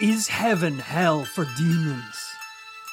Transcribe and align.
Is 0.00 0.28
heaven 0.28 0.78
hell 0.78 1.24
for 1.24 1.44
demons? 1.56 2.32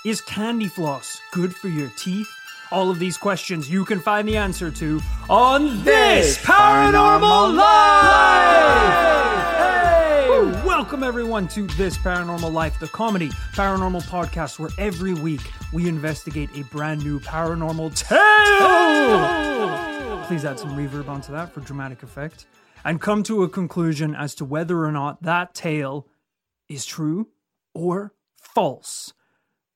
Is 0.03 0.21
candy 0.21 0.67
floss 0.67 1.21
good 1.31 1.55
for 1.55 1.67
your 1.67 1.89
teeth? 1.95 2.27
All 2.71 2.89
of 2.89 2.97
these 2.97 3.15
questions 3.15 3.69
you 3.69 3.85
can 3.85 3.99
find 3.99 4.27
the 4.27 4.37
answer 4.37 4.71
to 4.71 4.99
on 5.29 5.83
this 5.83 6.39
Paranormal 6.39 7.55
Life! 7.55 8.87
Hey! 9.55 10.63
Welcome 10.65 11.03
everyone 11.03 11.47
to 11.49 11.67
This 11.67 11.95
Paranormal 11.95 12.51
Life, 12.51 12.79
the 12.79 12.87
comedy 12.87 13.29
paranormal 13.53 14.01
podcast 14.05 14.57
where 14.57 14.71
every 14.79 15.13
week 15.13 15.41
we 15.71 15.87
investigate 15.87 16.49
a 16.55 16.63
brand 16.63 17.03
new 17.03 17.19
paranormal 17.19 17.95
tale. 17.95 18.17
Please 20.25 20.43
add 20.43 20.57
some 20.57 20.71
reverb 20.71 21.07
onto 21.07 21.31
that 21.33 21.53
for 21.53 21.59
dramatic 21.59 22.01
effect 22.01 22.47
and 22.83 22.99
come 22.99 23.21
to 23.21 23.43
a 23.43 23.49
conclusion 23.49 24.15
as 24.15 24.33
to 24.33 24.43
whether 24.43 24.83
or 24.83 24.91
not 24.91 25.21
that 25.21 25.53
tale 25.53 26.07
is 26.67 26.85
true 26.85 27.29
or 27.73 28.13
false. 28.35 29.13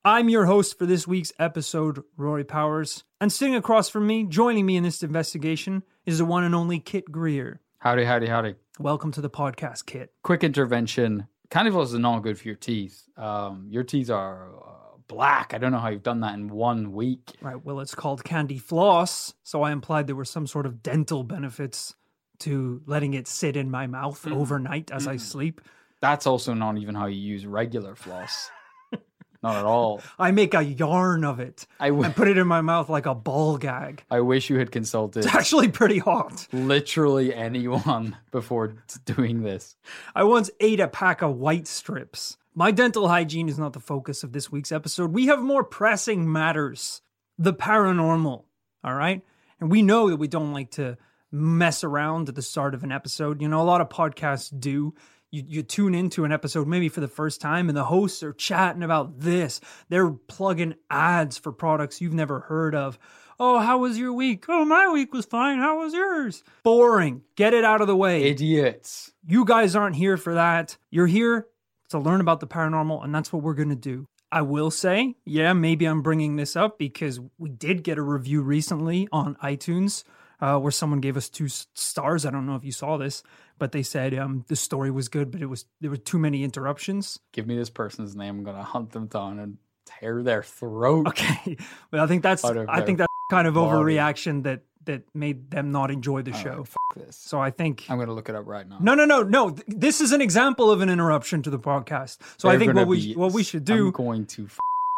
I'm 0.04 0.28
your 0.28 0.46
host 0.46 0.78
for 0.78 0.86
this 0.86 1.06
week's 1.06 1.32
episode, 1.38 2.02
Rory 2.16 2.44
Powers, 2.44 3.04
and 3.20 3.32
sitting 3.32 3.54
across 3.54 3.88
from 3.88 4.06
me, 4.06 4.24
joining 4.24 4.64
me 4.64 4.76
in 4.76 4.82
this 4.82 5.02
investigation, 5.02 5.82
is 6.06 6.18
the 6.18 6.24
one 6.24 6.42
and 6.42 6.54
only 6.54 6.80
Kit 6.80 7.12
Greer. 7.12 7.60
Howdy, 7.78 8.04
howdy, 8.04 8.26
howdy. 8.26 8.54
Welcome 8.78 9.12
to 9.12 9.20
the 9.20 9.30
podcast, 9.30 9.86
Kit. 9.86 10.12
Quick 10.22 10.42
intervention. 10.42 11.26
Candy 11.50 11.70
floss 11.70 11.92
is 11.92 11.98
not 11.98 12.20
good 12.20 12.38
for 12.38 12.48
your 12.48 12.56
teeth. 12.56 13.02
Um, 13.16 13.66
your 13.70 13.84
teeth 13.84 14.08
are 14.10 14.48
uh, 14.48 14.96
black. 15.06 15.52
I 15.52 15.58
don't 15.58 15.72
know 15.72 15.78
how 15.78 15.88
you've 15.88 16.02
done 16.02 16.20
that 16.20 16.34
in 16.34 16.48
one 16.48 16.92
week. 16.92 17.32
Right, 17.42 17.62
well, 17.62 17.80
it's 17.80 17.94
called 17.94 18.24
candy 18.24 18.58
floss, 18.58 19.34
so 19.42 19.62
I 19.62 19.72
implied 19.72 20.06
there 20.06 20.16
were 20.16 20.24
some 20.24 20.46
sort 20.46 20.64
of 20.64 20.82
dental 20.82 21.24
benefits 21.24 21.94
to 22.40 22.82
letting 22.86 23.12
it 23.12 23.28
sit 23.28 23.54
in 23.56 23.70
my 23.70 23.86
mouth 23.86 24.26
overnight 24.26 24.90
as 24.90 25.06
I 25.06 25.16
sleep. 25.18 25.60
That's 26.00 26.26
also 26.26 26.54
not 26.54 26.78
even 26.78 26.94
how 26.94 27.06
you 27.06 27.20
use 27.20 27.44
regular 27.46 27.94
floss. 27.94 28.50
not 29.42 29.56
at 29.56 29.64
all. 29.64 30.00
I 30.18 30.30
make 30.30 30.54
a 30.54 30.62
yarn 30.64 31.24
of 31.24 31.40
it 31.40 31.66
I, 31.78 31.88
w- 31.88 32.04
and 32.04 32.14
put 32.16 32.28
it 32.28 32.38
in 32.38 32.46
my 32.46 32.60
mouth 32.60 32.88
like 32.88 33.06
a 33.06 33.14
ball 33.14 33.58
gag. 33.58 34.04
I 34.10 34.20
wish 34.20 34.50
you 34.50 34.58
had 34.58 34.70
consulted 34.72 35.24
It's 35.24 35.34
actually 35.34 35.68
pretty 35.68 35.98
hot. 35.98 36.46
literally 36.52 37.34
anyone 37.34 38.16
before 38.32 38.68
t- 38.68 38.74
doing 39.04 39.42
this. 39.42 39.76
I 40.14 40.24
once 40.24 40.50
ate 40.60 40.80
a 40.80 40.88
pack 40.88 41.22
of 41.22 41.36
white 41.36 41.66
strips. 41.66 42.36
My 42.54 42.70
dental 42.70 43.08
hygiene 43.08 43.48
is 43.48 43.58
not 43.58 43.72
the 43.74 43.80
focus 43.80 44.24
of 44.24 44.32
this 44.32 44.50
week's 44.50 44.72
episode. 44.72 45.12
We 45.12 45.26
have 45.26 45.40
more 45.40 45.64
pressing 45.64 46.30
matters 46.30 47.00
the 47.38 47.54
paranormal, 47.54 48.44
all 48.84 48.94
right? 48.94 49.22
And 49.60 49.70
we 49.70 49.82
know 49.82 50.08
that 50.10 50.16
we 50.16 50.28
don't 50.28 50.52
like 50.52 50.72
to 50.72 50.98
mess 51.32 51.84
around 51.84 52.28
at 52.28 52.34
the 52.34 52.42
start 52.42 52.74
of 52.74 52.82
an 52.82 52.90
episode. 52.92 53.40
You 53.40 53.48
know, 53.48 53.62
a 53.62 53.64
lot 53.64 53.80
of 53.80 53.88
podcasts 53.88 54.50
do. 54.58 54.94
You, 55.30 55.44
you 55.46 55.62
tune 55.62 55.94
into 55.94 56.24
an 56.24 56.32
episode 56.32 56.66
maybe 56.66 56.88
for 56.88 57.00
the 57.00 57.08
first 57.08 57.40
time, 57.40 57.68
and 57.68 57.76
the 57.76 57.84
hosts 57.84 58.22
are 58.22 58.32
chatting 58.32 58.82
about 58.82 59.20
this. 59.20 59.60
They're 59.88 60.10
plugging 60.10 60.74
ads 60.90 61.38
for 61.38 61.52
products 61.52 62.00
you've 62.00 62.14
never 62.14 62.40
heard 62.40 62.74
of. 62.74 62.98
Oh, 63.38 63.58
how 63.58 63.78
was 63.78 63.98
your 63.98 64.12
week? 64.12 64.44
Oh, 64.48 64.64
my 64.64 64.90
week 64.90 65.14
was 65.14 65.24
fine. 65.24 65.58
How 65.58 65.78
was 65.78 65.94
yours? 65.94 66.44
Boring. 66.62 67.22
Get 67.36 67.54
it 67.54 67.64
out 67.64 67.80
of 67.80 67.86
the 67.86 67.96
way. 67.96 68.24
Idiots. 68.24 69.12
You 69.26 69.44
guys 69.44 69.74
aren't 69.74 69.96
here 69.96 70.16
for 70.16 70.34
that. 70.34 70.76
You're 70.90 71.06
here 71.06 71.46
to 71.88 71.98
learn 71.98 72.20
about 72.20 72.40
the 72.40 72.46
paranormal, 72.46 73.02
and 73.02 73.14
that's 73.14 73.32
what 73.32 73.42
we're 73.42 73.54
going 73.54 73.70
to 73.70 73.76
do. 73.76 74.06
I 74.32 74.42
will 74.42 74.70
say, 74.70 75.16
yeah, 75.24 75.52
maybe 75.54 75.86
I'm 75.86 76.02
bringing 76.02 76.36
this 76.36 76.54
up 76.54 76.78
because 76.78 77.18
we 77.38 77.48
did 77.50 77.82
get 77.82 77.98
a 77.98 78.02
review 78.02 78.42
recently 78.42 79.08
on 79.10 79.36
iTunes 79.36 80.04
uh, 80.40 80.58
where 80.58 80.70
someone 80.70 81.00
gave 81.00 81.16
us 81.16 81.28
two 81.28 81.48
stars. 81.48 82.24
I 82.24 82.30
don't 82.30 82.46
know 82.46 82.54
if 82.54 82.64
you 82.64 82.72
saw 82.72 82.96
this, 82.96 83.22
but 83.60 83.70
they 83.70 83.84
said 83.84 84.12
um, 84.18 84.44
the 84.48 84.56
story 84.56 84.90
was 84.90 85.08
good, 85.08 85.30
but 85.30 85.40
it 85.40 85.46
was 85.46 85.66
there 85.80 85.90
were 85.90 85.96
too 85.96 86.18
many 86.18 86.42
interruptions. 86.42 87.20
Give 87.32 87.46
me 87.46 87.56
this 87.56 87.70
person's 87.70 88.16
name. 88.16 88.38
I'm 88.38 88.44
going 88.44 88.56
to 88.56 88.64
hunt 88.64 88.90
them 88.90 89.06
down 89.06 89.38
and 89.38 89.58
tear 89.86 90.24
their 90.24 90.42
throat. 90.42 91.06
Okay, 91.08 91.56
well, 91.92 92.02
I 92.02 92.08
think 92.08 92.24
that's 92.24 92.44
I 92.44 92.80
think 92.80 92.98
that's 92.98 93.12
kind 93.30 93.46
of 93.46 93.54
body. 93.54 93.70
overreaction 93.70 94.42
that 94.42 94.62
that 94.86 95.02
made 95.14 95.50
them 95.50 95.70
not 95.70 95.90
enjoy 95.90 96.22
the 96.22 96.32
All 96.32 96.38
show. 96.38 96.56
right, 96.96 97.06
this. 97.06 97.16
So 97.16 97.38
I 97.38 97.50
think 97.50 97.84
I'm 97.88 97.98
going 97.98 98.08
to 98.08 98.14
look 98.14 98.28
it 98.28 98.34
up 98.34 98.46
right 98.46 98.66
now. 98.68 98.78
No, 98.80 98.94
no, 98.94 99.04
no, 99.04 99.22
no. 99.22 99.54
This 99.68 100.00
is 100.00 100.10
an 100.12 100.22
example 100.22 100.70
of 100.70 100.80
an 100.80 100.88
interruption 100.88 101.42
to 101.42 101.50
the 101.50 101.58
podcast. 101.58 102.18
So 102.38 102.48
I 102.48 102.52
They're 102.56 102.60
think 102.60 102.74
what 102.74 102.88
we 102.88 103.12
what 103.12 103.32
we 103.32 103.44
should 103.44 103.64
do. 103.64 103.86
I'm 103.86 103.92
going 103.92 104.26
to. 104.26 104.48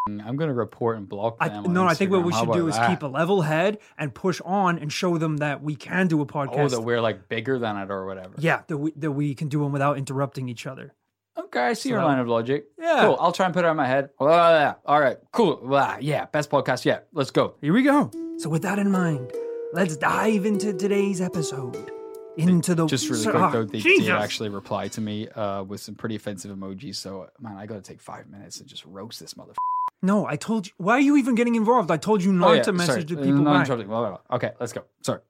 I'm 0.09 0.37
going 0.37 0.49
to 0.49 0.55
report 0.55 0.97
and 0.99 1.09
block 1.09 1.37
I, 1.39 1.49
them. 1.49 1.67
on 1.67 1.73
no, 1.73 1.87
I 1.87 1.95
think 1.95 2.11
what 2.11 2.25
we 2.25 2.33
How 2.33 2.45
should 2.45 2.53
do 2.55 2.67
is 2.69 2.75
that? 2.75 2.89
keep 2.91 3.03
a 3.03 3.07
level 3.07 3.43
head 3.43 3.79
and 3.97 4.13
push 4.13 4.41
on 4.45 4.79
and 4.79 4.93
show 4.93 5.17
them 5.17 5.37
that 5.39 5.63
we 5.63 5.77
can 5.77 6.09
do 6.09 6.21
a 6.21 6.27
podcast. 6.27 6.59
Oh, 6.59 6.69
that 6.69 6.81
we're 6.81 7.01
like 7.01 7.29
bigger 7.29 7.59
than 7.59 7.77
it 7.77 7.89
or 7.91 8.05
whatever. 8.07 8.35
yeah, 8.39 8.63
that 8.67 8.77
we 8.79 8.91
that 8.97 9.13
we 9.13 9.35
can 9.37 9.49
do 9.49 9.61
them 9.63 9.71
without 9.73 9.99
interrupting 9.99 10.49
each 10.49 10.67
other. 10.67 10.93
Okay, 11.39 11.61
I 11.61 11.73
see 11.75 11.91
So 11.91 11.95
your 11.95 12.05
line 12.05 12.19
of 12.19 12.27
logic. 12.29 12.67
Yeah. 12.79 13.03
Cool. 13.07 13.17
I'll 13.21 13.33
try 13.33 13.47
and 13.47 13.55
put 13.55 13.65
it 13.65 13.69
on 13.69 13.77
my 13.77 13.87
head. 13.87 14.11
Blah. 14.19 14.75
All 14.85 15.01
right. 15.01 15.19
Cool. 15.31 15.57
Blah. 15.57 15.99
Yeah. 16.01 16.27
Best 16.27 16.51
podcast 16.51 16.85
yet. 16.85 17.07
Let's 17.13 17.31
go. 17.31 17.55
Here 17.61 17.73
we 17.73 17.83
go. 17.85 18.11
So 18.39 18.51
with 18.51 18.63
that 18.63 18.79
in 18.81 18.91
mind, 18.91 19.31
let's 19.73 19.97
dive 19.97 20.45
into 20.45 20.75
today's 20.75 21.21
episode. 21.21 21.91
Into 22.37 22.75
the 22.75 22.87
Just 22.87 23.09
really 23.09 23.23
so- 23.23 23.31
quick 23.31 23.43
ah, 23.43 23.51
though, 23.51 23.65
they 23.65 23.79
Jesus. 23.79 24.07
did 24.07 24.15
actually 24.15 24.49
reply 24.49 24.89
to 24.89 25.01
me 25.01 25.29
uh, 25.29 25.63
with 25.63 25.81
some 25.81 25.95
pretty 25.95 26.17
offensive 26.17 26.51
emojis. 26.51 26.97
So 26.97 27.29
man, 27.41 27.57
I 27.57 27.67
got 27.67 27.77
to 27.77 27.83
take 27.83 28.01
five 28.01 28.29
minutes 28.29 28.59
and 28.61 28.69
just 28.69 28.85
roast 28.85 29.21
this 29.21 29.37
mother. 29.37 29.53
No, 30.03 30.27
I 30.27 30.37
told 30.37 30.67
you. 30.67 30.73
Why 30.79 30.95
are 30.95 31.01
you 31.01 31.17
even 31.17 31.35
getting 31.35 31.55
involved? 31.55 31.91
I 31.91 31.97
told 31.97 32.23
you 32.23 32.33
not 32.33 32.51
oh, 32.51 32.53
yeah, 32.55 32.63
to 32.63 32.73
message 32.73 32.89
sorry. 32.89 33.05
the 33.05 33.17
people 33.17 33.43
No 33.43 33.53
back. 33.53 33.67
interrupting. 33.67 33.89
Blah, 33.89 34.01
blah, 34.01 34.19
blah. 34.19 34.37
Okay, 34.37 34.51
let's 34.59 34.73
go. 34.73 34.85
Sorry. 35.03 35.21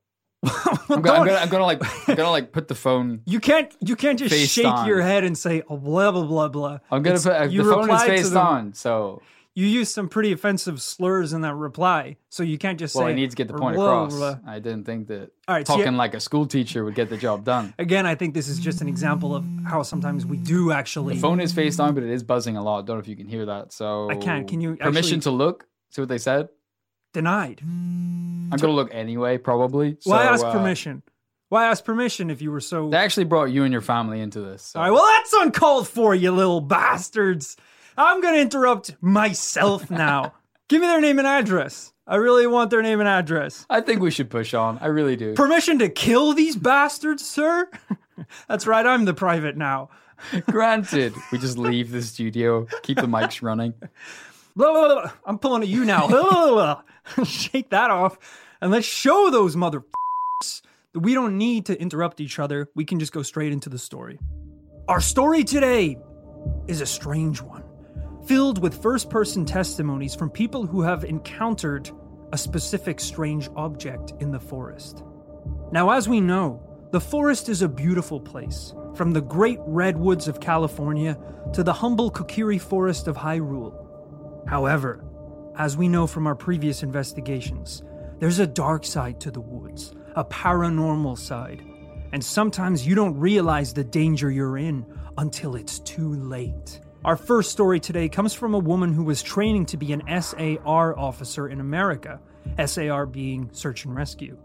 I'm 0.45 1.03
gonna, 1.03 1.19
I'm 1.21 1.27
gonna, 1.27 1.33
I'm 1.35 1.49
gonna 1.49 1.65
like, 1.65 2.09
I'm 2.09 2.17
gonna 2.17 2.31
like 2.31 2.51
put 2.53 2.67
the 2.69 2.75
phone. 2.75 3.21
You 3.27 3.39
can't 3.39 3.73
you 3.81 3.95
can't 3.97 4.19
just 4.19 4.35
shake 4.53 4.67
on. 4.67 4.87
your 4.89 5.01
head 5.03 5.23
and 5.25 5.37
say 5.39 5.63
oh, 5.69 5.77
blah 5.77 6.11
blah 6.11 6.25
blah 6.25 6.49
blah. 6.49 6.79
I'm 6.91 7.03
gonna 7.03 7.15
It's- 7.17 7.23
put 7.25 7.33
uh, 7.33 7.47
the 7.47 7.63
phone 7.65 7.91
is 7.91 8.03
faced 8.03 8.35
on. 8.35 8.73
So 8.75 9.23
You 9.55 9.67
used 9.67 9.93
some 9.93 10.09
pretty 10.09 10.33
offensive 10.33 10.81
slurs 10.81 11.35
in 11.35 11.43
that 11.43 11.55
reply, 11.55 12.17
so 12.31 12.43
you 12.43 12.57
can't 12.57 12.79
just 12.79 12.95
say. 12.95 13.01
well, 13.01 13.09
say. 13.09 13.13
I 13.13 13.15
need 13.15 13.29
to 13.31 13.37
get 13.37 13.49
the 13.49 13.55
point 13.55 13.77
blah, 13.77 14.05
across. 14.05 14.15
blah. 14.15 14.39
I 14.47 14.61
didn't 14.61 14.85
think 14.85 15.09
that 15.09 15.31
so 15.47 15.63
talking 15.63 15.85
yeah- 15.93 15.99
like 15.99 16.15
a 16.15 16.21
school 16.21 16.47
teacher 16.47 16.85
would 16.85 16.95
get 16.95 17.11
the 17.11 17.19
job 17.19 17.45
done. 17.45 17.75
Again, 17.79 18.07
I 18.07 18.15
think 18.15 18.33
this 18.33 18.49
is 18.49 18.59
just 18.59 18.81
an 18.81 18.89
example 18.89 19.35
of 19.35 19.45
how 19.67 19.83
sometimes 19.83 20.25
we 20.25 20.39
do 20.39 20.73
actually. 20.73 21.17
The 21.17 21.21
phone 21.21 21.39
is 21.39 21.53
faced 21.53 21.81
on, 21.81 21.95
but 21.95 22.03
it 22.03 22.11
is 22.11 22.23
buzzing 22.23 22.57
a 22.57 22.63
lot. 22.63 22.87
Don't 22.87 22.97
know 22.97 23.01
if 23.01 23.09
you 23.09 23.17
can 23.17 23.27
hear 23.29 23.45
that. 23.45 23.75
So 23.75 24.11
I 24.11 24.17
can't. 24.17 24.49
Can 24.49 24.63
you 24.63 24.77
permission 24.77 25.19
actually- 25.19 25.21
to 25.21 25.31
look? 25.33 25.67
See 25.91 26.01
what 26.01 26.09
they 26.09 26.19
said. 26.19 26.49
denied. 27.13 27.61
I'm 27.63 28.49
gonna 28.59 28.73
look 28.73 28.89
anyway, 28.95 29.37
probably. 29.37 29.99
Why 30.05 30.25
So, 30.25 30.33
ask 30.33 30.45
uh, 30.47 30.53
permission? 30.53 31.03
Why 31.51 31.67
ask 31.67 31.85
permission 31.85 32.31
if 32.31 32.41
you 32.41 32.51
were 32.51 32.61
so? 32.61 32.89
They 32.89 32.97
actually 32.97 33.25
brought 33.25 33.51
you 33.51 33.65
and 33.65 33.73
your 33.73 33.83
family 33.83 34.21
into 34.21 34.41
this. 34.41 34.63
So. 34.63 34.79
All 34.81 34.87
right, 34.87 34.91
well, 34.91 35.05
that's 35.07 35.35
uncalled 35.35 35.87
for, 35.87 36.15
you 36.15 36.31
little 36.33 36.63
bastards. 36.63 37.59
I'm 37.97 38.21
going 38.21 38.35
to 38.35 38.41
interrupt 38.41 38.97
myself 39.01 39.91
now. 39.91 40.35
Give 40.69 40.81
me 40.81 40.87
their 40.87 41.01
name 41.01 41.19
and 41.19 41.29
address. 41.29 41.93
I 42.07 42.17
really 42.17 42.47
want 42.47 42.71
their 42.71 42.83
name 42.83 43.01
and 43.01 43.09
address. 43.09 43.67
I 43.71 43.81
think 43.81 44.01
we 44.01 44.11
should 44.11 44.31
push 44.31 44.55
on. 44.55 44.79
I 44.79 44.87
really 44.87 45.17
do. 45.17 45.35
Permission 45.35 45.79
to 45.81 45.89
kill 45.89 46.33
these 46.33 46.57
bastards, 46.57 47.25
sir? 47.25 47.71
That's 48.49 48.67
right, 48.67 48.85
I'm 48.85 49.05
the 49.05 49.15
private 49.15 49.57
now. 49.57 49.91
Granted, 50.51 51.15
we 51.31 51.39
just 51.39 51.59
leave 51.59 51.91
the 51.91 52.03
studio, 52.03 52.67
keep 52.83 52.97
the 52.97 53.07
mics 53.07 53.43
running. 53.43 53.75
Blah, 54.55 54.73
blah, 54.73 54.89
blah. 54.89 55.13
I'm 55.25 55.39
pulling 55.39 55.63
at 55.63 55.69
you 55.69 55.85
now. 55.85 56.09
Blah, 56.09 56.23
blah, 56.23 56.83
blah. 57.17 57.25
Shake 57.25 57.71
that 57.71 57.91
off 57.91 58.19
and 58.63 58.71
let's 58.71 58.87
show 58.87 59.29
those 59.29 59.57
motherfuckers 59.57 60.63
that 60.93 61.01
we 61.01 61.15
don't 61.15 61.37
need 61.37 61.67
to 61.67 61.79
interrupt 61.81 62.21
each 62.21 62.39
other. 62.39 62.69
We 62.75 62.85
can 62.85 63.01
just 63.01 63.13
go 63.13 63.23
straight 63.23 63.53
into 63.53 63.69
the 63.69 63.79
story. 63.79 64.19
Our 64.89 65.01
story 65.01 65.43
today 65.43 65.99
is 66.69 66.81
a 66.81 66.87
strange 66.87 67.43
one, 67.43 67.62
filled 68.27 68.63
with 68.63 68.81
first 68.83 69.11
person 69.11 69.45
testimonies 69.45 70.15
from 70.15 70.31
people 70.31 70.67
who 70.67 70.83
have 70.83 71.05
encountered 71.05 71.91
a 72.33 72.39
specific 72.39 73.01
strange 73.01 73.49
object 73.57 74.13
in 74.21 74.31
the 74.31 74.41
forest. 74.41 75.03
Now, 75.71 75.91
as 75.91 76.09
we 76.09 76.21
know, 76.21 76.63
the 76.93 77.01
forest 77.01 77.49
is 77.49 77.63
a 77.63 77.69
beautiful 77.69 78.21
place, 78.21 78.75
from 78.95 79.13
the 79.13 79.21
great 79.21 79.59
redwoods 79.67 80.29
of 80.29 80.41
California 80.41 81.19
to 81.55 81.63
the 81.63 81.73
humble 81.73 82.11
Kokiri 82.11 82.61
forest 82.61 83.09
of 83.09 83.17
Hyrule. 83.17 83.75
However, 84.47 85.05
as 85.57 85.77
we 85.77 85.89
know 85.89 86.07
from 86.07 86.27
our 86.27 86.35
previous 86.35 86.83
investigations, 86.83 87.83
there's 88.19 88.39
a 88.39 88.47
dark 88.47 88.85
side 88.85 89.21
to 89.21 89.31
the 89.31 89.41
woods, 89.41 89.95
a 90.15 90.25
paranormal 90.25 91.19
side. 91.19 91.63
And 92.13 92.25
sometimes 92.25 92.87
you 92.87 92.95
don't 92.95 93.19
realize 93.19 93.73
the 93.73 93.85
danger 93.85 94.31
you're 94.31 94.59
in 94.59 94.87
until 95.17 95.57
it's 95.57 95.79
too 95.81 96.15
late. 96.15 96.81
Our 97.05 97.17
first 97.17 97.51
story 97.51 97.81
today 97.81 98.09
comes 98.09 98.33
from 98.33 98.55
a 98.55 98.61
woman 98.61 98.93
who 98.93 99.03
was 99.03 99.25
training 99.25 99.67
to 99.67 99.77
be 99.77 99.93
an 99.93 100.03
SAR 100.23 100.97
officer 100.97 101.49
in 101.49 101.59
America, 101.59 102.21
SAR 102.65 103.07
being 103.07 103.51
search 103.53 103.85
and 103.85 103.97
rescue. 103.97 104.39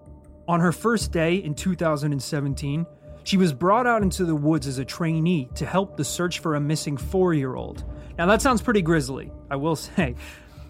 On 0.48 0.60
her 0.60 0.72
first 0.72 1.12
day 1.12 1.36
in 1.36 1.54
2017, 1.54 2.88
she 3.26 3.38
was 3.38 3.54
brought 3.54 3.86
out 3.86 4.02
into 4.02 4.26
the 4.26 4.36
woods 4.36 4.66
as 4.66 4.80
a 4.80 4.86
trainee 4.86 5.48
to 5.54 5.68
help 5.68 5.98
the 5.98 6.04
search 6.04 6.40
for 6.40 6.56
a 6.56 6.60
missing 6.60 6.98
four 6.98 7.36
year 7.36 7.54
old. 7.54 7.84
Now, 8.18 8.26
that 8.26 8.42
sounds 8.42 8.64
pretty 8.64 8.82
grisly, 8.82 9.32
I 9.52 9.56
will 9.56 9.76
say. 9.76 10.16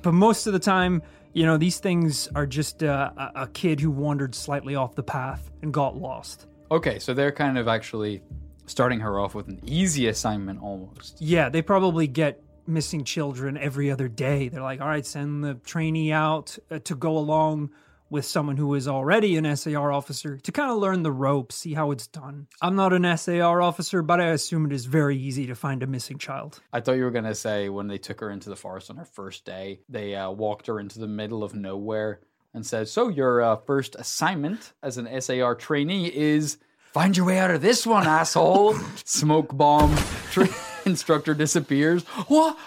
But 0.02 0.12
most 0.12 0.46
of 0.46 0.52
the 0.52 0.60
time, 0.60 1.02
you 1.32 1.46
know, 1.46 1.56
these 1.56 1.80
things 1.80 2.28
are 2.36 2.46
just 2.46 2.84
uh, 2.84 3.12
a, 3.16 3.44
a 3.44 3.48
kid 3.48 3.80
who 3.80 3.92
wandered 3.92 4.36
slightly 4.36 4.76
off 4.76 4.94
the 4.94 5.04
path 5.04 5.52
and 5.62 5.74
got 5.74 5.96
lost. 5.96 6.48
Okay, 6.70 7.00
so 7.00 7.14
they're 7.14 7.32
kind 7.32 7.58
of 7.58 7.70
actually 7.70 8.24
starting 8.68 9.00
her 9.00 9.20
off 9.20 9.34
with 9.34 9.48
an 9.48 9.60
easy 9.66 10.08
assignment 10.08 10.62
almost. 10.62 11.20
Yeah, 11.20 11.50
they 11.50 11.62
probably 11.62 12.06
get 12.08 12.44
missing 12.68 13.04
children 13.04 13.58
every 13.58 13.90
other 13.90 14.08
day. 14.08 14.50
They're 14.50 14.62
like, 14.62 14.82
all 14.82 14.88
right, 14.88 15.06
send 15.06 15.44
the 15.44 15.56
trainee 15.56 16.12
out 16.12 16.58
uh, 16.70 16.80
to 16.80 16.96
go 16.96 17.18
along 17.18 17.72
with 18.10 18.26
someone 18.26 18.56
who 18.56 18.74
is 18.74 18.88
already 18.88 19.36
an 19.36 19.56
SAR 19.56 19.92
officer 19.92 20.38
to 20.38 20.52
kind 20.52 20.72
of 20.72 20.78
learn 20.78 21.04
the 21.04 21.12
ropes, 21.12 21.56
see 21.56 21.74
how 21.74 21.92
it's 21.92 22.08
done. 22.08 22.48
I'm 22.62 22.76
not 22.76 22.94
an 22.94 23.18
SAR 23.18 23.62
officer, 23.62 24.02
but 24.02 24.22
I 24.22 24.28
assume 24.28 24.66
it 24.66 24.72
is 24.72 24.86
very 24.86 25.18
easy 25.18 25.48
to 25.48 25.56
find 25.56 25.84
a 25.84 25.88
missing 25.88 26.18
child. 26.18 26.62
I 26.72 26.80
thought 26.80 26.94
you 26.94 27.04
were 27.04 27.12
going 27.12 27.26
to 27.26 27.36
say 27.36 27.70
when 27.70 27.88
they 27.88 27.98
took 27.98 28.22
her 28.22 28.30
into 28.30 28.50
the 28.50 28.56
forest 28.56 28.90
on 28.90 28.98
her 28.98 29.06
first 29.06 29.44
day, 29.46 29.82
they 29.90 30.16
uh, 30.16 30.32
walked 30.32 30.68
her 30.68 30.80
into 30.80 31.00
the 31.00 31.08
middle 31.08 31.44
of 31.44 31.54
nowhere 31.54 32.22
and 32.54 32.66
said, 32.66 32.88
So, 32.88 33.10
your 33.10 33.42
uh, 33.42 33.56
first 33.58 33.96
assignment 34.00 34.74
as 34.82 34.98
an 34.98 35.22
SAR 35.22 35.56
trainee 35.56 36.08
is 36.08 36.58
find 36.92 37.16
your 37.16 37.26
way 37.26 37.40
out 37.40 37.52
of 37.52 37.62
this 37.62 37.86
one, 37.86 38.08
asshole. 38.08 38.76
Smoke 39.06 39.56
bomb. 39.56 39.96
Tra- 40.32 40.48
instructor 40.86 41.34
disappears. 41.34 42.04
What? 42.28 42.58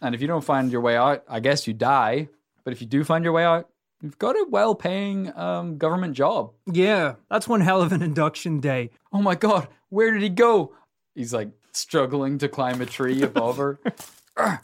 And 0.00 0.14
if 0.14 0.20
you 0.20 0.26
don't 0.26 0.44
find 0.44 0.70
your 0.70 0.80
way 0.80 0.96
out, 0.96 1.24
I 1.28 1.40
guess 1.40 1.66
you 1.66 1.74
die. 1.74 2.28
But 2.64 2.72
if 2.72 2.80
you 2.80 2.86
do 2.86 3.04
find 3.04 3.24
your 3.24 3.32
way 3.32 3.44
out, 3.44 3.68
you've 4.02 4.18
got 4.18 4.36
a 4.36 4.46
well 4.48 4.74
paying 4.74 5.36
um, 5.36 5.78
government 5.78 6.14
job. 6.14 6.52
Yeah, 6.70 7.14
that's 7.30 7.48
one 7.48 7.60
hell 7.60 7.82
of 7.82 7.92
an 7.92 8.02
induction 8.02 8.60
day. 8.60 8.90
Oh 9.12 9.20
my 9.22 9.34
God, 9.34 9.68
where 9.90 10.10
did 10.10 10.22
he 10.22 10.28
go? 10.28 10.74
He's 11.14 11.32
like 11.34 11.50
struggling 11.72 12.38
to 12.38 12.48
climb 12.48 12.80
a 12.80 12.86
tree 12.86 13.22
above 13.22 13.56
her. 13.58 13.78
"Ugh, 14.36 14.58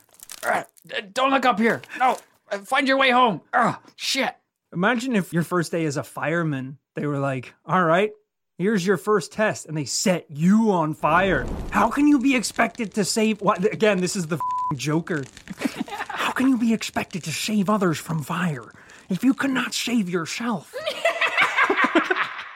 ugh, 0.44 0.66
don't 1.12 1.30
look 1.30 1.44
up 1.44 1.58
here. 1.58 1.82
No, 1.98 2.16
uh, 2.50 2.58
find 2.58 2.88
your 2.88 2.96
way 2.96 3.10
home. 3.10 3.40
Ugh, 3.52 3.76
shit. 3.96 4.34
Imagine 4.72 5.16
if 5.16 5.32
your 5.32 5.42
first 5.42 5.72
day 5.72 5.84
as 5.84 5.96
a 5.96 6.02
fireman, 6.02 6.78
they 6.94 7.06
were 7.06 7.18
like, 7.18 7.54
all 7.66 7.82
right, 7.82 8.12
here's 8.60 8.86
your 8.86 8.98
first 8.98 9.32
test, 9.32 9.64
and 9.64 9.74
they 9.74 9.86
set 9.86 10.26
you 10.28 10.70
on 10.70 10.92
fire. 10.92 11.46
How 11.70 11.88
can 11.88 12.06
you 12.06 12.18
be 12.18 12.36
expected 12.36 12.92
to 12.94 13.04
save? 13.06 13.40
What? 13.40 13.64
Again, 13.72 14.00
this 14.02 14.14
is 14.14 14.26
the 14.26 14.36
f***ing 14.36 14.78
Joker. 14.78 15.24
How 16.08 16.32
can 16.32 16.46
you 16.48 16.58
be 16.58 16.74
expected 16.74 17.24
to 17.24 17.32
save 17.32 17.70
others 17.70 17.98
from 17.98 18.22
fire 18.22 18.70
if 19.08 19.24
you 19.24 19.32
cannot 19.32 19.72
save 19.72 20.08
yourself? 20.10 20.74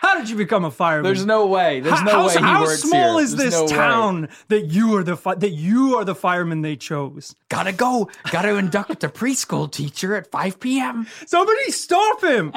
How 0.02 0.18
did 0.18 0.28
you 0.28 0.36
become 0.36 0.66
a 0.66 0.70
fireman? 0.70 1.04
There's 1.04 1.24
no 1.24 1.46
way. 1.46 1.80
There's 1.80 2.02
no 2.02 2.12
how, 2.12 2.26
way 2.28 2.34
he 2.34 2.38
how 2.38 2.62
works 2.62 2.82
small 2.82 3.16
here. 3.16 3.24
is 3.24 3.34
There's 3.34 3.52
this 3.52 3.60
no 3.60 3.64
way. 3.64 3.72
town 3.72 4.28
that 4.48 4.66
you 4.66 4.94
are 4.96 5.02
the 5.02 5.16
fi- 5.16 5.34
that 5.36 5.50
you 5.50 5.96
are 5.96 6.04
the 6.04 6.14
fireman 6.14 6.60
they 6.60 6.76
chose? 6.76 7.34
Gotta 7.48 7.72
go. 7.72 8.10
Gotta 8.30 8.54
induct 8.56 9.02
a 9.02 9.08
preschool 9.08 9.72
teacher 9.72 10.14
at 10.14 10.30
5 10.30 10.60
p.m. 10.60 11.06
Somebody 11.26 11.70
stop 11.70 12.22
him! 12.22 12.52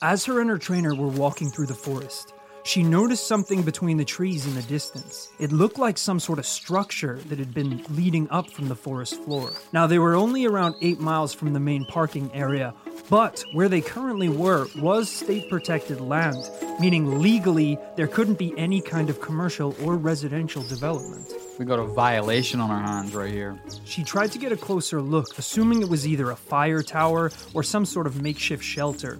As 0.00 0.24
her 0.26 0.40
and 0.40 0.48
her 0.48 0.58
trainer 0.58 0.94
were 0.94 1.08
walking 1.08 1.50
through 1.50 1.66
the 1.66 1.74
forest, 1.74 2.32
she 2.62 2.84
noticed 2.84 3.26
something 3.26 3.62
between 3.62 3.96
the 3.96 4.04
trees 4.04 4.46
in 4.46 4.54
the 4.54 4.62
distance. 4.62 5.28
It 5.40 5.50
looked 5.50 5.76
like 5.76 5.98
some 5.98 6.20
sort 6.20 6.38
of 6.38 6.46
structure 6.46 7.18
that 7.28 7.40
had 7.40 7.52
been 7.52 7.84
leading 7.90 8.30
up 8.30 8.48
from 8.48 8.68
the 8.68 8.76
forest 8.76 9.20
floor. 9.24 9.50
Now, 9.72 9.88
they 9.88 9.98
were 9.98 10.14
only 10.14 10.46
around 10.46 10.76
8 10.80 11.00
miles 11.00 11.34
from 11.34 11.52
the 11.52 11.58
main 11.58 11.84
parking 11.84 12.30
area, 12.32 12.74
but 13.10 13.42
where 13.54 13.68
they 13.68 13.80
currently 13.80 14.28
were 14.28 14.68
was 14.76 15.10
state 15.10 15.50
protected 15.50 16.00
land, 16.00 16.48
meaning 16.78 17.20
legally 17.20 17.76
there 17.96 18.06
couldn't 18.06 18.38
be 18.38 18.56
any 18.56 18.80
kind 18.80 19.10
of 19.10 19.20
commercial 19.20 19.74
or 19.82 19.96
residential 19.96 20.62
development. 20.62 21.32
We 21.58 21.64
got 21.64 21.80
a 21.80 21.86
violation 21.86 22.60
on 22.60 22.70
our 22.70 22.82
hands 22.82 23.16
right 23.16 23.32
here. 23.32 23.60
She 23.84 24.04
tried 24.04 24.30
to 24.30 24.38
get 24.38 24.52
a 24.52 24.56
closer 24.56 25.02
look, 25.02 25.36
assuming 25.38 25.82
it 25.82 25.88
was 25.88 26.06
either 26.06 26.30
a 26.30 26.36
fire 26.36 26.84
tower 26.84 27.32
or 27.52 27.64
some 27.64 27.84
sort 27.84 28.06
of 28.06 28.22
makeshift 28.22 28.62
shelter. 28.62 29.18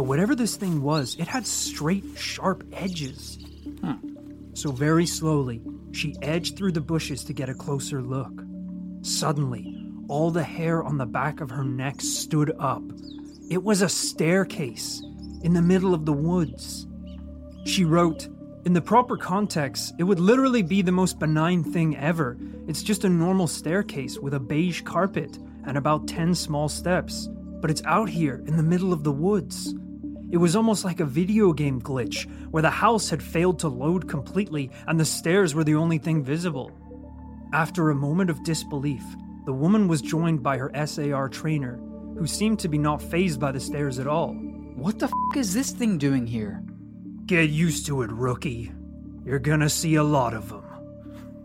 But 0.00 0.06
whatever 0.06 0.34
this 0.34 0.56
thing 0.56 0.80
was, 0.80 1.14
it 1.16 1.28
had 1.28 1.46
straight, 1.46 2.06
sharp 2.16 2.64
edges. 2.72 3.36
So, 4.54 4.72
very 4.72 5.04
slowly, 5.04 5.60
she 5.92 6.16
edged 6.22 6.56
through 6.56 6.72
the 6.72 6.80
bushes 6.80 7.22
to 7.24 7.34
get 7.34 7.50
a 7.50 7.54
closer 7.54 8.00
look. 8.00 8.32
Suddenly, 9.02 9.76
all 10.08 10.30
the 10.30 10.42
hair 10.42 10.82
on 10.82 10.96
the 10.96 11.04
back 11.04 11.42
of 11.42 11.50
her 11.50 11.64
neck 11.64 12.00
stood 12.00 12.50
up. 12.58 12.82
It 13.50 13.62
was 13.62 13.82
a 13.82 13.90
staircase 13.90 15.02
in 15.42 15.52
the 15.52 15.60
middle 15.60 15.92
of 15.92 16.06
the 16.06 16.14
woods. 16.14 16.86
She 17.66 17.84
wrote, 17.84 18.26
In 18.64 18.72
the 18.72 18.80
proper 18.80 19.18
context, 19.18 19.92
it 19.98 20.04
would 20.04 20.18
literally 20.18 20.62
be 20.62 20.80
the 20.80 20.92
most 20.92 21.18
benign 21.18 21.62
thing 21.62 21.94
ever. 21.98 22.38
It's 22.66 22.82
just 22.82 23.04
a 23.04 23.10
normal 23.10 23.48
staircase 23.48 24.18
with 24.18 24.32
a 24.32 24.40
beige 24.40 24.80
carpet 24.80 25.38
and 25.66 25.76
about 25.76 26.08
10 26.08 26.34
small 26.34 26.70
steps. 26.70 27.28
But 27.60 27.70
it's 27.70 27.82
out 27.84 28.08
here 28.08 28.42
in 28.46 28.56
the 28.56 28.62
middle 28.62 28.94
of 28.94 29.04
the 29.04 29.12
woods. 29.12 29.74
It 30.30 30.36
was 30.36 30.54
almost 30.54 30.84
like 30.84 31.00
a 31.00 31.04
video 31.04 31.52
game 31.52 31.80
glitch 31.80 32.30
where 32.50 32.62
the 32.62 32.70
house 32.70 33.10
had 33.10 33.22
failed 33.22 33.58
to 33.60 33.68
load 33.68 34.08
completely 34.08 34.70
and 34.86 34.98
the 34.98 35.04
stairs 35.04 35.54
were 35.54 35.64
the 35.64 35.74
only 35.74 35.98
thing 35.98 36.22
visible. 36.22 36.70
After 37.52 37.90
a 37.90 37.96
moment 37.96 38.30
of 38.30 38.44
disbelief, 38.44 39.02
the 39.44 39.52
woman 39.52 39.88
was 39.88 40.00
joined 40.00 40.40
by 40.42 40.56
her 40.56 40.70
SAR 40.86 41.28
trainer, 41.28 41.80
who 42.16 42.26
seemed 42.28 42.60
to 42.60 42.68
be 42.68 42.78
not 42.78 43.02
phased 43.02 43.40
by 43.40 43.50
the 43.50 43.58
stairs 43.58 43.98
at 43.98 44.06
all. 44.06 44.34
What 44.76 45.00
the 45.00 45.06
f 45.06 45.36
is 45.36 45.52
this 45.52 45.72
thing 45.72 45.98
doing 45.98 46.28
here? 46.28 46.62
Get 47.26 47.50
used 47.50 47.86
to 47.86 48.02
it, 48.02 48.10
rookie. 48.12 48.70
You're 49.24 49.40
gonna 49.40 49.68
see 49.68 49.96
a 49.96 50.04
lot 50.04 50.32
of 50.32 50.48
them. 50.48 50.62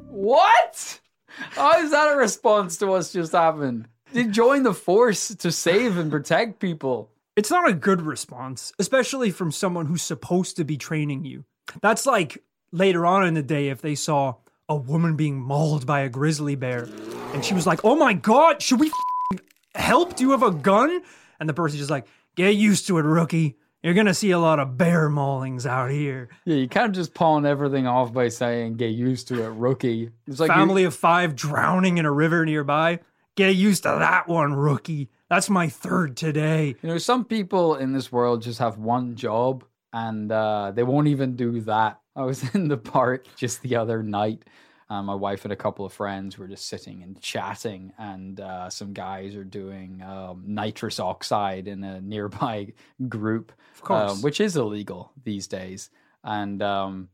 What? 0.10 1.00
How 1.28 1.80
is 1.80 1.90
that 1.90 2.14
a 2.14 2.18
response 2.18 2.78
to 2.78 2.86
what's 2.88 3.12
just 3.12 3.32
happened? 3.32 3.88
They 4.14 4.26
join 4.26 4.62
the 4.62 4.74
force 4.74 5.34
to 5.34 5.52
save 5.52 5.98
and 5.98 6.12
protect 6.12 6.60
people. 6.60 7.10
It's 7.36 7.52
not 7.52 7.68
a 7.68 7.74
good 7.74 8.02
response, 8.02 8.72
especially 8.80 9.30
from 9.30 9.52
someone 9.52 9.88
who's 9.88 10.02
supposed 10.02 10.56
to 10.56 10.64
be 10.64 10.78
training 10.78 11.26
you. 11.26 11.44
That's 11.82 12.06
like 12.06 12.42
later 12.72 13.06
on 13.06 13.26
in 13.26 13.34
the 13.34 13.44
day 13.44 13.68
if 13.68 13.82
they 13.82 13.96
saw 13.96 14.36
a 14.70 14.76
woman 14.76 15.16
being 15.18 15.40
mauled 15.42 15.86
by 15.86 16.00
a 16.02 16.10
grizzly 16.10 16.56
bear 16.56 16.88
and 17.34 17.44
she 17.44 17.54
was 17.54 17.68
like, 17.68 17.84
oh 17.84 17.96
my 17.96 18.14
god, 18.14 18.62
should 18.62 18.80
we 18.80 18.88
f- 19.34 19.40
help? 19.76 20.16
Do 20.16 20.24
you 20.24 20.32
have 20.32 20.44
a 20.44 20.52
gun? 20.52 21.02
And 21.40 21.50
the 21.50 21.54
person's 21.54 21.80
just 21.80 21.92
like, 21.92 22.08
get 22.36 22.56
used 22.56 22.88
to 22.88 22.98
it, 22.98 23.04
rookie. 23.04 23.58
You're 23.84 23.94
gonna 23.94 24.14
see 24.14 24.32
a 24.32 24.40
lot 24.40 24.60
of 24.60 24.78
bear 24.78 25.10
maulings 25.10 25.66
out 25.66 25.92
here. 25.92 26.30
Yeah, 26.46 26.56
you 26.56 26.70
kind 26.70 26.88
of 26.88 26.94
just 26.94 27.14
pawn 27.14 27.46
everything 27.46 27.86
off 27.86 28.14
by 28.14 28.30
saying 28.30 28.78
get 28.78 28.92
used 28.92 29.28
to 29.28 29.44
it, 29.44 29.50
rookie. 29.50 30.10
It's 30.26 30.40
like 30.40 30.50
Family 30.50 30.86
of 30.86 30.96
five 30.96 31.36
drowning 31.36 31.98
in 31.98 32.06
a 32.06 32.12
river 32.12 32.46
nearby. 32.46 33.00
Get 33.36 33.56
used 33.56 33.84
to 33.84 33.90
that 33.90 34.28
one, 34.30 34.54
rookie. 34.54 35.10
That's 35.36 35.50
my 35.50 35.68
third 35.68 36.16
today. 36.16 36.78
You 36.82 36.88
know, 36.88 36.98
some 36.98 37.26
people 37.26 37.76
in 37.76 37.92
this 37.92 38.10
world 38.10 38.42
just 38.42 38.60
have 38.60 38.78
one 38.78 39.16
job 39.16 39.66
and 39.92 40.32
uh, 40.32 40.72
they 40.74 40.84
won't 40.84 41.08
even 41.10 41.36
do 41.36 41.60
that. 41.64 42.00
I 42.16 42.24
was 42.24 42.42
in 42.56 42.70
the 42.70 42.78
park 42.78 43.28
just 43.36 43.62
the 43.62 43.76
other 43.76 44.02
night. 44.02 44.44
Uh, 44.90 45.04
my 45.04 45.14
wife 45.14 45.44
and 45.44 45.52
a 45.52 45.56
couple 45.58 45.84
of 45.86 45.92
friends 45.92 46.38
were 46.38 46.48
just 46.48 46.70
sitting 46.70 47.04
and 47.04 47.20
chatting, 47.20 47.92
and 47.98 48.40
uh, 48.40 48.70
some 48.70 48.94
guys 48.94 49.36
are 49.36 49.44
doing 49.44 50.02
um, 50.04 50.42
nitrous 50.48 51.02
oxide 51.02 51.68
in 51.68 51.84
a 51.84 52.00
nearby 52.00 52.72
group, 53.10 53.52
Of 53.74 53.82
course. 53.82 54.12
um, 54.12 54.22
which 54.22 54.40
is 54.40 54.56
illegal 54.56 55.12
these 55.26 55.48
days. 55.48 55.90
And 56.24 56.62
um, 56.62 57.10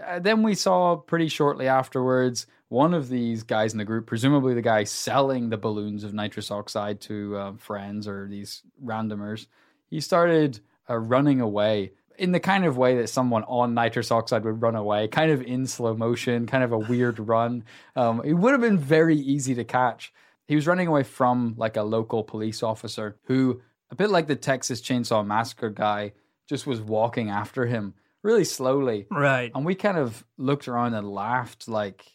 uh, 0.00 0.20
then 0.20 0.44
we 0.44 0.54
saw 0.54 0.94
pretty 0.94 1.26
shortly 1.26 1.66
afterwards 1.66 2.46
one 2.70 2.94
of 2.94 3.08
these 3.08 3.42
guys 3.42 3.72
in 3.72 3.78
the 3.78 3.84
group, 3.84 4.06
presumably 4.06 4.54
the 4.54 4.62
guy 4.62 4.84
selling 4.84 5.50
the 5.50 5.56
balloons 5.56 6.04
of 6.04 6.14
nitrous 6.14 6.52
oxide 6.52 7.00
to 7.00 7.36
uh, 7.36 7.52
friends 7.58 8.06
or 8.06 8.28
these 8.28 8.62
randomers, 8.82 9.48
he 9.88 10.00
started 10.00 10.60
uh, 10.88 10.96
running 10.96 11.40
away 11.40 11.90
in 12.16 12.30
the 12.30 12.38
kind 12.38 12.64
of 12.64 12.76
way 12.76 12.96
that 12.98 13.08
someone 13.08 13.42
on 13.44 13.74
nitrous 13.74 14.12
oxide 14.12 14.44
would 14.44 14.62
run 14.62 14.76
away, 14.76 15.08
kind 15.08 15.32
of 15.32 15.42
in 15.42 15.66
slow 15.66 15.96
motion, 15.96 16.46
kind 16.46 16.62
of 16.62 16.70
a 16.70 16.78
weird 16.78 17.18
run. 17.28 17.64
Um, 17.96 18.22
it 18.24 18.34
would 18.34 18.52
have 18.52 18.60
been 18.60 18.78
very 18.78 19.16
easy 19.16 19.56
to 19.56 19.64
catch. 19.64 20.12
He 20.46 20.54
was 20.54 20.68
running 20.68 20.86
away 20.86 21.02
from 21.02 21.54
like 21.56 21.76
a 21.76 21.82
local 21.82 22.22
police 22.22 22.62
officer 22.62 23.16
who, 23.24 23.60
a 23.90 23.96
bit 23.96 24.10
like 24.10 24.28
the 24.28 24.36
Texas 24.36 24.80
Chainsaw 24.80 25.26
Massacre 25.26 25.70
guy, 25.70 26.12
just 26.48 26.68
was 26.68 26.80
walking 26.80 27.30
after 27.30 27.66
him 27.66 27.94
really 28.22 28.44
slowly. 28.44 29.08
Right. 29.10 29.50
And 29.56 29.64
we 29.64 29.74
kind 29.74 29.98
of 29.98 30.24
looked 30.36 30.68
around 30.68 30.94
and 30.94 31.10
laughed, 31.10 31.66
like, 31.66 32.06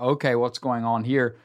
okay, 0.00 0.34
what's 0.34 0.58
going 0.58 0.84
on 0.84 1.04
here? 1.04 1.36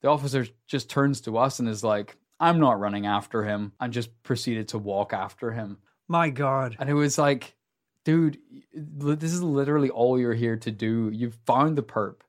The 0.00 0.08
officer 0.08 0.46
just 0.66 0.88
turns 0.88 1.20
to 1.22 1.38
us 1.38 1.58
and 1.58 1.68
is 1.68 1.84
like, 1.84 2.16
I'm 2.40 2.60
not 2.60 2.78
running 2.78 3.06
after 3.06 3.44
him, 3.44 3.72
and 3.80 3.92
just 3.92 4.22
proceeded 4.22 4.68
to 4.68 4.78
walk 4.78 5.12
after 5.12 5.52
him. 5.52 5.78
My 6.06 6.30
God. 6.30 6.76
And 6.78 6.88
it 6.88 6.94
was 6.94 7.18
like, 7.18 7.56
dude, 8.04 8.38
this 8.72 9.32
is 9.32 9.42
literally 9.42 9.90
all 9.90 10.18
you're 10.18 10.34
here 10.34 10.56
to 10.56 10.70
do. 10.70 11.10
You've 11.12 11.38
found 11.46 11.76
the 11.76 11.82
perp. 11.82 12.20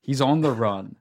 He's 0.00 0.20
on 0.20 0.40
the 0.40 0.50
run. 0.50 0.96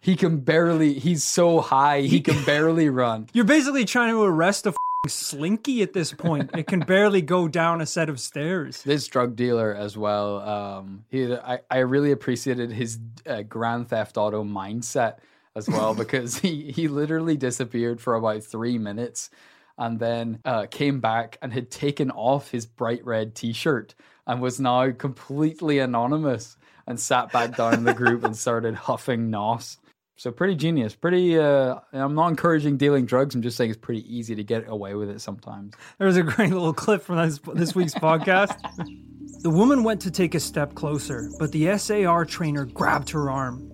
He 0.00 0.16
can 0.16 0.38
barely, 0.38 0.94
he's 0.94 1.24
so 1.24 1.60
high, 1.60 2.02
he 2.02 2.20
can 2.20 2.42
barely 2.46 2.88
run. 2.88 3.28
You're 3.32 3.44
basically 3.44 3.84
trying 3.84 4.10
to 4.10 4.22
arrest 4.22 4.66
a 4.66 4.72
slinky 5.06 5.82
at 5.82 5.92
this 5.92 6.12
point. 6.12 6.50
It 6.56 6.66
can 6.66 6.80
barely 6.80 7.22
go 7.22 7.48
down 7.48 7.80
a 7.80 7.86
set 7.86 8.08
of 8.08 8.18
stairs. 8.18 8.82
this 8.82 9.06
drug 9.06 9.36
dealer 9.36 9.74
as 9.74 9.96
well. 9.96 10.40
Um, 10.40 11.04
he, 11.08 11.32
I, 11.34 11.60
I 11.70 11.78
really 11.78 12.10
appreciated 12.10 12.72
his 12.72 12.98
uh, 13.26 13.42
Grand 13.42 13.88
Theft 13.88 14.16
Auto 14.16 14.42
mindset 14.42 15.18
as 15.54 15.68
well 15.68 15.94
because 16.02 16.38
he 16.38 16.72
he 16.72 16.88
literally 16.88 17.36
disappeared 17.36 18.00
for 18.00 18.14
about 18.14 18.42
three 18.42 18.78
minutes, 18.78 19.30
and 19.76 20.00
then 20.00 20.40
uh, 20.44 20.66
came 20.66 21.00
back 21.00 21.38
and 21.42 21.52
had 21.52 21.70
taken 21.70 22.10
off 22.10 22.50
his 22.50 22.66
bright 22.66 23.04
red 23.04 23.34
T-shirt 23.34 23.94
and 24.26 24.42
was 24.42 24.58
now 24.58 24.90
completely 24.90 25.78
anonymous 25.78 26.56
and 26.86 26.98
sat 26.98 27.32
back 27.32 27.56
down 27.56 27.74
in 27.74 27.84
the 27.84 27.94
group 27.94 28.24
and 28.24 28.36
started 28.36 28.74
huffing 28.74 29.30
nos. 29.30 29.78
So 30.18 30.32
pretty 30.32 30.56
genius. 30.56 30.96
Pretty. 30.96 31.38
Uh, 31.38 31.76
I'm 31.92 32.16
not 32.16 32.26
encouraging 32.26 32.76
dealing 32.76 33.06
drugs. 33.06 33.36
I'm 33.36 33.42
just 33.42 33.56
saying 33.56 33.70
it's 33.70 33.78
pretty 33.78 34.04
easy 34.12 34.34
to 34.34 34.42
get 34.42 34.68
away 34.68 34.94
with 34.94 35.10
it 35.10 35.20
sometimes. 35.20 35.74
There's 35.98 36.16
a 36.16 36.24
great 36.24 36.50
little 36.50 36.74
clip 36.74 37.02
from 37.02 37.16
this 37.18 37.38
this 37.54 37.74
week's 37.74 37.94
podcast. 37.94 38.56
The 39.40 39.50
woman 39.50 39.84
went 39.84 40.00
to 40.00 40.10
take 40.10 40.34
a 40.34 40.40
step 40.40 40.74
closer, 40.74 41.30
but 41.38 41.52
the 41.52 41.78
SAR 41.78 42.24
trainer 42.24 42.64
grabbed 42.64 43.10
her 43.10 43.30
arm. 43.30 43.70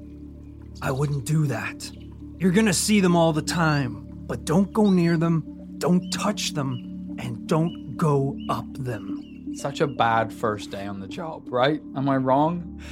I 0.82 0.90
wouldn't 0.90 1.24
do 1.24 1.46
that. 1.46 1.90
You're 2.38 2.50
gonna 2.52 2.74
see 2.74 3.00
them 3.00 3.16
all 3.16 3.32
the 3.32 3.40
time, 3.40 4.06
but 4.26 4.44
don't 4.44 4.70
go 4.74 4.90
near 4.90 5.16
them, 5.16 5.42
don't 5.78 6.10
touch 6.10 6.52
them, 6.52 7.16
and 7.18 7.46
don't 7.46 7.96
go 7.96 8.36
up 8.50 8.66
them. 8.74 9.54
Such 9.54 9.80
a 9.80 9.86
bad 9.86 10.34
first 10.34 10.70
day 10.70 10.84
on 10.84 11.00
the 11.00 11.08
job, 11.08 11.44
right? 11.50 11.80
Am 11.96 12.10
I 12.10 12.18
wrong? 12.18 12.82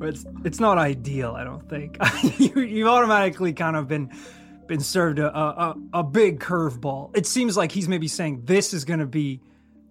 It's 0.00 0.24
it's 0.44 0.60
not 0.60 0.78
ideal, 0.78 1.32
I 1.32 1.44
don't 1.44 1.68
think. 1.68 1.96
you, 2.38 2.60
you've 2.60 2.88
automatically 2.88 3.52
kind 3.52 3.76
of 3.76 3.88
been 3.88 4.10
been 4.66 4.80
served 4.80 5.18
a 5.18 5.36
a, 5.36 5.74
a 5.94 6.02
big 6.02 6.40
curveball. 6.40 7.16
It 7.16 7.26
seems 7.26 7.56
like 7.56 7.72
he's 7.72 7.88
maybe 7.88 8.08
saying 8.08 8.42
this 8.44 8.72
is 8.72 8.84
going 8.84 9.00
to 9.00 9.06
be 9.06 9.40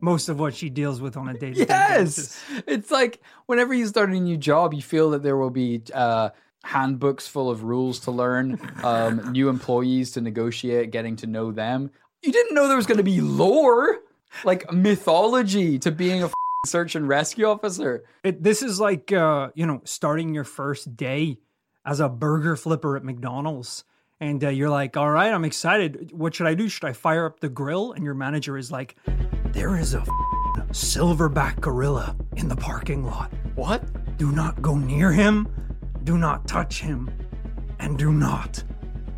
most 0.01 0.29
of 0.29 0.39
what 0.39 0.55
she 0.55 0.69
deals 0.69 1.01
with 1.01 1.17
on 1.17 1.27
a 1.27 1.33
day 1.33 1.53
to 1.53 1.65
day 1.65 1.65
Yes, 1.67 2.41
it's 2.67 2.91
like 2.91 3.21
whenever 3.45 3.73
you 3.73 3.85
start 3.87 4.09
a 4.09 4.13
new 4.13 4.37
job, 4.37 4.73
you 4.73 4.81
feel 4.81 5.11
that 5.11 5.23
there 5.23 5.37
will 5.37 5.49
be 5.49 5.81
uh, 5.93 6.29
handbooks 6.63 7.27
full 7.27 7.49
of 7.49 7.63
rules 7.63 7.99
to 8.01 8.11
learn, 8.11 8.59
um, 8.83 9.31
new 9.31 9.49
employees 9.49 10.11
to 10.11 10.21
negotiate, 10.21 10.91
getting 10.91 11.15
to 11.17 11.27
know 11.27 11.51
them. 11.51 11.91
You 12.23 12.31
didn't 12.31 12.53
know 12.53 12.67
there 12.67 12.77
was 12.77 12.85
going 12.85 12.97
to 12.97 13.03
be 13.03 13.21
lore, 13.21 13.99
like 14.43 14.71
mythology, 14.71 15.79
to 15.79 15.91
being 15.91 16.23
a 16.23 16.29
search 16.65 16.95
and 16.95 17.07
rescue 17.07 17.45
officer. 17.45 18.03
It, 18.23 18.43
this 18.43 18.61
is 18.61 18.79
like 18.79 19.11
uh, 19.11 19.49
you 19.55 19.65
know 19.65 19.81
starting 19.85 20.33
your 20.33 20.43
first 20.43 20.95
day 20.95 21.39
as 21.85 21.99
a 21.99 22.09
burger 22.09 22.55
flipper 22.55 22.97
at 22.97 23.03
McDonald's. 23.03 23.83
And 24.21 24.43
uh, 24.43 24.49
you're 24.49 24.69
like, 24.69 24.97
all 24.97 25.09
right, 25.09 25.33
I'm 25.33 25.45
excited. 25.45 26.11
What 26.11 26.35
should 26.35 26.45
I 26.45 26.53
do? 26.53 26.67
Should 26.67 26.83
I 26.83 26.91
fire 26.91 27.25
up 27.25 27.39
the 27.39 27.47
grill? 27.47 27.93
And 27.93 28.03
your 28.03 28.13
manager 28.13 28.57
is 28.57 28.69
like, 28.69 28.97
there 29.53 29.77
is 29.77 29.93
a 29.93 30.01
f- 30.01 30.07
silverback 30.71 31.61
gorilla 31.61 32.17
in 32.35 32.49
the 32.49 32.55
parking 32.55 33.05
lot. 33.05 33.31
What? 33.55 33.81
Do 34.17 34.33
not 34.33 34.61
go 34.61 34.75
near 34.75 35.13
him, 35.13 35.47
do 36.03 36.17
not 36.17 36.49
touch 36.49 36.81
him, 36.81 37.09
and 37.79 37.97
do 37.97 38.11
not 38.11 38.61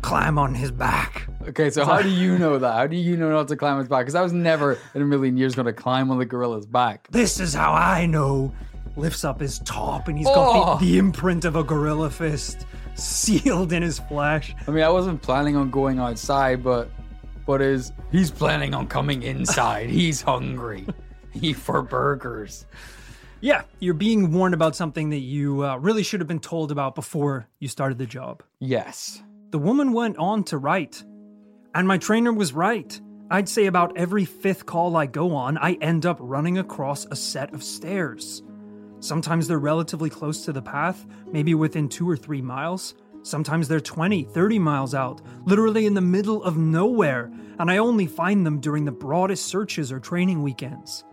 climb 0.02 0.38
on 0.38 0.54
his 0.54 0.70
back. 0.70 1.26
Okay, 1.48 1.70
so 1.70 1.84
how 1.84 2.02
do 2.02 2.08
you 2.08 2.38
know 2.38 2.58
that? 2.58 2.72
How 2.74 2.86
do 2.86 2.96
you 2.96 3.16
know 3.16 3.30
not 3.30 3.48
to 3.48 3.56
climb 3.56 3.74
on 3.74 3.78
his 3.80 3.88
back? 3.88 4.00
Because 4.02 4.14
I 4.14 4.22
was 4.22 4.32
never 4.32 4.78
in 4.94 5.02
a 5.02 5.04
million 5.04 5.36
years 5.36 5.54
going 5.54 5.66
to 5.66 5.72
climb 5.72 6.10
on 6.10 6.18
the 6.18 6.26
gorilla's 6.26 6.66
back. 6.66 7.08
This 7.10 7.40
is 7.40 7.54
how 7.54 7.72
I 7.72 8.06
know. 8.06 8.52
Lifts 8.96 9.24
up 9.24 9.40
his 9.40 9.58
top, 9.60 10.08
and 10.08 10.18
he's 10.18 10.26
Oh. 10.28 10.34
got 10.34 10.78
the, 10.80 10.86
the 10.86 10.98
imprint 10.98 11.44
of 11.46 11.56
a 11.56 11.64
gorilla 11.64 12.10
fist 12.10 12.66
sealed 12.94 13.72
in 13.72 13.82
his 13.82 13.98
flesh. 14.00 14.54
I 14.68 14.70
mean, 14.70 14.84
I 14.84 14.90
wasn't 14.90 15.22
planning 15.22 15.56
on 15.56 15.70
going 15.70 15.98
outside, 15.98 16.62
but 16.62 16.90
but 17.46 17.60
is 17.62 17.90
he's 18.12 18.30
planning 18.30 18.74
on 18.74 18.86
coming 18.86 19.22
inside? 19.22 19.88
he's 20.00 20.20
hungry. 20.20 20.86
He 21.32 21.54
for 21.54 21.80
burgers. 21.82 22.66
Yeah, 23.40 23.62
you're 23.80 23.94
being 23.94 24.30
warned 24.30 24.54
about 24.54 24.76
something 24.76 25.10
that 25.10 25.16
you 25.18 25.64
uh, 25.64 25.76
really 25.78 26.02
should 26.04 26.20
have 26.20 26.28
been 26.28 26.38
told 26.38 26.70
about 26.70 26.94
before 26.94 27.48
you 27.58 27.66
started 27.68 27.98
the 27.98 28.06
job. 28.06 28.42
Yes. 28.60 29.22
The 29.52 29.58
woman 29.58 29.92
went 29.92 30.16
on 30.16 30.44
to 30.44 30.56
write, 30.56 31.04
and 31.74 31.86
my 31.86 31.98
trainer 31.98 32.32
was 32.32 32.54
right. 32.54 32.98
I'd 33.30 33.50
say 33.50 33.66
about 33.66 33.98
every 33.98 34.24
fifth 34.24 34.64
call 34.64 34.96
I 34.96 35.04
go 35.04 35.34
on, 35.34 35.58
I 35.58 35.74
end 35.74 36.06
up 36.06 36.16
running 36.20 36.56
across 36.56 37.04
a 37.04 37.16
set 37.16 37.52
of 37.52 37.62
stairs. 37.62 38.42
Sometimes 39.00 39.46
they're 39.46 39.58
relatively 39.58 40.08
close 40.08 40.46
to 40.46 40.54
the 40.54 40.62
path, 40.62 41.04
maybe 41.30 41.54
within 41.54 41.90
two 41.90 42.08
or 42.08 42.16
three 42.16 42.40
miles. 42.40 42.94
Sometimes 43.24 43.68
they're 43.68 43.78
20, 43.78 44.22
30 44.22 44.58
miles 44.58 44.94
out, 44.94 45.20
literally 45.44 45.84
in 45.84 45.92
the 45.92 46.00
middle 46.00 46.42
of 46.44 46.56
nowhere, 46.56 47.30
and 47.58 47.70
I 47.70 47.76
only 47.76 48.06
find 48.06 48.46
them 48.46 48.58
during 48.58 48.86
the 48.86 48.90
broadest 48.90 49.44
searches 49.44 49.92
or 49.92 50.00
training 50.00 50.42
weekends. 50.42 51.04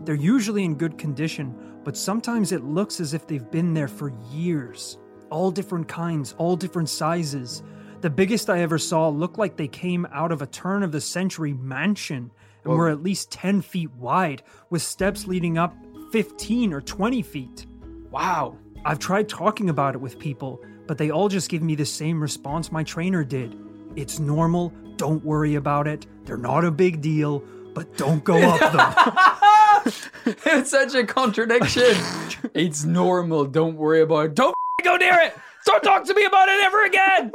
They're 0.00 0.16
usually 0.16 0.64
in 0.64 0.74
good 0.74 0.98
condition, 0.98 1.54
but 1.84 1.96
sometimes 1.96 2.50
it 2.50 2.64
looks 2.64 2.98
as 2.98 3.14
if 3.14 3.28
they've 3.28 3.50
been 3.52 3.72
there 3.72 3.86
for 3.86 4.12
years. 4.32 4.98
All 5.30 5.52
different 5.52 5.86
kinds, 5.86 6.34
all 6.38 6.56
different 6.56 6.88
sizes. 6.88 7.62
The 8.04 8.10
biggest 8.10 8.50
I 8.50 8.60
ever 8.60 8.76
saw 8.76 9.08
looked 9.08 9.38
like 9.38 9.56
they 9.56 9.66
came 9.66 10.06
out 10.12 10.30
of 10.30 10.42
a 10.42 10.46
turn 10.46 10.82
of 10.82 10.92
the 10.92 11.00
century 11.00 11.54
mansion 11.54 12.30
and 12.62 12.74
were 12.74 12.90
at 12.90 13.02
least 13.02 13.32
10 13.32 13.62
feet 13.62 13.90
wide, 13.92 14.42
with 14.68 14.82
steps 14.82 15.26
leading 15.26 15.56
up 15.56 15.74
15 16.12 16.74
or 16.74 16.82
20 16.82 17.22
feet. 17.22 17.64
Wow. 18.10 18.58
I've 18.84 18.98
tried 18.98 19.30
talking 19.30 19.70
about 19.70 19.94
it 19.94 20.02
with 20.02 20.18
people, 20.18 20.62
but 20.86 20.98
they 20.98 21.08
all 21.08 21.30
just 21.30 21.48
give 21.48 21.62
me 21.62 21.74
the 21.76 21.86
same 21.86 22.20
response 22.20 22.70
my 22.70 22.82
trainer 22.82 23.24
did. 23.24 23.56
It's 23.96 24.18
normal, 24.18 24.68
don't 24.96 25.24
worry 25.24 25.54
about 25.54 25.88
it, 25.88 26.06
they're 26.26 26.36
not 26.36 26.62
a 26.62 26.70
big 26.70 27.00
deal, 27.00 27.42
but 27.72 27.96
don't 27.96 28.22
go 28.22 28.36
up 28.36 29.82
them. 29.86 30.34
it's 30.44 30.72
such 30.72 30.94
a 30.94 31.06
contradiction. 31.06 31.96
it's 32.52 32.84
normal. 32.84 33.46
Don't 33.46 33.76
worry 33.76 34.02
about 34.02 34.26
it. 34.26 34.34
Don't 34.34 34.54
go 34.82 34.96
near 34.96 35.18
it. 35.20 35.34
Don't 35.64 35.82
talk 35.82 36.04
to 36.04 36.12
me 36.12 36.26
about 36.26 36.50
it 36.50 36.60
ever 36.62 36.84
again. 36.84 37.32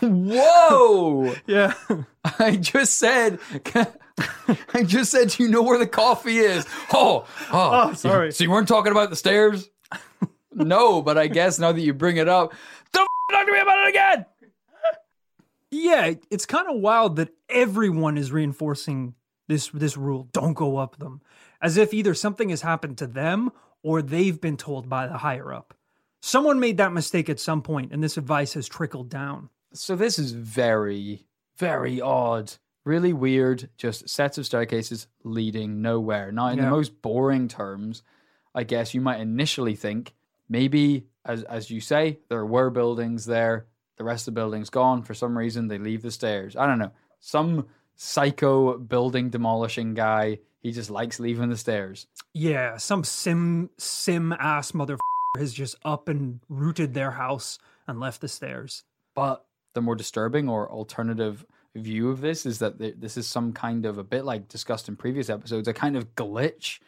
Whoa. 0.00 1.34
yeah. 1.46 1.74
I 2.38 2.56
just 2.56 2.96
said. 2.96 3.38
I 4.74 4.82
just 4.84 5.10
said 5.10 5.38
you 5.38 5.48
know 5.48 5.62
where 5.62 5.78
the 5.78 5.86
coffee 5.86 6.38
is. 6.38 6.66
Oh, 6.92 7.26
oh, 7.52 7.90
Oh, 7.90 7.94
sorry. 7.94 8.32
So 8.32 8.44
you 8.44 8.50
weren't 8.50 8.68
talking 8.68 8.92
about 8.92 9.10
the 9.10 9.16
stairs? 9.16 9.70
no, 10.54 11.00
but 11.02 11.16
I 11.16 11.26
guess 11.26 11.58
now 11.58 11.72
that 11.72 11.80
you 11.80 11.94
bring 11.94 12.16
it 12.16 12.28
up, 12.28 12.52
don't 12.92 13.08
talk 13.30 13.46
to 13.46 13.52
me 13.52 13.60
about 13.60 13.86
it 13.86 13.88
again. 13.90 14.26
Yeah, 15.70 16.14
it's 16.30 16.46
kind 16.46 16.68
of 16.68 16.80
wild 16.80 17.16
that 17.16 17.30
everyone 17.48 18.18
is 18.18 18.32
reinforcing 18.32 19.14
this 19.46 19.68
this 19.68 19.96
rule. 19.96 20.28
Don't 20.32 20.54
go 20.54 20.76
up 20.78 20.98
them. 20.98 21.20
As 21.62 21.76
if 21.76 21.94
either 21.94 22.14
something 22.14 22.48
has 22.48 22.62
happened 22.62 22.98
to 22.98 23.06
them 23.06 23.52
or 23.82 24.02
they've 24.02 24.40
been 24.40 24.56
told 24.56 24.88
by 24.88 25.06
the 25.06 25.18
higher 25.18 25.52
up. 25.52 25.74
Someone 26.22 26.60
made 26.60 26.76
that 26.78 26.92
mistake 26.92 27.28
at 27.30 27.40
some 27.40 27.62
point 27.62 27.92
and 27.92 28.02
this 28.02 28.16
advice 28.16 28.54
has 28.54 28.68
trickled 28.68 29.08
down. 29.08 29.48
So 29.72 29.96
this 29.96 30.18
is 30.18 30.32
very, 30.32 31.26
very 31.56 32.00
odd. 32.00 32.52
Really 32.84 33.12
weird. 33.12 33.68
Just 33.76 34.08
sets 34.08 34.38
of 34.38 34.46
staircases 34.46 35.06
leading 35.22 35.82
nowhere. 35.82 36.32
Now, 36.32 36.48
in 36.48 36.58
the 36.58 36.70
most 36.70 37.02
boring 37.02 37.46
terms, 37.46 38.02
I 38.54 38.64
guess 38.64 38.94
you 38.94 39.00
might 39.00 39.20
initially 39.20 39.76
think 39.76 40.14
maybe, 40.48 41.06
as 41.24 41.42
as 41.44 41.70
you 41.70 41.80
say, 41.80 42.18
there 42.28 42.44
were 42.44 42.70
buildings 42.70 43.26
there. 43.26 43.66
The 43.96 44.04
rest 44.04 44.26
of 44.26 44.34
the 44.34 44.40
building's 44.40 44.70
gone 44.70 45.02
for 45.02 45.14
some 45.14 45.36
reason. 45.36 45.68
They 45.68 45.78
leave 45.78 46.02
the 46.02 46.10
stairs. 46.10 46.56
I 46.56 46.66
don't 46.66 46.78
know. 46.78 46.92
Some 47.20 47.68
psycho 47.96 48.78
building 48.78 49.28
demolishing 49.28 49.94
guy. 49.94 50.38
He 50.60 50.72
just 50.72 50.90
likes 50.90 51.20
leaving 51.20 51.50
the 51.50 51.56
stairs. 51.56 52.06
Yeah, 52.32 52.78
some 52.78 53.04
sim 53.04 53.70
sim 53.78 54.32
ass 54.32 54.74
mother 54.74 54.98
has 55.36 55.52
just 55.52 55.76
up 55.84 56.08
and 56.08 56.40
rooted 56.48 56.94
their 56.94 57.12
house 57.12 57.58
and 57.86 58.00
left 58.00 58.20
the 58.20 58.28
stairs. 58.28 58.84
But 59.14 59.44
the 59.74 59.80
more 59.80 59.94
disturbing 59.96 60.48
or 60.48 60.70
alternative 60.70 61.44
view 61.76 62.10
of 62.10 62.20
this 62.20 62.46
is 62.46 62.58
that 62.58 62.78
this 63.00 63.16
is 63.16 63.26
some 63.28 63.52
kind 63.52 63.86
of 63.86 63.96
a 63.98 64.04
bit 64.04 64.24
like 64.24 64.48
discussed 64.48 64.88
in 64.88 64.96
previous 64.96 65.30
episodes, 65.30 65.68
a 65.68 65.72
kind 65.72 65.96
of 65.96 66.14
glitch 66.16 66.80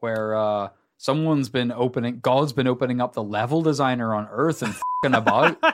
where 0.00 0.34
uh, 0.36 0.68
someone's 0.98 1.48
been 1.48 1.72
opening, 1.72 2.18
God's 2.20 2.52
been 2.52 2.66
opening 2.66 3.00
up 3.00 3.14
the 3.14 3.22
level 3.22 3.62
designer 3.62 4.14
on 4.14 4.28
Earth 4.30 4.62
and 4.62 4.74
fing 5.02 5.14
about. 5.14 5.56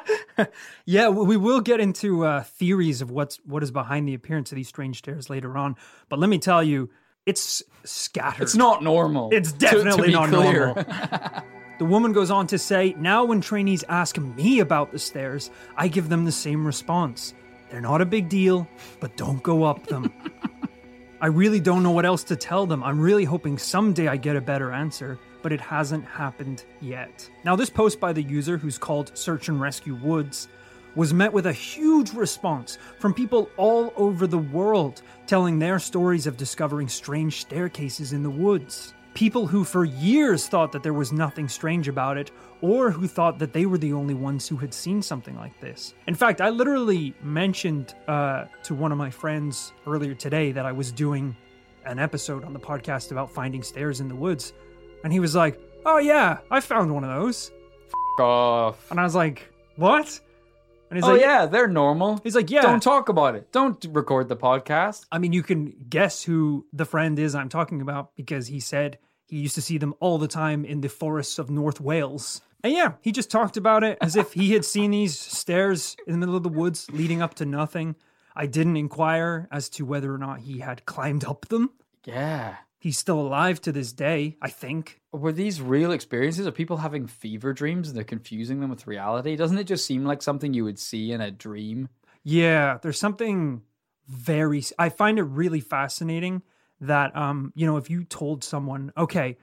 Yeah, 0.86 1.10
we 1.10 1.36
will 1.36 1.60
get 1.60 1.78
into 1.78 2.24
uh, 2.24 2.42
theories 2.42 3.02
of 3.02 3.10
what's 3.10 3.36
what 3.44 3.62
is 3.62 3.70
behind 3.70 4.08
the 4.08 4.14
appearance 4.14 4.50
of 4.50 4.56
these 4.56 4.66
strange 4.66 4.96
stairs 4.98 5.28
later 5.28 5.58
on. 5.58 5.76
But 6.08 6.18
let 6.20 6.30
me 6.30 6.38
tell 6.38 6.62
you, 6.64 6.88
it's 7.26 7.62
scattered. 7.84 8.42
It's 8.44 8.56
not 8.56 8.82
normal. 8.82 9.28
It's 9.30 9.52
to- 9.52 9.58
to 9.58 9.64
definitely 9.66 10.10
not 10.12 10.30
clear. 10.30 10.66
normal. 10.74 10.84
The 11.82 11.88
woman 11.88 12.12
goes 12.12 12.30
on 12.30 12.46
to 12.46 12.58
say, 12.58 12.94
Now, 12.96 13.24
when 13.24 13.40
trainees 13.40 13.82
ask 13.88 14.16
me 14.16 14.60
about 14.60 14.92
the 14.92 15.00
stairs, 15.00 15.50
I 15.76 15.88
give 15.88 16.08
them 16.08 16.24
the 16.24 16.30
same 16.30 16.64
response. 16.64 17.34
They're 17.68 17.80
not 17.80 18.00
a 18.00 18.06
big 18.06 18.28
deal, 18.28 18.68
but 19.00 19.16
don't 19.16 19.42
go 19.42 19.64
up 19.64 19.84
them. 19.88 20.12
I 21.20 21.26
really 21.26 21.58
don't 21.58 21.82
know 21.82 21.90
what 21.90 22.06
else 22.06 22.22
to 22.22 22.36
tell 22.36 22.66
them. 22.66 22.84
I'm 22.84 23.00
really 23.00 23.24
hoping 23.24 23.58
someday 23.58 24.06
I 24.06 24.16
get 24.16 24.36
a 24.36 24.40
better 24.40 24.70
answer, 24.70 25.18
but 25.42 25.50
it 25.50 25.60
hasn't 25.60 26.04
happened 26.04 26.62
yet. 26.80 27.28
Now, 27.44 27.56
this 27.56 27.68
post 27.68 27.98
by 27.98 28.12
the 28.12 28.22
user, 28.22 28.56
who's 28.56 28.78
called 28.78 29.18
Search 29.18 29.48
and 29.48 29.60
Rescue 29.60 29.96
Woods, 29.96 30.46
was 30.94 31.12
met 31.12 31.32
with 31.32 31.46
a 31.46 31.52
huge 31.52 32.12
response 32.12 32.78
from 33.00 33.12
people 33.12 33.50
all 33.56 33.92
over 33.96 34.28
the 34.28 34.38
world 34.38 35.02
telling 35.26 35.58
their 35.58 35.80
stories 35.80 36.28
of 36.28 36.36
discovering 36.36 36.86
strange 36.86 37.40
staircases 37.40 38.12
in 38.12 38.22
the 38.22 38.30
woods. 38.30 38.94
People 39.14 39.46
who 39.46 39.62
for 39.62 39.84
years 39.84 40.48
thought 40.48 40.72
that 40.72 40.82
there 40.82 40.94
was 40.94 41.12
nothing 41.12 41.48
strange 41.48 41.86
about 41.86 42.16
it, 42.16 42.30
or 42.62 42.90
who 42.90 43.06
thought 43.06 43.38
that 43.38 43.52
they 43.52 43.66
were 43.66 43.76
the 43.76 43.92
only 43.92 44.14
ones 44.14 44.48
who 44.48 44.56
had 44.56 44.72
seen 44.72 45.02
something 45.02 45.36
like 45.36 45.58
this. 45.60 45.94
In 46.06 46.14
fact, 46.14 46.40
I 46.40 46.48
literally 46.48 47.14
mentioned 47.22 47.94
uh, 48.08 48.46
to 48.64 48.74
one 48.74 48.90
of 48.90 48.98
my 48.98 49.10
friends 49.10 49.72
earlier 49.86 50.14
today 50.14 50.52
that 50.52 50.64
I 50.64 50.72
was 50.72 50.92
doing 50.92 51.36
an 51.84 51.98
episode 51.98 52.44
on 52.44 52.52
the 52.52 52.60
podcast 52.60 53.10
about 53.10 53.30
finding 53.30 53.62
stairs 53.62 54.00
in 54.00 54.08
the 54.08 54.14
woods. 54.14 54.54
And 55.04 55.12
he 55.12 55.20
was 55.20 55.34
like, 55.34 55.60
Oh, 55.84 55.98
yeah, 55.98 56.38
I 56.50 56.60
found 56.60 56.94
one 56.94 57.02
of 57.02 57.10
those. 57.10 57.50
F- 57.88 58.24
off. 58.24 58.90
And 58.90 59.00
I 59.00 59.02
was 59.02 59.16
like, 59.16 59.52
What? 59.76 60.20
And 60.92 60.98
he's 60.98 61.08
Oh 61.08 61.12
like, 61.12 61.22
yeah, 61.22 61.46
they're 61.46 61.68
normal. 61.68 62.20
He's 62.22 62.34
like, 62.34 62.50
Yeah. 62.50 62.60
Don't 62.60 62.82
talk 62.82 63.08
about 63.08 63.34
it. 63.34 63.50
Don't 63.50 63.82
record 63.90 64.28
the 64.28 64.36
podcast. 64.36 65.06
I 65.10 65.16
mean, 65.18 65.32
you 65.32 65.42
can 65.42 65.74
guess 65.88 66.22
who 66.22 66.66
the 66.70 66.84
friend 66.84 67.18
is 67.18 67.34
I'm 67.34 67.48
talking 67.48 67.80
about 67.80 68.14
because 68.14 68.48
he 68.48 68.60
said 68.60 68.98
he 69.26 69.38
used 69.38 69.54
to 69.54 69.62
see 69.62 69.78
them 69.78 69.94
all 70.00 70.18
the 70.18 70.28
time 70.28 70.66
in 70.66 70.82
the 70.82 70.90
forests 70.90 71.38
of 71.38 71.48
North 71.48 71.80
Wales. 71.80 72.42
And 72.62 72.74
yeah, 72.74 72.92
he 73.00 73.10
just 73.10 73.30
talked 73.30 73.56
about 73.56 73.84
it 73.84 73.96
as 74.02 74.16
if 74.16 74.34
he 74.34 74.52
had 74.52 74.66
seen 74.66 74.90
these 74.90 75.18
stairs 75.18 75.96
in 76.06 76.12
the 76.12 76.18
middle 76.18 76.36
of 76.36 76.42
the 76.42 76.50
woods 76.50 76.86
leading 76.90 77.22
up 77.22 77.32
to 77.36 77.46
nothing. 77.46 77.96
I 78.36 78.44
didn't 78.44 78.76
inquire 78.76 79.48
as 79.50 79.70
to 79.70 79.86
whether 79.86 80.12
or 80.14 80.18
not 80.18 80.40
he 80.40 80.58
had 80.58 80.84
climbed 80.84 81.24
up 81.24 81.46
them. 81.48 81.70
Yeah. 82.04 82.56
He's 82.82 82.98
still 82.98 83.20
alive 83.20 83.60
to 83.60 83.70
this 83.70 83.92
day, 83.92 84.36
I 84.42 84.48
think. 84.48 85.00
Were 85.12 85.30
these 85.30 85.62
real 85.62 85.92
experiences? 85.92 86.48
Are 86.48 86.50
people 86.50 86.78
having 86.78 87.06
fever 87.06 87.52
dreams 87.52 87.86
and 87.86 87.96
they're 87.96 88.02
confusing 88.02 88.58
them 88.58 88.70
with 88.70 88.88
reality? 88.88 89.36
Doesn't 89.36 89.58
it 89.58 89.68
just 89.68 89.86
seem 89.86 90.04
like 90.04 90.20
something 90.20 90.52
you 90.52 90.64
would 90.64 90.80
see 90.80 91.12
in 91.12 91.20
a 91.20 91.30
dream? 91.30 91.90
Yeah, 92.24 92.78
there's 92.82 92.98
something 92.98 93.62
very 94.08 94.64
I 94.80 94.88
find 94.88 95.20
it 95.20 95.22
really 95.22 95.60
fascinating 95.60 96.42
that 96.80 97.14
um, 97.14 97.52
you 97.54 97.66
know, 97.66 97.76
if 97.76 97.88
you 97.88 98.02
told 98.02 98.42
someone, 98.42 98.92
okay, 98.96 99.38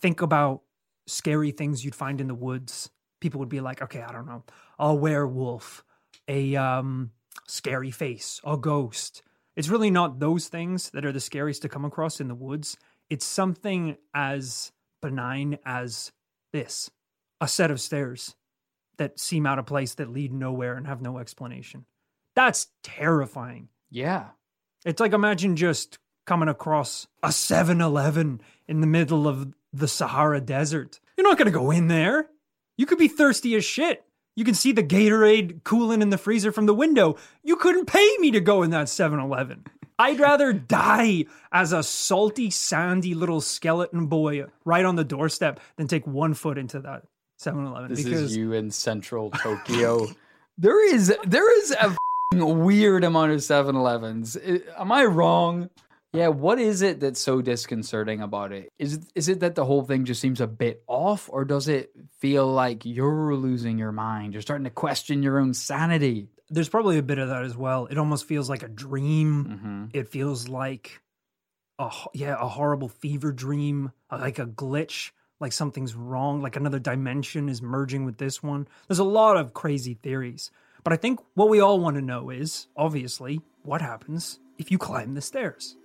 think 0.00 0.20
about 0.20 0.62
scary 1.06 1.52
things 1.52 1.84
you'd 1.84 1.94
find 1.94 2.20
in 2.20 2.26
the 2.26 2.34
woods, 2.34 2.90
people 3.20 3.38
would 3.38 3.48
be 3.48 3.60
like, 3.60 3.80
okay, 3.80 4.02
I 4.02 4.10
don't 4.10 4.26
know, 4.26 4.42
a 4.80 4.92
werewolf, 4.92 5.84
a 6.26 6.56
um 6.56 7.12
scary 7.46 7.92
face, 7.92 8.40
a 8.44 8.56
ghost. 8.56 9.22
It's 9.56 9.68
really 9.68 9.90
not 9.90 10.18
those 10.18 10.48
things 10.48 10.90
that 10.90 11.04
are 11.04 11.12
the 11.12 11.20
scariest 11.20 11.62
to 11.62 11.68
come 11.68 11.84
across 11.84 12.20
in 12.20 12.28
the 12.28 12.34
woods. 12.34 12.76
It's 13.10 13.26
something 13.26 13.96
as 14.14 14.72
benign 15.00 15.58
as 15.64 16.12
this 16.52 16.90
a 17.40 17.48
set 17.48 17.70
of 17.70 17.80
stairs 17.80 18.36
that 18.98 19.18
seem 19.18 19.46
out 19.46 19.58
of 19.58 19.66
place 19.66 19.94
that 19.94 20.12
lead 20.12 20.32
nowhere 20.32 20.76
and 20.76 20.86
have 20.86 21.02
no 21.02 21.18
explanation. 21.18 21.84
That's 22.36 22.68
terrifying. 22.82 23.68
Yeah. 23.90 24.28
It's 24.84 25.00
like 25.00 25.12
imagine 25.12 25.56
just 25.56 25.98
coming 26.26 26.48
across 26.48 27.06
a 27.22 27.32
7 27.32 27.80
Eleven 27.80 28.40
in 28.68 28.80
the 28.80 28.86
middle 28.86 29.26
of 29.26 29.52
the 29.72 29.88
Sahara 29.88 30.40
Desert. 30.40 31.00
You're 31.16 31.28
not 31.28 31.36
going 31.36 31.46
to 31.46 31.58
go 31.58 31.70
in 31.70 31.88
there. 31.88 32.28
You 32.76 32.86
could 32.86 32.98
be 32.98 33.08
thirsty 33.08 33.54
as 33.56 33.64
shit. 33.64 34.04
You 34.34 34.44
can 34.44 34.54
see 34.54 34.72
the 34.72 34.82
Gatorade 34.82 35.62
cooling 35.62 36.00
in 36.00 36.10
the 36.10 36.18
freezer 36.18 36.52
from 36.52 36.66
the 36.66 36.74
window. 36.74 37.16
You 37.42 37.56
couldn't 37.56 37.86
pay 37.86 38.16
me 38.18 38.30
to 38.30 38.40
go 38.40 38.62
in 38.62 38.70
that 38.70 38.88
7 38.88 39.18
Eleven. 39.18 39.64
I'd 39.98 40.18
rather 40.18 40.52
die 40.52 41.26
as 41.52 41.72
a 41.72 41.82
salty, 41.82 42.50
sandy 42.50 43.14
little 43.14 43.40
skeleton 43.40 44.06
boy 44.06 44.44
right 44.64 44.84
on 44.84 44.96
the 44.96 45.04
doorstep 45.04 45.60
than 45.76 45.86
take 45.86 46.06
one 46.06 46.34
foot 46.34 46.56
into 46.56 46.80
that 46.80 47.04
7 47.36 47.64
Eleven. 47.66 47.90
This 47.90 48.02
Because 48.02 48.22
is 48.22 48.36
you 48.36 48.52
in 48.52 48.70
central 48.70 49.30
Tokyo. 49.30 50.08
there 50.58 50.94
is 50.94 51.14
there 51.26 51.58
is 51.60 51.72
a 51.72 51.84
f***ing 51.84 52.64
weird 52.64 53.04
amount 53.04 53.32
of 53.32 53.38
7-Elevens. 53.38 54.36
Am 54.78 54.90
I 54.90 55.04
wrong? 55.04 55.68
Yeah, 56.12 56.28
what 56.28 56.58
is 56.58 56.82
it 56.82 57.00
that's 57.00 57.20
so 57.20 57.40
disconcerting 57.40 58.20
about 58.20 58.52
it? 58.52 58.70
Is 58.78 58.94
it, 58.94 59.04
is 59.14 59.28
it 59.30 59.40
that 59.40 59.54
the 59.54 59.64
whole 59.64 59.82
thing 59.82 60.04
just 60.04 60.20
seems 60.20 60.42
a 60.42 60.46
bit 60.46 60.82
off 60.86 61.30
or 61.32 61.44
does 61.46 61.68
it 61.68 61.90
feel 62.18 62.46
like 62.46 62.84
you're 62.84 63.34
losing 63.34 63.78
your 63.78 63.92
mind? 63.92 64.34
You're 64.34 64.42
starting 64.42 64.64
to 64.64 64.70
question 64.70 65.22
your 65.22 65.38
own 65.38 65.54
sanity. 65.54 66.28
there's 66.50 66.68
probably 66.68 66.98
a 66.98 67.02
bit 67.02 67.18
of 67.18 67.30
that 67.30 67.44
as 67.44 67.56
well. 67.56 67.86
It 67.86 67.96
almost 67.96 68.26
feels 68.26 68.50
like 68.50 68.62
a 68.62 68.68
dream. 68.68 69.44
Mm-hmm. 69.44 69.84
It 69.98 70.08
feels 70.08 70.48
like 70.48 71.00
a 71.78 71.90
yeah, 72.12 72.36
a 72.38 72.46
horrible 72.46 72.88
fever 72.88 73.32
dream, 73.32 73.90
uh, 74.10 74.18
like 74.18 74.38
a 74.38 74.44
glitch, 74.46 75.12
like 75.40 75.52
something's 75.52 75.94
wrong, 75.94 76.42
like 76.42 76.56
another 76.56 76.78
dimension 76.78 77.48
is 77.48 77.62
merging 77.62 78.04
with 78.04 78.18
this 78.18 78.42
one. 78.42 78.68
There's 78.86 78.98
a 78.98 79.04
lot 79.04 79.38
of 79.38 79.54
crazy 79.54 79.94
theories. 79.94 80.50
But 80.84 80.92
I 80.92 80.96
think 80.96 81.20
what 81.34 81.48
we 81.48 81.60
all 81.60 81.80
want 81.80 81.96
to 81.96 82.02
know 82.02 82.28
is, 82.30 82.66
obviously, 82.76 83.40
what 83.62 83.80
happens 83.80 84.40
if 84.58 84.70
you 84.70 84.78
climb 84.78 85.14
the 85.14 85.20
stairs? 85.22 85.76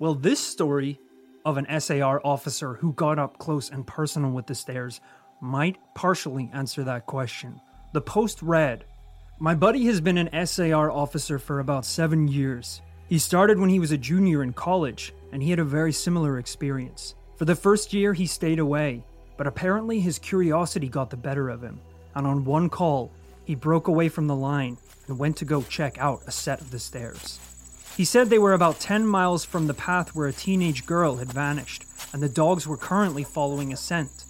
Well, 0.00 0.14
this 0.16 0.40
story 0.40 0.98
of 1.44 1.56
an 1.56 1.80
SAR 1.80 2.20
officer 2.24 2.74
who 2.74 2.92
got 2.94 3.18
up 3.18 3.38
close 3.38 3.70
and 3.70 3.86
personal 3.86 4.32
with 4.32 4.46
the 4.48 4.54
stairs 4.54 5.00
might 5.40 5.76
partially 5.94 6.50
answer 6.52 6.82
that 6.82 7.06
question. 7.06 7.60
The 7.92 8.00
post 8.00 8.42
read 8.42 8.84
My 9.38 9.54
buddy 9.54 9.84
has 9.86 10.00
been 10.00 10.18
an 10.18 10.46
SAR 10.46 10.90
officer 10.90 11.38
for 11.38 11.60
about 11.60 11.86
seven 11.86 12.26
years. 12.26 12.80
He 13.08 13.20
started 13.20 13.58
when 13.58 13.70
he 13.70 13.78
was 13.78 13.92
a 13.92 13.98
junior 13.98 14.42
in 14.42 14.52
college, 14.52 15.14
and 15.30 15.40
he 15.40 15.50
had 15.50 15.60
a 15.60 15.64
very 15.64 15.92
similar 15.92 16.38
experience. 16.38 17.14
For 17.36 17.44
the 17.44 17.54
first 17.54 17.92
year, 17.92 18.14
he 18.14 18.26
stayed 18.26 18.58
away, 18.58 19.04
but 19.36 19.46
apparently 19.46 20.00
his 20.00 20.18
curiosity 20.18 20.88
got 20.88 21.10
the 21.10 21.16
better 21.16 21.50
of 21.50 21.62
him, 21.62 21.80
and 22.16 22.26
on 22.26 22.44
one 22.44 22.68
call, 22.68 23.12
he 23.44 23.54
broke 23.54 23.86
away 23.86 24.08
from 24.08 24.26
the 24.26 24.34
line 24.34 24.76
and 25.06 25.18
went 25.18 25.36
to 25.36 25.44
go 25.44 25.62
check 25.62 25.98
out 25.98 26.22
a 26.26 26.32
set 26.32 26.60
of 26.60 26.72
the 26.72 26.80
stairs. 26.80 27.38
He 27.96 28.04
said 28.04 28.28
they 28.28 28.40
were 28.40 28.54
about 28.54 28.80
10 28.80 29.06
miles 29.06 29.44
from 29.44 29.68
the 29.68 29.74
path 29.74 30.14
where 30.14 30.26
a 30.26 30.32
teenage 30.32 30.84
girl 30.84 31.16
had 31.16 31.32
vanished, 31.32 31.84
and 32.12 32.20
the 32.20 32.28
dogs 32.28 32.66
were 32.66 32.76
currently 32.76 33.22
following 33.22 33.72
a 33.72 33.76
scent. 33.76 34.24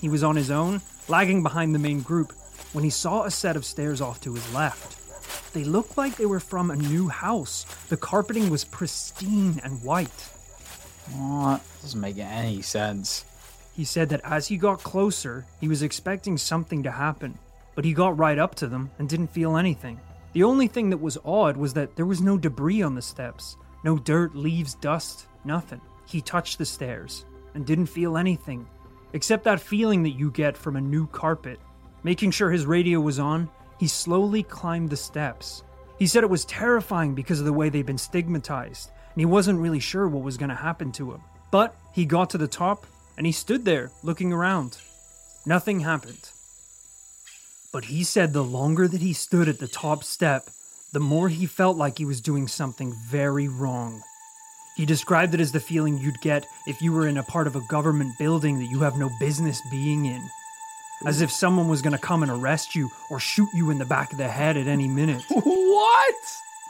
He 0.00 0.08
was 0.08 0.24
on 0.24 0.34
his 0.34 0.50
own, 0.50 0.82
lagging 1.08 1.44
behind 1.44 1.72
the 1.72 1.78
main 1.78 2.00
group, 2.00 2.32
when 2.72 2.82
he 2.82 2.90
saw 2.90 3.22
a 3.22 3.30
set 3.30 3.56
of 3.56 3.64
stairs 3.64 4.00
off 4.00 4.20
to 4.22 4.34
his 4.34 4.52
left. 4.52 4.96
They 5.52 5.62
looked 5.62 5.96
like 5.96 6.16
they 6.16 6.26
were 6.26 6.40
from 6.40 6.70
a 6.70 6.76
new 6.76 7.08
house. 7.08 7.64
The 7.88 7.96
carpeting 7.96 8.50
was 8.50 8.64
pristine 8.64 9.60
and 9.62 9.82
white. 9.82 10.28
What? 11.12 11.62
Doesn't 11.82 12.00
make 12.00 12.18
any 12.18 12.60
sense. 12.60 13.24
He 13.74 13.84
said 13.84 14.08
that 14.08 14.20
as 14.24 14.48
he 14.48 14.56
got 14.56 14.82
closer, 14.82 15.44
he 15.60 15.68
was 15.68 15.82
expecting 15.82 16.36
something 16.36 16.82
to 16.82 16.90
happen, 16.90 17.38
but 17.76 17.84
he 17.84 17.94
got 17.94 18.18
right 18.18 18.38
up 18.38 18.56
to 18.56 18.66
them 18.66 18.90
and 18.98 19.08
didn't 19.08 19.28
feel 19.28 19.56
anything. 19.56 20.00
The 20.36 20.44
only 20.44 20.66
thing 20.66 20.90
that 20.90 20.98
was 20.98 21.16
odd 21.24 21.56
was 21.56 21.72
that 21.72 21.96
there 21.96 22.04
was 22.04 22.20
no 22.20 22.36
debris 22.36 22.82
on 22.82 22.94
the 22.94 23.00
steps 23.00 23.56
no 23.82 23.96
dirt, 23.96 24.34
leaves, 24.34 24.74
dust, 24.74 25.28
nothing. 25.46 25.80
He 26.04 26.20
touched 26.20 26.58
the 26.58 26.66
stairs 26.66 27.24
and 27.54 27.64
didn't 27.64 27.86
feel 27.86 28.18
anything, 28.18 28.68
except 29.14 29.44
that 29.44 29.62
feeling 29.62 30.02
that 30.02 30.10
you 30.10 30.30
get 30.30 30.54
from 30.54 30.76
a 30.76 30.80
new 30.82 31.06
carpet. 31.06 31.58
Making 32.02 32.32
sure 32.32 32.50
his 32.50 32.66
radio 32.66 33.00
was 33.00 33.18
on, 33.18 33.48
he 33.80 33.88
slowly 33.88 34.42
climbed 34.42 34.90
the 34.90 34.96
steps. 34.98 35.62
He 35.98 36.06
said 36.06 36.22
it 36.22 36.28
was 36.28 36.44
terrifying 36.44 37.14
because 37.14 37.38
of 37.38 37.46
the 37.46 37.52
way 37.54 37.70
they'd 37.70 37.86
been 37.86 37.96
stigmatized, 37.96 38.90
and 38.90 39.18
he 39.18 39.24
wasn't 39.24 39.60
really 39.60 39.80
sure 39.80 40.06
what 40.06 40.22
was 40.22 40.36
going 40.36 40.50
to 40.50 40.54
happen 40.54 40.92
to 40.92 41.12
him. 41.12 41.22
But 41.50 41.74
he 41.94 42.04
got 42.04 42.28
to 42.28 42.38
the 42.38 42.46
top 42.46 42.84
and 43.16 43.24
he 43.24 43.32
stood 43.32 43.64
there 43.64 43.90
looking 44.02 44.34
around. 44.34 44.76
Nothing 45.46 45.80
happened. 45.80 46.28
But 47.76 47.84
he 47.84 48.04
said 48.04 48.32
the 48.32 48.42
longer 48.42 48.88
that 48.88 49.02
he 49.02 49.12
stood 49.12 49.50
at 49.50 49.58
the 49.58 49.68
top 49.68 50.02
step, 50.02 50.48
the 50.94 50.98
more 50.98 51.28
he 51.28 51.44
felt 51.44 51.76
like 51.76 51.98
he 51.98 52.06
was 52.06 52.22
doing 52.22 52.48
something 52.48 52.94
very 53.10 53.48
wrong. 53.48 54.02
He 54.78 54.86
described 54.86 55.34
it 55.34 55.40
as 55.40 55.52
the 55.52 55.60
feeling 55.60 55.98
you'd 55.98 56.22
get 56.22 56.46
if 56.66 56.80
you 56.80 56.90
were 56.90 57.06
in 57.06 57.18
a 57.18 57.22
part 57.22 57.46
of 57.46 57.54
a 57.54 57.60
government 57.68 58.16
building 58.18 58.58
that 58.60 58.70
you 58.70 58.80
have 58.80 58.96
no 58.96 59.10
business 59.20 59.60
being 59.70 60.06
in. 60.06 60.26
As 61.04 61.20
if 61.20 61.30
someone 61.30 61.68
was 61.68 61.82
going 61.82 61.92
to 61.92 61.98
come 61.98 62.22
and 62.22 62.32
arrest 62.32 62.74
you 62.74 62.88
or 63.10 63.20
shoot 63.20 63.50
you 63.52 63.68
in 63.68 63.76
the 63.76 63.84
back 63.84 64.10
of 64.10 64.16
the 64.16 64.26
head 64.26 64.56
at 64.56 64.68
any 64.68 64.88
minute. 64.88 65.26
What? 65.44 66.14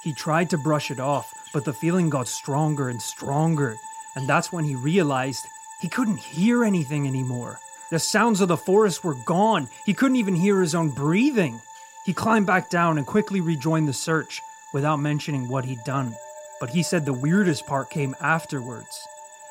He 0.02 0.12
tried 0.12 0.50
to 0.50 0.58
brush 0.58 0.90
it 0.90 0.98
off, 0.98 1.32
but 1.52 1.64
the 1.64 1.72
feeling 1.72 2.10
got 2.10 2.26
stronger 2.26 2.88
and 2.88 3.00
stronger, 3.00 3.76
and 4.16 4.28
that's 4.28 4.50
when 4.50 4.64
he 4.64 4.74
realized 4.74 5.46
he 5.80 5.88
couldn't 5.88 6.18
hear 6.18 6.64
anything 6.64 7.06
anymore. 7.06 7.60
The 7.90 7.98
sounds 7.98 8.40
of 8.40 8.48
the 8.48 8.56
forest 8.56 9.04
were 9.04 9.14
gone. 9.14 9.68
He 9.84 9.94
couldn't 9.94 10.16
even 10.16 10.34
hear 10.34 10.60
his 10.60 10.74
own 10.74 10.90
breathing. 10.90 11.60
He 12.04 12.12
climbed 12.12 12.46
back 12.46 12.68
down 12.68 12.98
and 12.98 13.06
quickly 13.06 13.40
rejoined 13.40 13.88
the 13.88 13.92
search 13.92 14.42
without 14.72 14.96
mentioning 14.96 15.48
what 15.48 15.64
he'd 15.64 15.84
done. 15.84 16.14
But 16.60 16.70
he 16.70 16.82
said 16.82 17.04
the 17.04 17.12
weirdest 17.12 17.66
part 17.66 17.90
came 17.90 18.16
afterwards. 18.20 19.06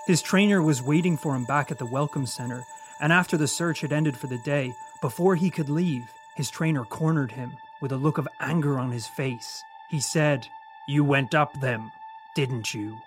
His 0.05 0.21
trainer 0.21 0.61
was 0.61 0.81
waiting 0.81 1.17
for 1.17 1.35
him 1.35 1.45
back 1.45 1.71
at 1.71 1.77
the 1.77 1.85
Welcome 1.85 2.25
Center, 2.25 2.65
and 2.99 3.13
after 3.13 3.37
the 3.37 3.47
search 3.47 3.81
had 3.81 3.93
ended 3.93 4.17
for 4.17 4.27
the 4.27 4.37
day, 4.37 4.75
before 5.01 5.35
he 5.35 5.49
could 5.49 5.69
leave, 5.69 6.11
his 6.35 6.49
trainer 6.49 6.83
cornered 6.83 7.31
him 7.31 7.55
with 7.81 7.91
a 7.91 7.97
look 7.97 8.17
of 8.17 8.27
anger 8.39 8.79
on 8.79 8.91
his 8.91 9.07
face. 9.07 9.63
He 9.89 9.99
said, 9.99 10.47
You 10.87 11.03
went 11.03 11.33
up 11.33 11.59
them, 11.59 11.91
didn't 12.35 12.73
you? 12.73 12.97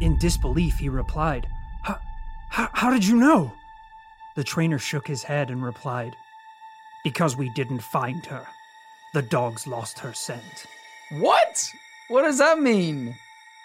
In 0.00 0.18
disbelief, 0.18 0.78
he 0.78 0.88
replied, 0.88 1.46
"How- 2.50 2.90
did 2.90 3.06
you 3.06 3.16
know? 3.16 3.52
The 4.34 4.44
trainer 4.44 4.78
shook 4.78 5.06
his 5.06 5.22
head 5.22 5.50
and 5.50 5.62
replied, 5.62 6.16
Because 7.04 7.36
we 7.36 7.50
didn't 7.50 7.80
find 7.80 8.24
her. 8.26 8.46
The 9.14 9.22
dogs 9.22 9.66
lost 9.66 9.98
her 9.98 10.14
scent. 10.14 10.66
What? 11.10 11.68
What 12.08 12.22
does 12.22 12.38
that 12.38 12.58
mean? 12.58 13.14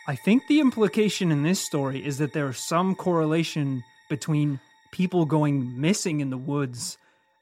I 0.08 0.16
think 0.16 0.48
the 0.48 0.60
implication 0.60 1.32
in 1.32 1.44
this 1.44 1.60
story 1.60 2.06
is 2.06 2.18
that 2.18 2.34
there's 2.34 2.60
some 2.60 2.96
correlation 2.96 3.84
between 4.10 4.60
people 4.92 5.26
going 5.26 5.80
missing 5.80 6.22
in 6.22 6.30
the 6.30 6.38
woods 6.38 6.98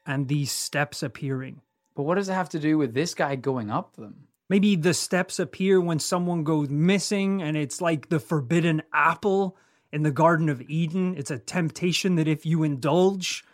and 0.06 0.28
these 0.28 0.52
steps 0.52 1.02
appearing. 1.02 1.60
But 1.94 2.04
what 2.04 2.16
does 2.16 2.28
it 2.28 2.34
have 2.34 2.48
to 2.50 2.58
do 2.58 2.78
with 2.78 2.94
this 2.94 3.14
guy 3.14 3.36
going 3.36 3.70
up 3.70 3.96
them? 3.96 4.26
Maybe 4.48 4.76
the 4.76 4.94
steps 4.94 5.38
appear 5.38 5.80
when 5.80 5.98
someone 5.98 6.44
goes 6.44 6.68
missing 6.68 7.42
and 7.42 7.56
it's 7.56 7.80
like 7.80 8.08
the 8.08 8.20
forbidden 8.20 8.82
apple 8.92 9.56
in 9.92 10.02
the 10.02 10.10
Garden 10.10 10.48
of 10.48 10.62
Eden. 10.62 11.14
It's 11.16 11.30
a 11.30 11.38
temptation 11.38 12.16
that 12.16 12.28
if 12.28 12.44
you 12.44 12.62
indulge, 12.62 13.44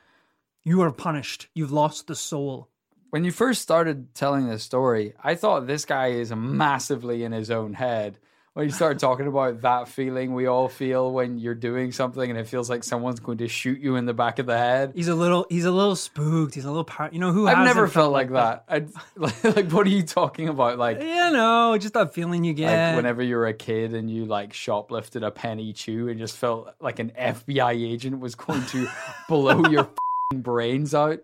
you 0.63 0.83
are 0.83 0.93
punished. 0.93 1.49
You've 1.55 1.73
lost 1.73 2.07
the 2.07 2.15
soul. 2.15 2.69
When 3.11 3.25
you 3.25 3.33
first 3.33 3.61
started 3.61 4.15
telling 4.15 4.47
this 4.49 4.63
story, 4.63 5.13
I 5.23 5.35
thought 5.35 5.67
this 5.67 5.85
guy 5.85 6.09
is 6.09 6.35
massively 6.35 7.25
in 7.25 7.33
his 7.33 7.51
own 7.51 7.75
head. 7.75 8.19
When 8.55 8.67
you 8.67 8.71
start 8.71 8.99
talking 8.99 9.27
about 9.27 9.63
that 9.63 9.89
feeling 9.89 10.35
we 10.35 10.45
all 10.47 10.69
feel 10.69 11.11
when 11.11 11.39
you're 11.39 11.55
doing 11.55 11.91
something 11.91 12.29
and 12.29 12.39
it 12.39 12.47
feels 12.47 12.69
like 12.69 12.85
someone's 12.85 13.19
going 13.19 13.39
to 13.39 13.49
shoot 13.49 13.81
you 13.81 13.97
in 13.97 14.05
the 14.05 14.13
back 14.13 14.39
of 14.39 14.45
the 14.45 14.59
head. 14.59 14.93
He's 14.95 15.09
a 15.09 15.15
little 15.15 15.47
he's 15.49 15.65
a 15.65 15.71
little 15.71 15.97
spooked. 15.97 16.55
He's 16.55 16.67
a 16.67 16.69
little 16.69 16.85
par- 16.85 17.09
you 17.13 17.19
know 17.19 17.33
who 17.33 17.49
I've 17.49 17.65
never 17.65 17.89
felt 17.89 18.13
like 18.13 18.31
that. 18.33 18.65
I 18.69 18.85
like 19.17 19.71
what 19.71 19.87
are 19.87 19.91
you 19.91 20.03
talking 20.03 20.49
about? 20.51 20.79
Like 20.79 21.01
You 21.01 21.31
know, 21.31 21.79
just 21.81 21.95
that 21.95 22.13
feeling 22.13 22.45
you 22.45 22.53
get. 22.53 22.89
like 22.89 22.97
whenever 22.97 23.23
you're 23.23 23.47
a 23.47 23.55
kid 23.55 23.95
and 23.95 24.11
you 24.11 24.27
like 24.27 24.53
shoplifted 24.53 25.27
a 25.27 25.31
penny 25.31 25.73
chew 25.73 26.09
and 26.11 26.19
just 26.19 26.37
felt 26.37 26.75
like 26.79 26.99
an 26.99 27.11
FBI 27.19 27.73
agent 27.91 28.19
was 28.21 28.35
going 28.35 28.67
to 28.67 28.87
blow 29.29 29.65
your 29.71 29.85
f***ing 29.85 30.41
brains 30.43 30.95
out. 30.95 31.21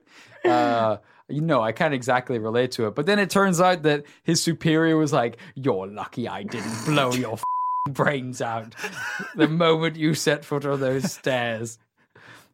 Uh, 0.46 0.96
you 1.28 1.40
know, 1.40 1.62
I 1.62 1.72
can't 1.72 1.94
exactly 1.94 2.38
relate 2.38 2.72
to 2.72 2.86
it. 2.86 2.94
But 2.94 3.06
then 3.06 3.18
it 3.18 3.30
turns 3.30 3.60
out 3.60 3.82
that 3.82 4.04
his 4.22 4.42
superior 4.42 4.96
was 4.96 5.12
like, 5.12 5.36
"You're 5.54 5.86
lucky 5.86 6.26
I 6.28 6.42
didn't 6.42 6.84
blow 6.84 7.12
your 7.12 7.38
brains 7.90 8.40
out 8.40 8.74
the 9.34 9.48
moment 9.48 9.96
you 9.96 10.14
set 10.14 10.44
foot 10.44 10.64
on 10.64 10.80
those 10.80 11.12
stairs." 11.12 11.78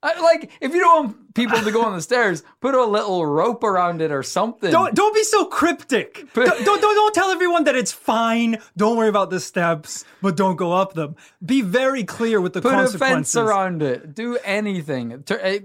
I, 0.03 0.21
like, 0.21 0.51
if 0.61 0.75
you 0.75 0.81
don't 0.81 1.07
want 1.07 1.35
people 1.35 1.59
to 1.63 1.73
go 1.73 1.83
on 1.83 1.95
the 1.95 2.03
stairs, 2.03 2.43
put 2.61 2.75
a 2.75 2.85
little 2.85 3.25
rope 3.25 3.65
around 3.65 4.03
it 4.03 4.13
or 4.13 4.23
something. 4.23 4.71
Don't 4.71 4.95
don't 4.95 5.15
be 5.15 5.23
so 5.23 5.47
cryptic. 5.47 6.27
But- 6.35 6.47
don't, 6.47 6.65
don't 6.65 6.81
don't 6.81 7.15
tell 7.15 7.31
everyone 7.31 7.65
that 7.65 7.75
it's 7.75 7.93
fine. 7.93 8.59
Don't 8.77 8.99
worry 8.99 9.09
about 9.09 9.31
the 9.31 9.41
steps, 9.41 10.05
but 10.21 10.37
don't 10.37 10.57
go 10.57 10.73
up 10.73 10.93
them. 10.93 11.17
Be 11.45 11.63
very 11.63 12.05
clear 12.05 12.39
with 12.41 12.53
the 12.53 12.61
put 12.61 12.73
a 12.75 12.77
consequences. 12.77 13.33
fence 13.33 13.37
around 13.37 13.83
it. 13.83 14.15
Do 14.15 14.37
anything. 14.45 15.25
Eh, 15.31 15.61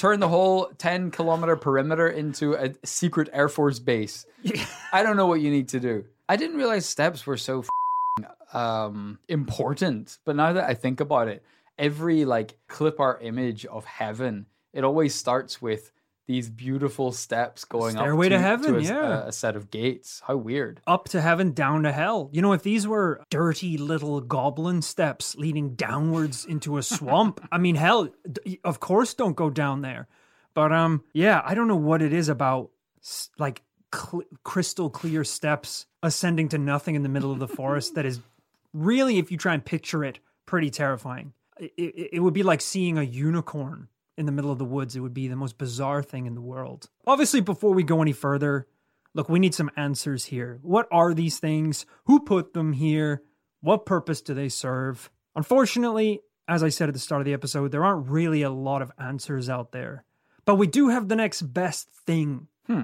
Tur- 0.00 0.10
turn 0.12 0.20
the 0.20 0.28
whole 0.28 0.70
10 0.78 1.10
kilometer 1.10 1.56
perimeter 1.56 2.08
into 2.08 2.54
a 2.54 2.72
secret 2.84 3.28
Air 3.34 3.50
Force 3.50 3.78
base. 3.78 4.24
I 4.92 5.02
don't 5.02 5.16
know 5.16 5.26
what 5.26 5.42
you 5.42 5.50
need 5.50 5.68
to 5.68 5.80
do. 5.80 6.06
I 6.26 6.36
didn't 6.36 6.56
realize 6.56 6.86
steps 6.86 7.26
were 7.26 7.36
so 7.36 7.60
f***ing, 7.60 8.26
um, 8.54 9.18
important. 9.28 10.18
But 10.24 10.36
now 10.36 10.54
that 10.54 10.64
I 10.64 10.72
think 10.72 11.00
about 11.00 11.28
it, 11.28 11.42
every 11.78 12.24
like 12.24 12.56
clip 12.66 12.98
art 12.98 13.20
image 13.22 13.66
of 13.66 13.84
heaven, 13.84 14.46
it 14.72 14.84
always 14.84 15.14
starts 15.14 15.60
with 15.60 15.92
these 16.30 16.48
beautiful 16.48 17.10
steps 17.10 17.64
going 17.64 17.96
Stairway 17.96 18.26
up 18.26 18.30
to 18.30 18.36
to, 18.36 18.40
heaven, 18.40 18.74
a, 18.76 18.80
yeah. 18.80 19.26
a, 19.26 19.32
set 19.32 19.56
of 19.56 19.68
gates. 19.68 20.22
How 20.24 20.36
weird. 20.36 20.80
Up 20.86 21.08
to 21.08 21.20
heaven, 21.20 21.50
down 21.50 21.82
to 21.82 21.90
hell. 21.90 22.30
You 22.32 22.40
know, 22.40 22.52
if 22.52 22.62
these 22.62 22.86
were 22.86 23.20
dirty 23.30 23.76
little 23.76 24.20
goblin 24.20 24.80
steps 24.80 25.34
leading 25.34 25.74
downwards 25.74 26.44
into 26.44 26.78
a 26.78 26.84
swamp, 26.84 27.40
I 27.52 27.58
mean, 27.58 27.74
hell, 27.74 28.10
d- 28.30 28.60
of 28.62 28.78
course, 28.78 29.12
don't 29.14 29.34
go 29.34 29.50
down 29.50 29.82
there. 29.82 30.06
But 30.54 30.72
um, 30.72 31.02
yeah, 31.12 31.42
I 31.44 31.54
don't 31.54 31.66
know 31.66 31.74
what 31.74 32.00
it 32.00 32.12
is 32.12 32.28
about 32.28 32.70
s- 33.02 33.30
like 33.36 33.62
cl- 33.92 34.22
crystal 34.44 34.88
clear 34.88 35.24
steps 35.24 35.86
ascending 36.00 36.50
to 36.50 36.58
nothing 36.58 36.94
in 36.94 37.02
the 37.02 37.08
middle 37.08 37.32
of 37.32 37.40
the 37.40 37.48
forest 37.48 37.96
that 37.96 38.06
is 38.06 38.20
really, 38.72 39.18
if 39.18 39.32
you 39.32 39.36
try 39.36 39.54
and 39.54 39.64
picture 39.64 40.04
it, 40.04 40.20
pretty 40.46 40.70
terrifying. 40.70 41.32
It, 41.58 41.72
it, 41.76 42.08
it 42.12 42.20
would 42.20 42.34
be 42.34 42.44
like 42.44 42.60
seeing 42.60 42.98
a 42.98 43.02
unicorn 43.02 43.88
in 44.20 44.26
the 44.26 44.32
middle 44.32 44.52
of 44.52 44.58
the 44.58 44.64
woods. 44.64 44.94
It 44.94 45.00
would 45.00 45.14
be 45.14 45.26
the 45.26 45.34
most 45.34 45.58
bizarre 45.58 46.02
thing 46.02 46.26
in 46.26 46.34
the 46.34 46.40
world. 46.40 46.88
Obviously, 47.06 47.40
before 47.40 47.72
we 47.72 47.82
go 47.82 48.02
any 48.02 48.12
further, 48.12 48.68
look, 49.14 49.28
we 49.28 49.38
need 49.40 49.54
some 49.54 49.70
answers 49.76 50.26
here. 50.26 50.58
What 50.62 50.86
are 50.92 51.14
these 51.14 51.38
things? 51.38 51.86
Who 52.04 52.20
put 52.20 52.52
them 52.52 52.74
here? 52.74 53.22
What 53.62 53.86
purpose 53.86 54.20
do 54.20 54.34
they 54.34 54.48
serve? 54.50 55.10
Unfortunately, 55.34 56.20
as 56.46 56.62
I 56.62 56.68
said 56.68 56.88
at 56.88 56.92
the 56.94 57.00
start 57.00 57.20
of 57.22 57.24
the 57.24 57.32
episode, 57.32 57.72
there 57.72 57.84
aren't 57.84 58.08
really 58.08 58.42
a 58.42 58.50
lot 58.50 58.82
of 58.82 58.92
answers 58.98 59.48
out 59.48 59.72
there. 59.72 60.04
But 60.44 60.56
we 60.56 60.66
do 60.66 60.88
have 60.88 61.08
the 61.08 61.16
next 61.16 61.42
best 61.42 61.90
thing 61.90 62.46
Hmm. 62.66 62.82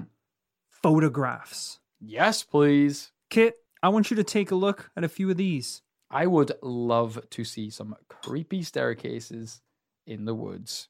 photographs. 0.69 1.79
Yes, 1.99 2.43
please. 2.43 3.11
Kit, 3.29 3.57
I 3.81 3.89
want 3.89 4.09
you 4.09 4.15
to 4.17 4.23
take 4.23 4.51
a 4.51 4.55
look 4.55 4.89
at 4.95 5.03
a 5.03 5.09
few 5.09 5.29
of 5.29 5.37
these. 5.37 5.81
I 6.09 6.27
would 6.27 6.51
love 6.61 7.19
to 7.31 7.43
see 7.43 7.69
some 7.69 7.95
creepy 8.07 8.63
staircases 8.63 9.61
in 10.05 10.25
the 10.25 10.35
woods. 10.35 10.87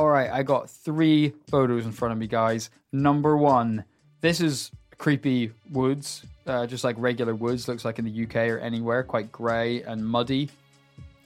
All 0.00 0.08
right, 0.08 0.30
I 0.30 0.42
got 0.42 0.70
three 0.70 1.34
photos 1.50 1.84
in 1.84 1.92
front 1.92 2.12
of 2.12 2.18
me, 2.18 2.26
guys. 2.26 2.70
Number 2.90 3.36
one, 3.36 3.84
this 4.22 4.40
is 4.40 4.70
creepy 4.96 5.52
woods, 5.70 6.24
uh, 6.46 6.66
just 6.66 6.84
like 6.84 6.96
regular 6.98 7.34
woods, 7.34 7.68
looks 7.68 7.84
like 7.84 7.98
in 7.98 8.06
the 8.06 8.24
UK 8.24 8.36
or 8.48 8.58
anywhere, 8.60 9.02
quite 9.02 9.30
grey 9.30 9.82
and 9.82 10.02
muddy. 10.02 10.48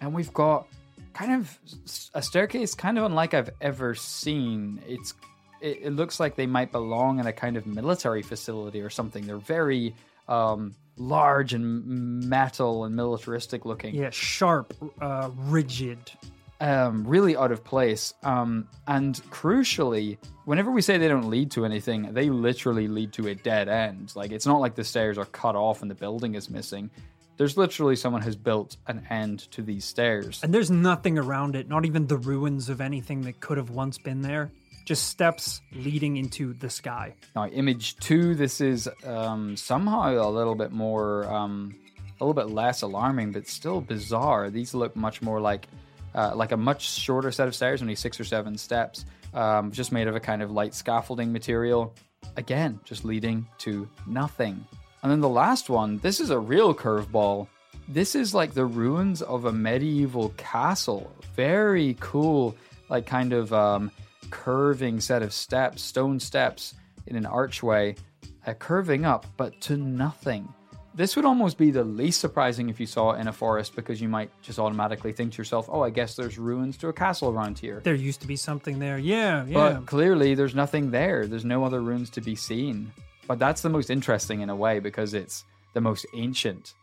And 0.01 0.13
we've 0.13 0.33
got 0.35 0.67
kind 1.13 1.35
of 1.35 1.57
a 2.15 2.21
staircase, 2.21 2.75
kind 2.75 2.99
of 2.99 3.05
unlike 3.05 3.33
I've 3.33 3.51
ever 3.61 3.95
seen. 3.95 4.83
It's 4.89 5.15
it, 5.61 5.79
it 5.83 5.91
looks 5.93 6.19
like 6.19 6.35
they 6.35 6.49
might 6.49 6.73
belong 6.73 7.21
in 7.21 7.29
a 7.29 7.33
kind 7.33 7.57
of 7.57 7.67
military 7.67 8.23
facility 8.23 8.81
or 8.81 8.91
something. 8.91 9.25
They're 9.25 9.39
very 9.39 9.95
um, 10.27 10.75
large 10.97 11.55
and 11.55 12.29
metal 12.29 12.87
and 12.87 12.97
militaristic 12.97 13.67
looking 13.67 13.95
Yeah, 13.95 14.11
sharp, 14.11 14.75
uh, 15.01 15.31
rigid. 15.33 16.11
Um, 16.61 17.07
really 17.07 17.37
out 17.37 17.53
of 17.53 17.65
place. 17.65 18.15
Um, 18.23 18.69
and 18.87 19.15
crucially, 19.31 20.19
whenever 20.45 20.71
we 20.71 20.83
say 20.83 20.99
they 20.99 21.09
don't 21.09 21.31
lead 21.31 21.51
to 21.53 21.65
anything, 21.65 22.15
they 22.15 22.31
literally 22.31 22.89
lead 22.89 23.13
to 23.15 23.29
a 23.29 23.35
dead 23.35 23.69
end. 23.69 24.13
Like 24.15 24.33
it's 24.33 24.47
not 24.47 24.61
like 24.61 24.75
the 24.75 24.85
stairs 24.85 25.19
are 25.19 25.27
cut 25.27 25.57
off 25.57 25.83
and 25.83 25.91
the 25.91 25.95
building 25.95 26.35
is 26.35 26.49
missing. 26.51 26.91
There's 27.37 27.57
literally 27.57 27.97
someone 27.97 28.23
has 28.23 28.37
built 28.37 28.77
an 28.87 29.05
end 29.11 29.51
to 29.51 29.63
these 29.63 29.85
stairs. 29.85 30.41
And 30.45 30.55
there's 30.55 30.71
nothing 30.71 31.19
around 31.19 31.57
it, 31.57 31.69
not 31.69 31.85
even 31.85 32.07
the 32.07 32.17
ruins 32.17 32.69
of 32.69 32.81
anything 32.81 33.23
that 33.23 33.41
could 33.41 33.59
have 33.59 33.71
once 33.71 33.99
been 33.99 34.23
there. 34.23 34.53
Just 34.85 35.09
steps 35.09 35.61
leading 35.73 36.17
into 36.19 36.53
the 36.53 36.71
sky. 36.71 37.15
Now, 37.35 37.47
image 37.47 37.97
two, 37.97 38.35
this 38.35 38.61
is 38.61 38.89
um, 39.05 39.57
somehow 39.57 40.13
a 40.13 40.31
little 40.31 40.55
bit 40.55 40.71
more, 40.71 41.25
um, 41.25 41.75
a 42.21 42.25
little 42.25 42.35
bit 42.35 42.55
less 42.55 42.83
alarming, 42.83 43.33
but 43.33 43.49
still 43.49 43.81
bizarre. 43.81 44.51
These 44.51 44.75
look 44.75 44.95
much 44.95 45.23
more 45.23 45.41
like, 45.41 45.67
uh, 46.15 46.33
like 46.35 46.53
a 46.53 46.57
much 46.57 46.91
shorter 46.91 47.33
set 47.33 47.49
of 47.49 47.55
stairs, 47.55 47.83
only 47.83 47.95
six 47.95 48.21
or 48.21 48.25
seven 48.25 48.57
steps, 48.57 49.05
um, 49.33 49.73
just 49.73 49.93
made 49.93 50.09
of 50.09 50.17
a 50.17 50.21
kind 50.21 50.43
of 50.43 50.51
light 50.51 50.75
scaffolding 50.75 51.33
material. 51.33 51.95
Again, 52.37 52.81
just 52.85 53.05
leading 53.05 53.47
to 53.59 53.89
nothing. 54.07 54.65
And 55.03 55.11
then 55.11 55.21
the 55.21 55.29
last 55.29 55.69
one, 55.69 55.99
this 55.99 56.21
is 56.21 56.31
a 56.31 56.39
real 56.39 56.75
curveball. 56.75 57.49
This 57.89 58.15
is 58.15 58.35
like 58.35 58.55
the 58.55 58.65
ruins 58.65 59.21
of 59.21 59.45
a 59.45 59.53
medieval 59.53 60.31
castle. 60.37 61.13
Very 61.35 61.97
cool, 62.01 62.57
like 62.89 63.07
kind 63.07 63.33
of 63.33 63.53
um, 63.53 63.91
curving 64.31 65.01
set 65.01 65.23
of 65.23 65.33
steps, 65.33 65.83
stone 65.83 66.19
steps 66.19 66.75
in 67.07 67.17
an 67.17 67.27
archway, 67.27 67.97
uh, 68.47 68.55
curving 68.55 69.05
up, 69.05 69.27
but 69.37 69.61
to 69.63 69.77
nothing. 69.77 70.49
This 70.97 71.17
would 71.17 71.25
almost 71.25 71.59
be 71.59 71.73
the 71.73 71.83
least 71.83 72.21
surprising 72.21 72.69
if 72.69 72.79
you 72.79 72.87
saw 72.87 73.13
it 73.13 73.21
in 73.21 73.27
a 73.27 73.33
forest 73.33 73.75
because 73.75 74.01
you 74.01 74.09
might 74.09 74.31
just 74.43 74.61
automatically 74.61 75.13
think 75.13 75.33
to 75.33 75.39
yourself, 75.39 75.69
oh, 75.69 75.83
I 75.83 75.91
guess 75.91 76.15
there's 76.15 76.39
ruins 76.39 76.77
to 76.79 76.89
a 76.89 76.93
castle 76.93 77.31
around 77.31 77.59
here. 77.59 77.81
There 77.83 77.95
used 77.97 78.21
to 78.21 78.29
be 78.29 78.37
something 78.37 78.79
there. 78.79 78.97
Yeah, 78.97 79.45
yeah. 79.45 79.55
But 79.55 79.87
clearly, 79.87 80.37
there's 80.37 80.55
nothing 80.55 80.93
there. 80.93 81.27
There's 81.27 81.45
no 81.45 81.65
other 81.65 81.81
ruins 81.81 82.11
to 82.11 82.21
be 82.21 82.37
seen. 82.37 82.93
But 83.27 83.41
that's 83.41 83.63
the 83.63 83.71
most 83.71 83.91
interesting 83.91 84.41
in 84.41 84.51
a 84.51 84.55
way 84.55 84.79
because 84.79 85.15
it's 85.15 85.45
the 85.73 85.81
most 85.81 86.07
ancient. 86.15 86.75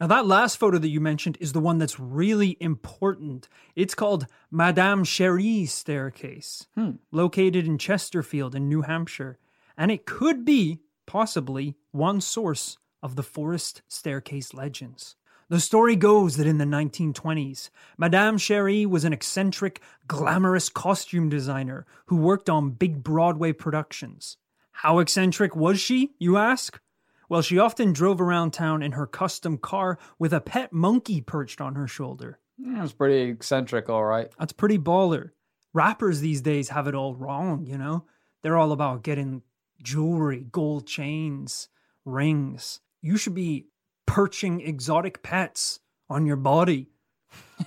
Now, 0.00 0.06
that 0.06 0.26
last 0.26 0.56
photo 0.56 0.78
that 0.78 0.88
you 0.88 1.00
mentioned 1.00 1.36
is 1.38 1.52
the 1.52 1.60
one 1.60 1.78
that's 1.78 2.00
really 2.00 2.56
important. 2.60 3.48
It's 3.76 3.94
called 3.94 4.26
Madame 4.50 5.04
Sherri's 5.04 5.72
staircase, 5.72 6.66
hmm. 6.74 6.92
located 7.12 7.66
in 7.66 7.76
Chesterfield 7.76 8.54
in 8.54 8.68
New 8.68 8.82
Hampshire. 8.82 9.38
And 9.76 9.90
it 9.90 10.06
could 10.06 10.44
be, 10.44 10.80
possibly, 11.06 11.76
one 11.92 12.20
source 12.20 12.78
of 13.04 13.14
the 13.16 13.22
forest 13.22 13.82
staircase 13.86 14.54
legends. 14.54 15.14
The 15.50 15.60
story 15.60 15.94
goes 15.94 16.36
that 16.36 16.46
in 16.46 16.56
the 16.56 16.64
1920s, 16.64 17.68
Madame 17.98 18.38
Sherri 18.38 18.86
was 18.86 19.04
an 19.04 19.12
eccentric, 19.12 19.82
glamorous 20.08 20.70
costume 20.70 21.28
designer 21.28 21.84
who 22.06 22.16
worked 22.16 22.48
on 22.48 22.70
big 22.70 23.04
Broadway 23.04 23.52
productions. 23.52 24.38
How 24.72 25.00
eccentric 25.00 25.54
was 25.54 25.78
she, 25.78 26.14
you 26.18 26.38
ask? 26.38 26.80
Well, 27.28 27.42
she 27.42 27.58
often 27.58 27.92
drove 27.92 28.22
around 28.22 28.52
town 28.52 28.82
in 28.82 28.92
her 28.92 29.06
custom 29.06 29.58
car 29.58 29.98
with 30.18 30.32
a 30.32 30.40
pet 30.40 30.72
monkey 30.72 31.20
perched 31.20 31.60
on 31.60 31.74
her 31.74 31.86
shoulder. 31.86 32.38
It's 32.58 32.92
pretty 32.94 33.30
eccentric, 33.30 33.90
all 33.90 34.04
right. 34.04 34.28
That's 34.38 34.52
pretty 34.54 34.78
baller. 34.78 35.32
Rappers 35.74 36.20
these 36.20 36.40
days 36.40 36.70
have 36.70 36.86
it 36.86 36.94
all 36.94 37.14
wrong, 37.14 37.66
you 37.66 37.76
know? 37.76 38.06
They're 38.42 38.56
all 38.56 38.72
about 38.72 39.02
getting 39.02 39.42
jewelry, 39.82 40.46
gold 40.50 40.86
chains, 40.86 41.68
rings. 42.04 42.80
You 43.04 43.18
should 43.18 43.34
be 43.34 43.66
perching 44.06 44.62
exotic 44.62 45.22
pets 45.22 45.80
on 46.08 46.24
your 46.24 46.36
body. 46.36 46.88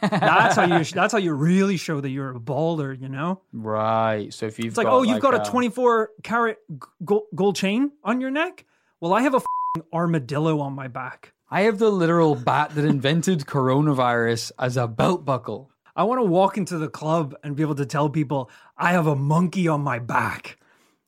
that's 0.01 0.55
how 0.55 0.63
you. 0.63 0.83
That's 0.95 1.11
how 1.11 1.19
you 1.19 1.33
really 1.33 1.77
show 1.77 2.01
that 2.01 2.09
you're 2.09 2.35
a 2.35 2.39
baller. 2.39 2.99
You 2.99 3.07
know. 3.07 3.41
Right. 3.53 4.33
So 4.33 4.47
if 4.47 4.57
you've 4.57 4.69
It's 4.69 4.77
like, 4.77 4.87
got, 4.87 4.93
oh, 4.93 5.03
you've 5.03 5.21
got 5.21 5.35
a 5.35 5.41
uh, 5.41 5.45
24 5.45 6.09
carat 6.23 6.57
gold, 7.05 7.23
gold 7.35 7.55
chain 7.55 7.91
on 8.03 8.19
your 8.19 8.31
neck. 8.31 8.65
Well, 8.99 9.13
I 9.13 9.21
have 9.21 9.35
a 9.35 9.37
f***ing 9.37 9.83
armadillo 9.93 10.59
on 10.59 10.73
my 10.73 10.87
back. 10.87 11.33
I 11.51 11.61
have 11.61 11.77
the 11.77 11.91
literal 11.91 12.33
bat 12.33 12.71
that 12.71 12.83
invented 12.83 13.41
coronavirus 13.41 14.51
as 14.57 14.75
a 14.75 14.87
belt 14.87 15.23
buckle. 15.23 15.69
I 15.95 16.03
want 16.03 16.19
to 16.19 16.25
walk 16.25 16.57
into 16.57 16.79
the 16.79 16.89
club 16.89 17.35
and 17.43 17.55
be 17.55 17.61
able 17.61 17.75
to 17.75 17.85
tell 17.85 18.09
people 18.09 18.49
I 18.75 18.93
have 18.93 19.05
a 19.05 19.15
monkey 19.15 19.67
on 19.67 19.81
my 19.81 19.99
back. 19.99 20.57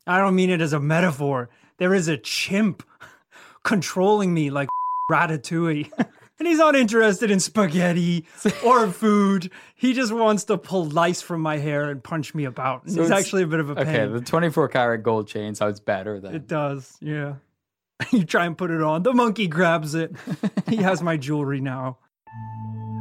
I 0.05 0.19
don't 0.19 0.35
mean 0.35 0.51
it 0.51 0.61
as 0.61 0.73
a 0.73 0.79
metaphor. 0.79 1.49
There 1.77 1.93
is 1.95 2.07
a 2.07 2.17
chimp 2.17 2.83
controlling 3.63 4.33
me 4.33 4.49
like 4.49 4.69
Ratatouille. 5.11 5.91
and 6.39 6.47
he's 6.47 6.57
not 6.59 6.75
interested 6.75 7.31
in 7.31 7.39
spaghetti 7.39 8.25
or 8.65 8.87
food. 8.91 9.51
He 9.75 9.93
just 9.93 10.13
wants 10.13 10.43
to 10.45 10.57
pull 10.57 10.85
lice 10.85 11.21
from 11.21 11.41
my 11.41 11.57
hair 11.57 11.89
and 11.89 12.03
punch 12.03 12.33
me 12.35 12.45
about. 12.45 12.83
And 12.83 12.93
So 12.93 13.01
it's 13.01 13.09
it's- 13.09 13.25
actually 13.25 13.43
a 13.43 13.47
bit 13.47 13.59
of 13.59 13.69
a 13.69 13.75
pain. 13.75 13.87
Okay, 13.87 14.07
the 14.07 14.21
24 14.21 14.67
karat 14.69 15.03
gold 15.03 15.27
chain 15.27 15.55
sounds 15.55 15.79
better 15.79 16.19
than. 16.19 16.35
It 16.35 16.47
does, 16.47 16.97
yeah. 17.01 17.35
you 18.11 18.23
try 18.23 18.45
and 18.45 18.57
put 18.57 18.71
it 18.71 18.81
on. 18.81 19.03
The 19.03 19.13
monkey 19.13 19.47
grabs 19.47 19.93
it. 19.95 20.15
he 20.69 20.77
has 20.77 21.01
my 21.01 21.17
jewelry 21.17 21.59
now. 21.59 21.97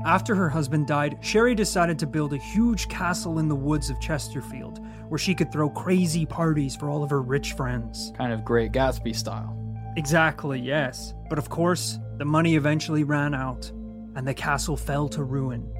After 0.06 0.34
her 0.34 0.48
husband 0.48 0.86
died, 0.86 1.18
Sherri 1.20 1.54
decided 1.54 1.98
to 1.98 2.06
build 2.06 2.32
a 2.32 2.36
huge 2.38 2.88
castle 2.88 3.38
in 3.40 3.48
the 3.48 3.54
woods 3.54 3.90
of 3.90 4.00
Chesterfield 4.00 4.80
where 5.08 5.18
she 5.18 5.34
could 5.34 5.52
throw 5.52 5.68
crazy 5.70 6.24
parties 6.24 6.74
for 6.76 6.88
all 6.88 7.02
of 7.04 7.10
her 7.10 7.20
rich 7.20 7.52
friends. 7.52 8.12
kind 8.16 8.32
of 8.32 8.44
Great 8.44 8.72
Gatsby 8.72 9.14
style. 9.14 9.54
Exactly, 9.96 10.60
yes. 10.60 11.14
But 11.28 11.38
of 11.38 11.48
course, 11.48 11.98
the 12.18 12.24
money 12.24 12.56
eventually 12.56 13.04
ran 13.04 13.34
out 13.34 13.70
and 14.16 14.26
the 14.26 14.34
castle 14.34 14.76
fell 14.76 15.08
to 15.10 15.22
ruin. 15.22 15.72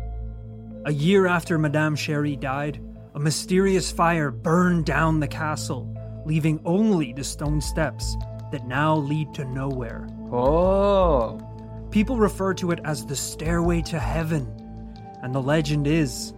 A 0.87 0.93
year 0.93 1.27
after 1.27 1.59
Madame 1.59 1.97
Sherri 1.97 2.37
died, 2.37 2.81
a 3.15 3.21
mysterious 3.21 3.91
fire 3.91 4.31
burned 4.31 4.87
down 4.87 5.21
the 5.21 5.29
castle, 5.29 5.93
leaving 6.25 6.61
only 6.65 7.13
the 7.13 7.25
stone 7.25 7.61
steps 7.61 8.17
that 8.53 8.67
now 8.67 8.97
lead 8.97 9.35
to 9.35 9.45
nowhere. 9.45 10.09
Oh, 10.31 11.41
People 11.91 12.19
refer 12.19 12.53
to 12.55 12.71
it 12.71 12.81
as 12.85 13.07
the 13.07 13.17
Stairway 13.17 13.81
to 13.83 13.99
Heaven, 13.99 14.47
and 15.23 15.35
the 15.35 15.41
legend 15.41 15.87
is 15.87 16.35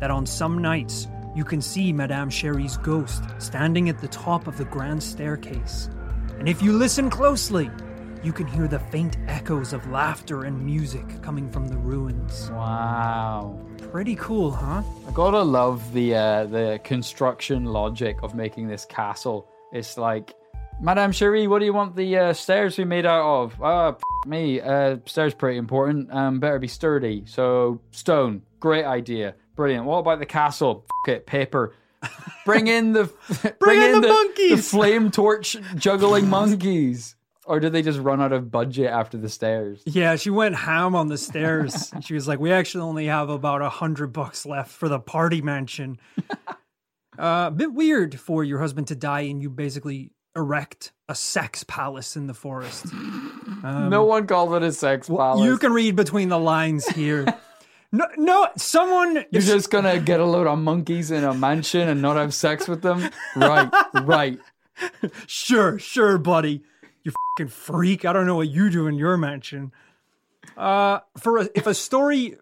that 0.00 0.10
on 0.10 0.24
some 0.24 0.58
nights 0.58 1.06
you 1.34 1.44
can 1.44 1.60
see 1.60 1.92
Madame 1.92 2.30
Sherri's 2.30 2.78
ghost 2.78 3.22
standing 3.38 3.90
at 3.90 4.00
the 4.00 4.08
top 4.08 4.46
of 4.46 4.56
the 4.56 4.64
grand 4.64 5.02
staircase. 5.02 5.90
And 6.38 6.48
if 6.48 6.62
you 6.62 6.72
listen 6.72 7.10
closely, 7.10 7.70
you 8.22 8.32
can 8.32 8.46
hear 8.46 8.68
the 8.68 8.78
faint 8.78 9.16
echoes 9.28 9.72
of 9.72 9.88
laughter 9.90 10.44
and 10.44 10.64
music 10.64 11.04
coming 11.22 11.50
from 11.50 11.68
the 11.68 11.76
ruins. 11.76 12.50
wow. 12.50 13.58
Pretty 13.90 14.16
cool, 14.16 14.50
huh? 14.50 14.82
I 15.08 15.12
gotta 15.12 15.42
love 15.42 15.92
the 15.92 16.14
uh, 16.14 16.44
the 16.46 16.80
construction 16.84 17.64
logic 17.66 18.18
of 18.22 18.34
making 18.34 18.68
this 18.68 18.84
castle. 18.84 19.48
It's 19.72 19.96
like, 19.96 20.34
Madame 20.80 21.12
Sherri, 21.12 21.46
what 21.46 21.60
do 21.60 21.64
you 21.64 21.72
want 21.72 21.96
the 21.96 22.18
uh, 22.18 22.32
stairs 22.32 22.74
to 22.76 22.82
be 22.82 22.86
made 22.86 23.06
out 23.06 23.24
of? 23.44 23.62
Ah, 23.62 23.88
f- 23.90 24.00
me. 24.26 24.60
Uh, 24.60 24.98
stairs 25.06 25.32
pretty 25.34 25.56
important. 25.56 26.12
Um, 26.12 26.40
better 26.40 26.58
be 26.58 26.68
sturdy. 26.68 27.22
So 27.26 27.80
stone. 27.92 28.42
Great 28.60 28.84
idea. 28.84 29.34
Brilliant. 29.54 29.86
What 29.86 29.98
about 29.98 30.18
the 30.18 30.26
castle? 30.26 30.84
F- 31.06 31.14
it, 31.14 31.26
paper. 31.26 31.74
Bring 32.44 32.68
in 32.68 32.92
the 32.92 33.12
bring, 33.60 33.82
in 33.82 33.92
the 33.92 34.00
the 34.02 34.08
monkeys! 34.08 34.70
flame 34.70 35.10
torch 35.10 35.56
juggling 35.76 36.28
monkeys. 36.28 37.16
Or 37.44 37.60
did 37.60 37.72
they 37.72 37.82
just 37.82 38.00
run 38.00 38.20
out 38.20 38.32
of 38.32 38.50
budget 38.50 38.86
after 38.86 39.16
the 39.16 39.28
stairs? 39.28 39.80
Yeah, 39.86 40.16
she 40.16 40.30
went 40.30 40.56
ham 40.56 40.96
on 40.96 41.06
the 41.08 41.18
stairs. 41.18 41.92
she 42.00 42.14
was 42.14 42.26
like, 42.26 42.40
"We 42.40 42.52
actually 42.52 42.82
only 42.82 43.06
have 43.06 43.30
about 43.30 43.62
a 43.62 43.68
hundred 43.68 44.08
bucks 44.08 44.46
left 44.46 44.70
for 44.70 44.88
the 44.88 44.98
party 44.98 45.42
mansion." 45.42 45.98
uh, 47.18 47.46
a 47.48 47.50
bit 47.50 47.72
weird 47.72 48.18
for 48.18 48.42
your 48.44 48.58
husband 48.58 48.88
to 48.88 48.96
die 48.96 49.22
and 49.22 49.40
you 49.40 49.50
basically 49.50 50.10
erect 50.36 50.92
a 51.08 51.14
sex 51.14 51.64
palace 51.64 52.16
in 52.16 52.26
the 52.26 52.34
forest. 52.34 52.86
no 53.62 54.04
one 54.04 54.26
called 54.26 54.54
it 54.54 54.62
a 54.62 54.72
sex 54.72 55.08
palace. 55.08 55.44
You 55.44 55.56
can 55.56 55.72
read 55.72 55.96
between 55.96 56.28
the 56.28 56.38
lines 56.38 56.86
here. 56.88 57.26
No, 57.92 58.06
no, 58.16 58.48
someone. 58.56 59.24
You're 59.30 59.42
just 59.42 59.70
gonna 59.70 59.98
get 60.00 60.20
a 60.20 60.24
load 60.24 60.46
of 60.46 60.58
monkeys 60.58 61.10
in 61.10 61.24
a 61.24 61.34
mansion 61.34 61.88
and 61.88 62.02
not 62.02 62.16
have 62.16 62.34
sex 62.34 62.68
with 62.68 62.82
them? 62.82 63.10
Right, 63.34 63.70
right. 64.02 64.38
Sure, 65.26 65.78
sure, 65.78 66.18
buddy. 66.18 66.62
You 67.02 67.12
fucking 67.38 67.50
freak. 67.50 68.04
I 68.04 68.12
don't 68.12 68.26
know 68.26 68.36
what 68.36 68.48
you 68.48 68.68
do 68.70 68.86
in 68.86 68.94
your 68.96 69.16
mansion. 69.16 69.72
Uh, 70.56 71.00
for 71.18 71.38
a, 71.38 71.48
if 71.54 71.66
a 71.66 71.74
story 71.74 72.36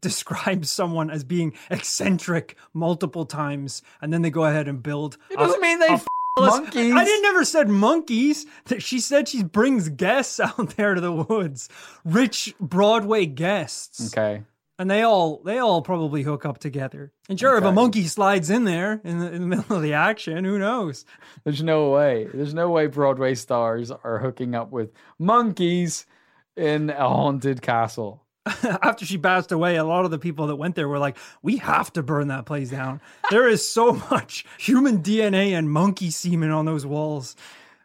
describes 0.00 0.70
someone 0.70 1.10
as 1.10 1.24
being 1.24 1.52
eccentric 1.70 2.56
multiple 2.72 3.24
times, 3.24 3.82
and 4.00 4.12
then 4.12 4.22
they 4.22 4.30
go 4.30 4.44
ahead 4.44 4.68
and 4.68 4.82
build. 4.82 5.16
It 5.30 5.38
doesn't 5.38 5.60
mean 5.60 5.78
they 5.78 5.88
f- 5.88 6.06
monkeys. 6.38 6.94
I 6.94 7.04
didn't 7.04 7.22
never 7.22 7.44
said 7.44 7.68
monkeys. 7.68 8.46
That 8.66 8.82
She 8.82 9.00
said 9.00 9.28
she 9.28 9.42
brings 9.42 9.88
guests 9.88 10.38
out 10.40 10.76
there 10.76 10.94
to 10.94 11.00
the 11.00 11.12
woods, 11.12 11.68
rich 12.04 12.54
Broadway 12.60 13.26
guests, 13.26 14.12
Okay. 14.12 14.42
And 14.80 14.90
they 14.90 15.02
all 15.02 15.42
they 15.44 15.58
all 15.58 15.82
probably 15.82 16.22
hook 16.22 16.46
up 16.46 16.56
together. 16.56 17.12
And 17.28 17.38
sure, 17.38 17.58
if 17.58 17.64
a 17.64 17.70
monkey 17.70 18.04
slides 18.06 18.48
in 18.48 18.64
there 18.64 18.98
in 19.04 19.18
the, 19.18 19.30
in 19.30 19.42
the 19.42 19.46
middle 19.46 19.76
of 19.76 19.82
the 19.82 19.92
action, 19.92 20.42
who 20.42 20.58
knows? 20.58 21.04
There's 21.44 21.62
no 21.62 21.90
way. 21.90 22.26
There's 22.32 22.54
no 22.54 22.70
way 22.70 22.86
Broadway 22.86 23.34
stars 23.34 23.90
are 23.90 24.18
hooking 24.18 24.54
up 24.54 24.70
with 24.70 24.90
monkeys 25.18 26.06
in 26.56 26.88
a 26.88 27.06
haunted 27.06 27.60
castle. 27.60 28.24
after 28.46 29.04
she 29.04 29.18
passed 29.18 29.52
away, 29.52 29.76
a 29.76 29.84
lot 29.84 30.06
of 30.06 30.10
the 30.10 30.18
people 30.18 30.46
that 30.46 30.56
went 30.56 30.76
there 30.76 30.88
were 30.88 30.98
like, 30.98 31.18
"We 31.42 31.58
have 31.58 31.92
to 31.92 32.02
burn 32.02 32.28
that 32.28 32.46
place 32.46 32.70
down." 32.70 33.02
there 33.30 33.46
is 33.46 33.68
so 33.68 33.92
much 34.10 34.46
human 34.58 35.02
DNA 35.02 35.50
and 35.50 35.70
monkey 35.70 36.10
semen 36.10 36.50
on 36.50 36.64
those 36.64 36.86
walls. 36.86 37.36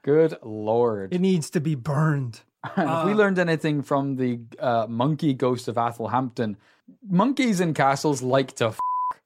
Good 0.01 0.37
lord. 0.43 1.13
It 1.13 1.19
needs 1.19 1.49
to 1.51 1.59
be 1.59 1.75
burned. 1.75 2.39
If 2.77 3.05
we 3.05 3.13
learned 3.13 3.37
anything 3.37 3.83
from 3.83 4.15
the 4.15 4.39
uh, 4.57 4.87
monkey 4.89 5.35
ghost 5.35 5.67
of 5.67 5.75
Athelhampton, 5.75 6.57
monkeys 7.07 7.59
in 7.59 7.73
castles 7.73 8.21
like 8.21 8.53
to 8.55 8.67
f- 8.67 8.79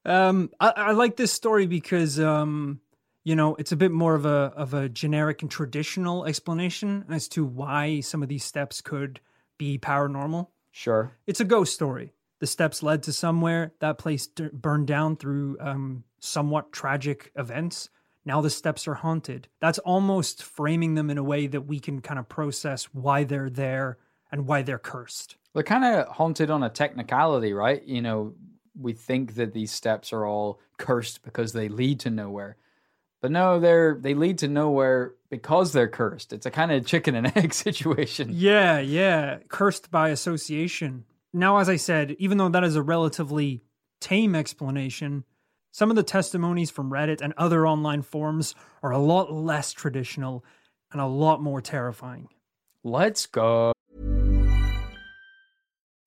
Um, 0.04 0.50
I, 0.60 0.72
I 0.76 0.90
like 0.92 1.16
this 1.16 1.32
story 1.32 1.66
because, 1.66 2.18
um, 2.18 2.80
you 3.24 3.36
know, 3.36 3.54
it's 3.56 3.72
a 3.72 3.76
bit 3.76 3.92
more 3.92 4.14
of 4.14 4.24
a 4.24 4.52
of 4.56 4.74
a 4.74 4.88
generic 4.88 5.42
and 5.42 5.50
traditional 5.50 6.24
explanation 6.24 7.04
as 7.10 7.28
to 7.28 7.44
why 7.44 8.00
some 8.00 8.22
of 8.22 8.28
these 8.28 8.44
steps 8.44 8.80
could 8.80 9.20
be 9.58 9.78
paranormal. 9.78 10.48
Sure. 10.70 11.12
It's 11.26 11.40
a 11.40 11.44
ghost 11.44 11.74
story. 11.74 12.12
The 12.38 12.46
steps 12.46 12.82
led 12.82 13.02
to 13.02 13.12
somewhere. 13.12 13.72
That 13.80 13.98
place 13.98 14.26
d- 14.26 14.48
burned 14.52 14.86
down 14.86 15.16
through 15.16 15.58
um, 15.60 16.04
somewhat 16.20 16.72
tragic 16.72 17.32
events. 17.36 17.90
Now 18.24 18.40
the 18.40 18.50
steps 18.50 18.88
are 18.88 18.94
haunted. 18.94 19.48
That's 19.60 19.78
almost 19.80 20.42
framing 20.42 20.94
them 20.94 21.10
in 21.10 21.18
a 21.18 21.22
way 21.22 21.46
that 21.46 21.62
we 21.62 21.80
can 21.80 22.00
kind 22.00 22.18
of 22.18 22.28
process 22.28 22.84
why 22.84 23.24
they're 23.24 23.50
there 23.50 23.98
and 24.32 24.46
why 24.46 24.62
they're 24.62 24.78
cursed. 24.78 25.36
They're 25.54 25.62
kind 25.62 25.84
of 25.84 26.08
haunted 26.08 26.50
on 26.50 26.62
a 26.62 26.70
technicality, 26.70 27.52
right? 27.52 27.82
You 27.84 28.02
know, 28.02 28.34
we 28.78 28.92
think 28.92 29.34
that 29.34 29.52
these 29.52 29.72
steps 29.72 30.12
are 30.12 30.24
all 30.24 30.60
cursed 30.78 31.22
because 31.22 31.52
they 31.52 31.68
lead 31.68 32.00
to 32.00 32.10
nowhere. 32.10 32.56
But 33.20 33.32
no, 33.32 33.60
they're 33.60 33.98
they 34.00 34.14
lead 34.14 34.38
to 34.38 34.48
nowhere 34.48 35.14
because 35.28 35.72
they're 35.72 35.88
cursed. 35.88 36.32
It's 36.32 36.46
a 36.46 36.50
kind 36.50 36.72
of 36.72 36.86
chicken 36.86 37.14
and 37.14 37.36
egg 37.36 37.52
situation. 37.52 38.30
Yeah, 38.32 38.78
yeah. 38.78 39.38
Cursed 39.48 39.90
by 39.90 40.08
association. 40.08 41.04
Now, 41.32 41.58
as 41.58 41.68
I 41.68 41.76
said, 41.76 42.16
even 42.18 42.38
though 42.38 42.48
that 42.48 42.64
is 42.64 42.76
a 42.76 42.82
relatively 42.82 43.62
tame 44.00 44.34
explanation, 44.34 45.24
some 45.70 45.90
of 45.90 45.96
the 45.96 46.02
testimonies 46.02 46.70
from 46.70 46.90
Reddit 46.90 47.20
and 47.20 47.32
other 47.36 47.66
online 47.66 48.02
forums 48.02 48.54
are 48.82 48.90
a 48.90 48.98
lot 48.98 49.32
less 49.32 49.72
traditional 49.72 50.44
and 50.90 51.00
a 51.00 51.06
lot 51.06 51.40
more 51.42 51.60
terrifying. 51.60 52.28
Let's 52.82 53.26
go. 53.26 53.72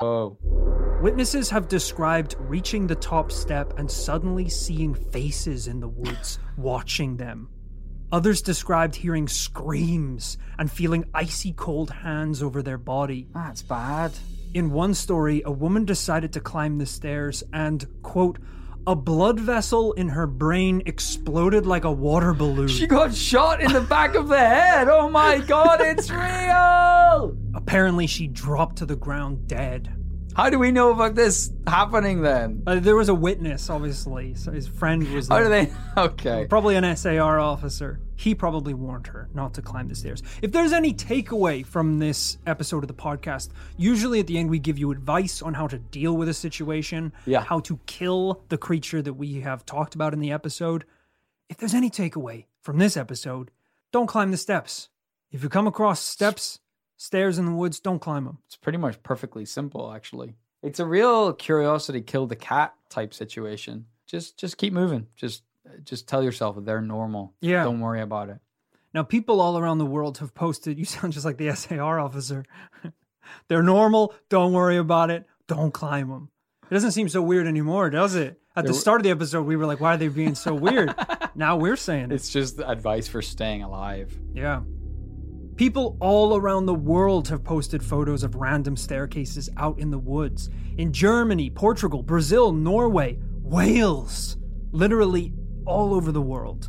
Oh, 0.00 0.36
Witnesses 1.02 1.50
have 1.50 1.68
described 1.68 2.36
reaching 2.38 2.86
the 2.86 2.94
top 2.94 3.30
step 3.30 3.78
and 3.78 3.90
suddenly 3.90 4.48
seeing 4.48 4.94
faces 4.94 5.68
in 5.68 5.80
the 5.80 5.88
woods 5.88 6.38
watching 6.56 7.16
them. 7.16 7.48
Others 8.12 8.42
described 8.42 8.94
hearing 8.94 9.28
screams 9.28 10.38
and 10.58 10.70
feeling 10.70 11.04
icy 11.12 11.52
cold 11.52 11.90
hands 11.90 12.42
over 12.42 12.62
their 12.62 12.78
body. 12.78 13.28
that's 13.34 13.62
bad. 13.62 14.12
In 14.54 14.70
one 14.70 14.94
story, 14.94 15.42
a 15.44 15.50
woman 15.50 15.84
decided 15.84 16.32
to 16.32 16.40
climb 16.40 16.78
the 16.78 16.86
stairs 16.86 17.42
and, 17.52 17.86
quote, 18.02 18.38
a 18.86 18.94
blood 18.94 19.40
vessel 19.40 19.92
in 19.94 20.08
her 20.08 20.26
brain 20.26 20.82
exploded 20.86 21.66
like 21.66 21.84
a 21.84 21.90
water 21.90 22.32
balloon. 22.32 22.68
She 22.68 22.86
got 22.86 23.14
shot 23.14 23.60
in 23.60 23.72
the 23.72 23.80
back 23.80 24.14
of 24.14 24.28
the 24.28 24.38
head. 24.38 24.88
Oh 24.88 25.10
my 25.10 25.38
god, 25.38 25.80
it's 25.80 26.08
real! 26.08 27.36
Apparently, 27.54 28.06
she 28.06 28.28
dropped 28.28 28.76
to 28.76 28.86
the 28.86 28.94
ground 28.94 29.48
dead. 29.48 29.92
How 30.36 30.50
do 30.50 30.58
we 30.58 30.70
know 30.70 30.90
about 30.92 31.14
this 31.14 31.50
happening 31.66 32.20
then? 32.20 32.62
Uh, 32.66 32.78
there 32.78 32.94
was 32.94 33.08
a 33.08 33.14
witness, 33.14 33.70
obviously, 33.70 34.34
so 34.34 34.52
his 34.52 34.68
friend 34.68 35.10
was 35.14 35.28
How 35.28 35.36
there. 35.36 35.44
do 35.44 35.48
they? 35.48 35.72
Okay. 36.02 36.46
Probably 36.46 36.76
an 36.76 36.94
SAR 36.94 37.40
officer. 37.40 38.00
He 38.16 38.34
probably 38.34 38.74
warned 38.74 39.06
her 39.06 39.30
not 39.32 39.54
to 39.54 39.62
climb 39.62 39.88
the 39.88 39.94
stairs. 39.94 40.22
If 40.42 40.52
there's 40.52 40.74
any 40.74 40.92
takeaway 40.92 41.64
from 41.64 41.98
this 42.00 42.36
episode 42.46 42.84
of 42.84 42.88
the 42.88 42.92
podcast, 42.94 43.48
usually 43.78 44.20
at 44.20 44.26
the 44.26 44.36
end 44.36 44.50
we 44.50 44.58
give 44.58 44.76
you 44.78 44.90
advice 44.90 45.40
on 45.40 45.54
how 45.54 45.68
to 45.68 45.78
deal 45.78 46.14
with 46.14 46.28
a 46.28 46.34
situation, 46.34 47.14
Yeah. 47.24 47.40
how 47.42 47.60
to 47.60 47.80
kill 47.86 48.42
the 48.50 48.58
creature 48.58 49.00
that 49.00 49.14
we 49.14 49.40
have 49.40 49.64
talked 49.64 49.94
about 49.94 50.12
in 50.12 50.20
the 50.20 50.32
episode. 50.32 50.84
If 51.48 51.56
there's 51.56 51.72
any 51.74 51.88
takeaway 51.88 52.44
from 52.60 52.76
this 52.76 52.94
episode, 52.98 53.50
don't 53.90 54.06
climb 54.06 54.32
the 54.32 54.36
steps. 54.36 54.90
If 55.32 55.42
you 55.42 55.48
come 55.48 55.66
across 55.66 56.00
steps, 56.02 56.60
stairs 56.96 57.38
in 57.38 57.46
the 57.46 57.52
woods, 57.52 57.80
don't 57.80 57.98
climb 57.98 58.24
them. 58.24 58.38
It's 58.46 58.56
pretty 58.56 58.78
much 58.78 59.02
perfectly 59.02 59.44
simple, 59.44 59.92
actually. 59.92 60.34
It's 60.62 60.80
a 60.80 60.86
real 60.86 61.32
curiosity 61.32 62.00
kill 62.00 62.26
the 62.26 62.36
cat 62.36 62.74
type 62.88 63.14
situation. 63.14 63.86
Just, 64.06 64.38
just 64.38 64.56
keep 64.56 64.72
moving. 64.72 65.06
Just, 65.16 65.42
just 65.84 66.08
tell 66.08 66.22
yourself 66.22 66.56
they're 66.60 66.80
normal. 66.80 67.34
Yeah. 67.40 67.64
Don't 67.64 67.80
worry 67.80 68.00
about 68.00 68.30
it. 68.30 68.38
Now, 68.94 69.02
people 69.02 69.40
all 69.40 69.58
around 69.58 69.78
the 69.78 69.86
world 69.86 70.18
have 70.18 70.34
posted, 70.34 70.78
you 70.78 70.84
sound 70.84 71.12
just 71.12 71.26
like 71.26 71.36
the 71.36 71.54
SAR 71.54 72.00
officer. 72.00 72.44
They're 73.48 73.62
normal. 73.62 74.14
Don't 74.28 74.52
worry 74.52 74.76
about 74.76 75.10
it. 75.10 75.26
Don't 75.48 75.72
climb 75.72 76.08
them. 76.08 76.30
It 76.70 76.74
doesn't 76.74 76.92
seem 76.92 77.08
so 77.08 77.22
weird 77.22 77.46
anymore, 77.46 77.90
does 77.90 78.14
it? 78.14 78.40
At 78.56 78.66
the 78.66 78.72
start 78.72 79.00
of 79.00 79.04
the 79.04 79.10
episode, 79.10 79.42
we 79.42 79.54
were 79.54 79.66
like, 79.66 79.80
why 79.80 79.94
are 79.94 79.96
they 79.98 80.08
being 80.08 80.34
so 80.34 80.54
weird? 80.54 80.94
now 81.34 81.56
we're 81.56 81.76
saying 81.76 82.04
it. 82.04 82.12
It's 82.12 82.30
just 82.30 82.58
advice 82.58 83.06
for 83.06 83.20
staying 83.20 83.62
alive. 83.62 84.16
Yeah. 84.32 84.62
People 85.56 85.96
all 86.00 86.36
around 86.36 86.66
the 86.66 86.74
world 86.74 87.28
have 87.28 87.42
posted 87.42 87.82
photos 87.82 88.22
of 88.22 88.34
random 88.34 88.76
staircases 88.76 89.48
out 89.56 89.78
in 89.78 89.90
the 89.90 89.98
woods. 89.98 90.50
In 90.76 90.92
Germany, 90.92 91.48
Portugal, 91.48 92.02
Brazil, 92.02 92.52
Norway, 92.52 93.18
Wales. 93.40 94.36
Literally 94.72 95.32
all 95.64 95.94
over 95.94 96.12
the 96.12 96.20
world. 96.20 96.68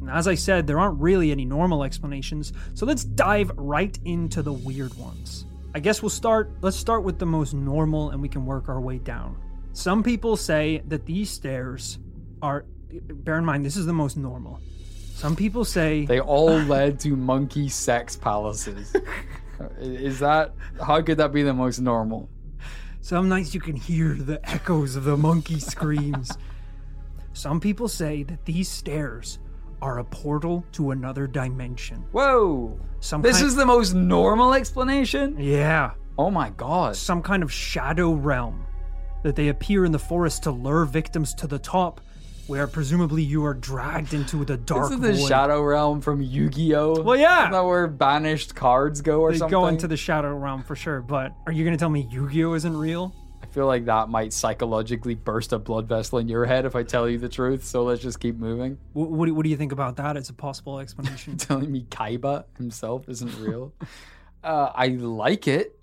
And 0.00 0.08
as 0.08 0.26
I 0.26 0.34
said, 0.34 0.66
there 0.66 0.78
aren't 0.78 0.98
really 0.98 1.30
any 1.30 1.44
normal 1.44 1.84
explanations, 1.84 2.54
so 2.72 2.86
let's 2.86 3.04
dive 3.04 3.50
right 3.56 3.98
into 4.06 4.40
the 4.40 4.52
weird 4.52 4.94
ones. 4.94 5.44
I 5.74 5.80
guess 5.80 6.00
we'll 6.00 6.08
start, 6.08 6.50
let's 6.62 6.76
start 6.76 7.02
with 7.04 7.18
the 7.18 7.26
most 7.26 7.52
normal 7.52 8.10
and 8.10 8.22
we 8.22 8.30
can 8.30 8.46
work 8.46 8.70
our 8.70 8.80
way 8.80 8.96
down. 8.96 9.36
Some 9.74 10.02
people 10.02 10.38
say 10.38 10.82
that 10.86 11.04
these 11.04 11.28
stairs 11.28 11.98
are, 12.40 12.64
bear 12.90 13.36
in 13.36 13.44
mind, 13.44 13.66
this 13.66 13.76
is 13.76 13.84
the 13.84 13.92
most 13.92 14.16
normal. 14.16 14.58
Some 15.16 15.34
people 15.34 15.64
say 15.64 16.04
They 16.04 16.20
all 16.20 16.50
led 16.50 17.00
to 17.00 17.16
monkey 17.16 17.70
sex 17.70 18.16
palaces. 18.16 18.94
Is 19.80 20.18
that 20.18 20.52
how 20.78 21.00
could 21.00 21.16
that 21.16 21.32
be 21.32 21.42
the 21.42 21.54
most 21.54 21.80
normal? 21.80 22.28
Some 23.00 23.26
nights 23.30 23.54
you 23.54 23.60
can 23.62 23.76
hear 23.76 24.12
the 24.12 24.46
echoes 24.46 24.94
of 24.94 25.04
the 25.04 25.16
monkey 25.16 25.58
screams. 25.58 26.36
Some 27.32 27.60
people 27.60 27.88
say 27.88 28.24
that 28.24 28.44
these 28.44 28.68
stairs 28.68 29.38
are 29.80 30.00
a 30.00 30.04
portal 30.04 30.62
to 30.72 30.90
another 30.90 31.26
dimension. 31.26 32.04
Whoa! 32.12 32.78
Some 33.00 33.22
This 33.22 33.40
is 33.40 33.56
the 33.56 33.64
most 33.64 33.94
normal 33.94 34.52
explanation? 34.52 35.36
Yeah, 35.38 35.92
Oh 36.18 36.30
my 36.30 36.50
god. 36.50 36.94
some 36.94 37.22
kind 37.22 37.42
of 37.42 37.50
shadow 37.50 38.12
realm 38.12 38.66
that 39.22 39.34
they 39.34 39.48
appear 39.48 39.86
in 39.86 39.92
the 39.92 39.98
forest 39.98 40.42
to 40.42 40.50
lure 40.50 40.84
victims 40.84 41.32
to 41.36 41.46
the 41.46 41.58
top, 41.58 42.02
where 42.46 42.66
presumably 42.66 43.22
you 43.22 43.44
are 43.44 43.54
dragged 43.54 44.14
into 44.14 44.44
the 44.44 44.56
dark 44.56 44.86
Isn't 44.86 45.00
the 45.00 45.12
void. 45.14 45.28
Shadow 45.28 45.62
Realm 45.62 46.00
from 46.00 46.22
Yu-Gi-Oh? 46.22 47.02
Well, 47.02 47.16
yeah. 47.16 47.40
Isn't 47.42 47.52
that 47.52 47.64
where 47.64 47.86
banished 47.88 48.54
cards 48.54 49.00
go 49.02 49.20
or 49.20 49.32
They 49.32 49.38
something? 49.38 49.50
go 49.50 49.66
into 49.66 49.88
the 49.88 49.96
shadow 49.96 50.34
realm 50.34 50.62
for 50.62 50.76
sure, 50.76 51.00
but 51.02 51.32
are 51.46 51.52
you 51.52 51.64
going 51.64 51.76
to 51.76 51.78
tell 51.80 51.90
me 51.90 52.06
Yu-Gi-Oh 52.10 52.54
isn't 52.54 52.76
real? 52.76 53.14
I 53.42 53.46
feel 53.46 53.66
like 53.66 53.86
that 53.86 54.08
might 54.08 54.32
psychologically 54.32 55.14
burst 55.14 55.52
a 55.52 55.58
blood 55.58 55.88
vessel 55.88 56.18
in 56.18 56.28
your 56.28 56.44
head 56.44 56.64
if 56.66 56.76
I 56.76 56.82
tell 56.82 57.08
you 57.08 57.18
the 57.18 57.28
truth. 57.28 57.64
So 57.64 57.84
let's 57.84 58.02
just 58.02 58.20
keep 58.20 58.36
moving. 58.36 58.78
What, 58.92 59.10
what, 59.10 59.26
do- 59.26 59.34
what 59.34 59.44
do 59.44 59.50
you 59.50 59.56
think 59.56 59.72
about 59.72 59.96
that 59.96 60.16
as 60.16 60.28
a 60.28 60.34
possible 60.34 60.78
explanation? 60.78 61.36
Telling 61.38 61.70
me 61.72 61.86
Kaiba 61.90 62.44
himself 62.56 63.08
isn't 63.08 63.38
real. 63.40 63.72
uh, 64.44 64.70
I 64.74 64.88
like 64.88 65.48
it. 65.48 65.78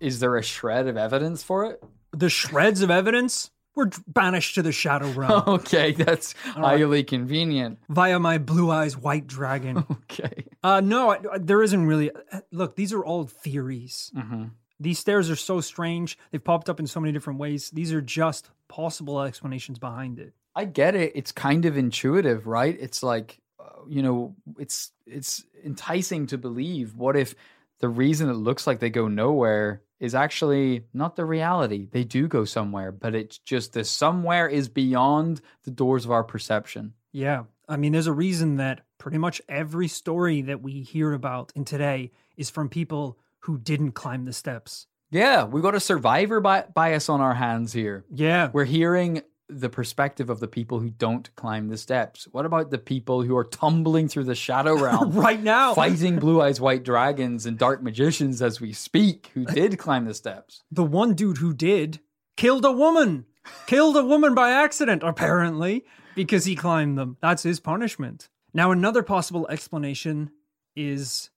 Is 0.00 0.20
there 0.20 0.36
a 0.36 0.42
shred 0.42 0.86
of 0.88 0.96
evidence 0.96 1.42
for 1.42 1.64
it? 1.66 1.82
the 2.16 2.28
shreds 2.28 2.80
of 2.80 2.92
evidence 2.92 3.50
were 3.74 3.90
banished 4.06 4.54
to 4.56 4.62
the 4.62 4.72
shadow 4.72 5.08
realm. 5.12 5.42
Okay, 5.46 5.92
that's 5.92 6.32
highly 6.44 7.02
convenient. 7.04 7.78
via 7.88 8.18
my 8.18 8.38
blue 8.38 8.70
eyes 8.70 8.96
white 8.96 9.26
dragon. 9.26 9.84
Okay. 10.14 10.44
uh, 10.62 10.80
no, 10.80 11.10
I, 11.10 11.18
I- 11.32 11.38
there 11.38 11.62
isn't 11.62 11.86
really. 11.86 12.10
Look, 12.52 12.76
these 12.76 12.92
are 12.92 13.04
all 13.04 13.24
theories. 13.24 14.12
Mm-hmm. 14.16 14.44
These 14.80 14.98
stairs 14.98 15.30
are 15.30 15.36
so 15.36 15.60
strange. 15.60 16.18
They've 16.30 16.42
popped 16.42 16.68
up 16.68 16.78
in 16.80 16.86
so 16.86 17.00
many 17.00 17.12
different 17.12 17.38
ways. 17.38 17.70
These 17.70 17.92
are 17.92 18.00
just 18.00 18.50
possible 18.68 19.22
explanations 19.22 19.78
behind 19.78 20.18
it. 20.18 20.34
I 20.54 20.66
get 20.66 20.94
it. 20.94 21.12
It's 21.14 21.32
kind 21.32 21.64
of 21.64 21.76
intuitive, 21.76 22.46
right? 22.46 22.76
It's 22.78 23.02
like, 23.02 23.38
uh, 23.58 23.64
you 23.88 24.02
know, 24.02 24.34
it's 24.58 24.92
it's 25.06 25.44
enticing 25.64 26.26
to 26.28 26.38
believe. 26.38 26.94
What 26.94 27.16
if 27.16 27.34
the 27.80 27.88
reason 27.88 28.28
it 28.30 28.34
looks 28.34 28.66
like 28.66 28.78
they 28.78 28.90
go 28.90 29.08
nowhere 29.08 29.82
is 30.04 30.14
actually 30.14 30.84
not 30.92 31.16
the 31.16 31.24
reality? 31.24 31.88
They 31.90 32.04
do 32.04 32.28
go 32.28 32.44
somewhere, 32.44 32.92
but 32.92 33.14
it's 33.14 33.38
just 33.38 33.72
the 33.72 33.84
somewhere 33.84 34.46
is 34.46 34.68
beyond 34.68 35.40
the 35.64 35.70
doors 35.70 36.04
of 36.04 36.10
our 36.10 36.22
perception. 36.22 36.92
Yeah. 37.12 37.44
I 37.68 37.76
mean, 37.78 37.92
there's 37.92 38.06
a 38.06 38.12
reason 38.12 38.56
that 38.56 38.82
pretty 38.98 39.18
much 39.18 39.40
every 39.48 39.88
story 39.88 40.42
that 40.42 40.60
we 40.60 40.82
hear 40.82 41.12
about 41.14 41.52
in 41.56 41.64
today 41.64 42.12
is 42.36 42.50
from 42.50 42.68
people 42.68 43.18
who 43.40 43.58
didn't 43.58 43.92
climb 43.92 44.26
the 44.26 44.32
steps. 44.32 44.86
Yeah, 45.10 45.44
we 45.44 45.62
got 45.62 45.74
a 45.74 45.80
survivor 45.80 46.40
bi- 46.40 46.66
bias 46.74 47.08
on 47.08 47.20
our 47.20 47.34
hands 47.34 47.72
here. 47.72 48.04
Yeah. 48.10 48.50
We're 48.52 48.64
hearing 48.64 49.22
the 49.48 49.68
perspective 49.68 50.30
of 50.30 50.40
the 50.40 50.48
people 50.48 50.80
who 50.80 50.88
don't 50.90 51.34
climb 51.36 51.68
the 51.68 51.76
steps. 51.76 52.26
What 52.32 52.46
about 52.46 52.70
the 52.70 52.78
people 52.78 53.22
who 53.22 53.36
are 53.36 53.44
tumbling 53.44 54.08
through 54.08 54.24
the 54.24 54.34
shadow 54.34 54.74
realm? 54.82 55.12
right 55.12 55.42
now. 55.42 55.74
fighting 55.74 56.18
blue 56.18 56.40
eyes 56.40 56.60
white 56.60 56.82
dragons 56.84 57.44
and 57.44 57.58
dark 57.58 57.82
magicians 57.82 58.40
as 58.40 58.60
we 58.60 58.72
speak 58.72 59.30
who 59.34 59.44
did 59.44 59.78
climb 59.78 60.06
the 60.06 60.14
steps 60.14 60.62
The 60.72 60.82
one 60.84 61.14
dude 61.14 61.38
who 61.38 61.52
did 61.52 62.00
killed 62.36 62.64
a 62.64 62.72
woman. 62.72 63.26
killed 63.66 63.96
a 63.96 64.04
woman 64.04 64.34
by 64.34 64.50
accident, 64.50 65.02
apparently, 65.04 65.84
because 66.14 66.46
he 66.46 66.56
climbed 66.56 66.96
them. 66.96 67.18
That's 67.20 67.42
his 67.42 67.60
punishment. 67.60 68.28
Now, 68.54 68.70
another 68.72 69.02
possible 69.02 69.46
explanation 69.48 70.30
is 70.74 71.28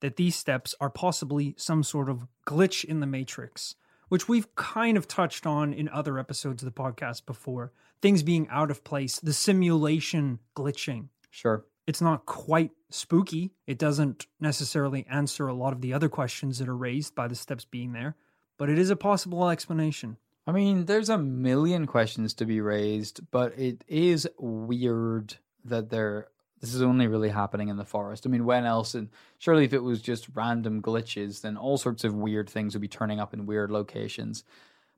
that 0.00 0.16
these 0.16 0.34
steps 0.36 0.74
are 0.80 0.90
possibly 0.90 1.54
some 1.58 1.82
sort 1.82 2.08
of 2.08 2.26
glitch 2.46 2.84
in 2.84 3.00
the 3.00 3.06
matrix, 3.06 3.74
which 4.12 4.28
we've 4.28 4.54
kind 4.56 4.98
of 4.98 5.08
touched 5.08 5.46
on 5.46 5.72
in 5.72 5.88
other 5.88 6.18
episodes 6.18 6.62
of 6.62 6.66
the 6.66 6.82
podcast 6.82 7.24
before. 7.24 7.72
Things 8.02 8.22
being 8.22 8.46
out 8.50 8.70
of 8.70 8.84
place, 8.84 9.18
the 9.18 9.32
simulation 9.32 10.38
glitching. 10.54 11.08
sure 11.30 11.64
It's 11.86 12.02
not 12.02 12.26
quite 12.26 12.72
spooky. 12.90 13.52
It 13.66 13.78
doesn't 13.78 14.26
necessarily 14.38 15.06
answer 15.08 15.46
a 15.46 15.54
lot 15.54 15.72
of 15.72 15.80
the 15.80 15.94
other 15.94 16.10
questions 16.10 16.58
that 16.58 16.68
are 16.68 16.76
raised 16.76 17.14
by 17.14 17.26
the 17.26 17.34
steps 17.34 17.64
being 17.64 17.94
there, 17.94 18.14
but 18.58 18.68
it 18.68 18.78
is 18.78 18.90
a 18.90 18.96
possible 18.96 19.48
explanation. 19.48 20.18
i 20.46 20.52
mean 20.52 20.84
there's 20.84 21.08
a 21.08 21.16
million 21.16 21.86
questions 21.86 22.34
to 22.34 22.44
be 22.44 22.60
raised 22.60 23.20
but 23.30 23.58
it 23.58 23.82
is 23.88 24.28
weird 24.38 25.36
that 25.64 25.88
they're 25.88 26.26
this 26.62 26.72
is 26.72 26.80
only 26.80 27.06
really 27.06 27.28
happening 27.28 27.68
in 27.68 27.76
the 27.76 27.84
forest 27.84 28.26
i 28.26 28.30
mean 28.30 28.46
when 28.46 28.64
else 28.64 28.94
and 28.94 29.10
surely 29.38 29.64
if 29.64 29.74
it 29.74 29.82
was 29.82 30.00
just 30.00 30.28
random 30.34 30.80
glitches 30.80 31.42
then 31.42 31.58
all 31.58 31.76
sorts 31.76 32.04
of 32.04 32.14
weird 32.14 32.48
things 32.48 32.74
would 32.74 32.80
be 32.80 32.88
turning 32.88 33.20
up 33.20 33.34
in 33.34 33.44
weird 33.44 33.70
locations 33.70 34.42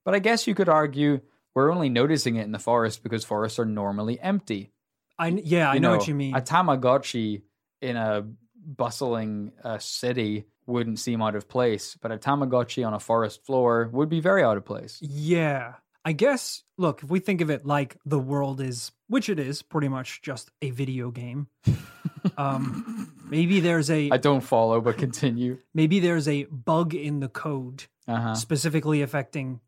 but 0.05 0.15
i 0.15 0.21
guess 0.21 0.47
you 0.47 0.55
could 0.55 0.69
argue 0.69 1.21
we're 1.55 1.73
only 1.73 1.89
noticing 1.89 2.37
it 2.37 2.45
in 2.45 2.53
the 2.53 2.59
forest 2.59 3.03
because 3.03 3.25
forests 3.25 3.59
are 3.59 3.65
normally 3.65 4.21
empty 4.21 4.71
I 5.19 5.29
yeah, 5.29 5.71
I 5.71 5.75
you 5.75 5.81
know, 5.81 5.97
what 5.97 6.09
you 6.09 6.15
mean. 6.15 6.35
A 6.35 6.41
Tamagotchi 6.41 7.43
in 7.81 7.97
a 7.97 8.25
bustling 8.67 9.53
uh, 9.63 9.79
city 9.79 10.47
wouldn't 10.67 10.99
seem 10.99 11.23
out 11.23 11.37
of 11.37 11.49
place, 11.49 11.97
but 12.01 12.11
a 12.11 12.19
Tamagotchi 12.19 12.87
on 12.87 12.95
a 12.95 13.01
forest 13.01 13.45
floor 13.45 13.89
would 13.93 14.09
be 14.09 14.21
very 14.21 14.43
out 14.43 14.57
of 14.57 14.65
place. 14.65 14.99
Yeah. 15.01 15.75
I 16.07 16.13
guess, 16.13 16.63
look, 16.77 17.03
if 17.03 17.09
we 17.09 17.19
think 17.19 17.41
of 17.41 17.51
it 17.51 17.65
like 17.65 17.97
the 18.05 18.19
world 18.19 18.61
is, 18.61 18.93
which 19.15 19.29
it 19.29 19.39
is 19.39 19.63
pretty 19.63 19.89
much 19.89 20.21
just 20.23 20.51
a 20.61 20.71
video 20.71 21.11
game, 21.11 21.47
um, 22.37 23.13
maybe 23.31 23.61
there's 23.61 23.91
a 23.91 24.11
I 24.11 24.17
don't 24.17 24.41
follow, 24.41 24.81
but 24.81 24.99
continue. 24.99 25.59
maybe 25.73 26.01
there's 26.01 26.27
a 26.29 26.45
bug 26.45 26.95
in 26.95 27.21
the 27.21 27.29
code 27.29 27.85
Uh-huh. 28.09 28.35
specifically 28.35 29.03
affecting 29.03 29.61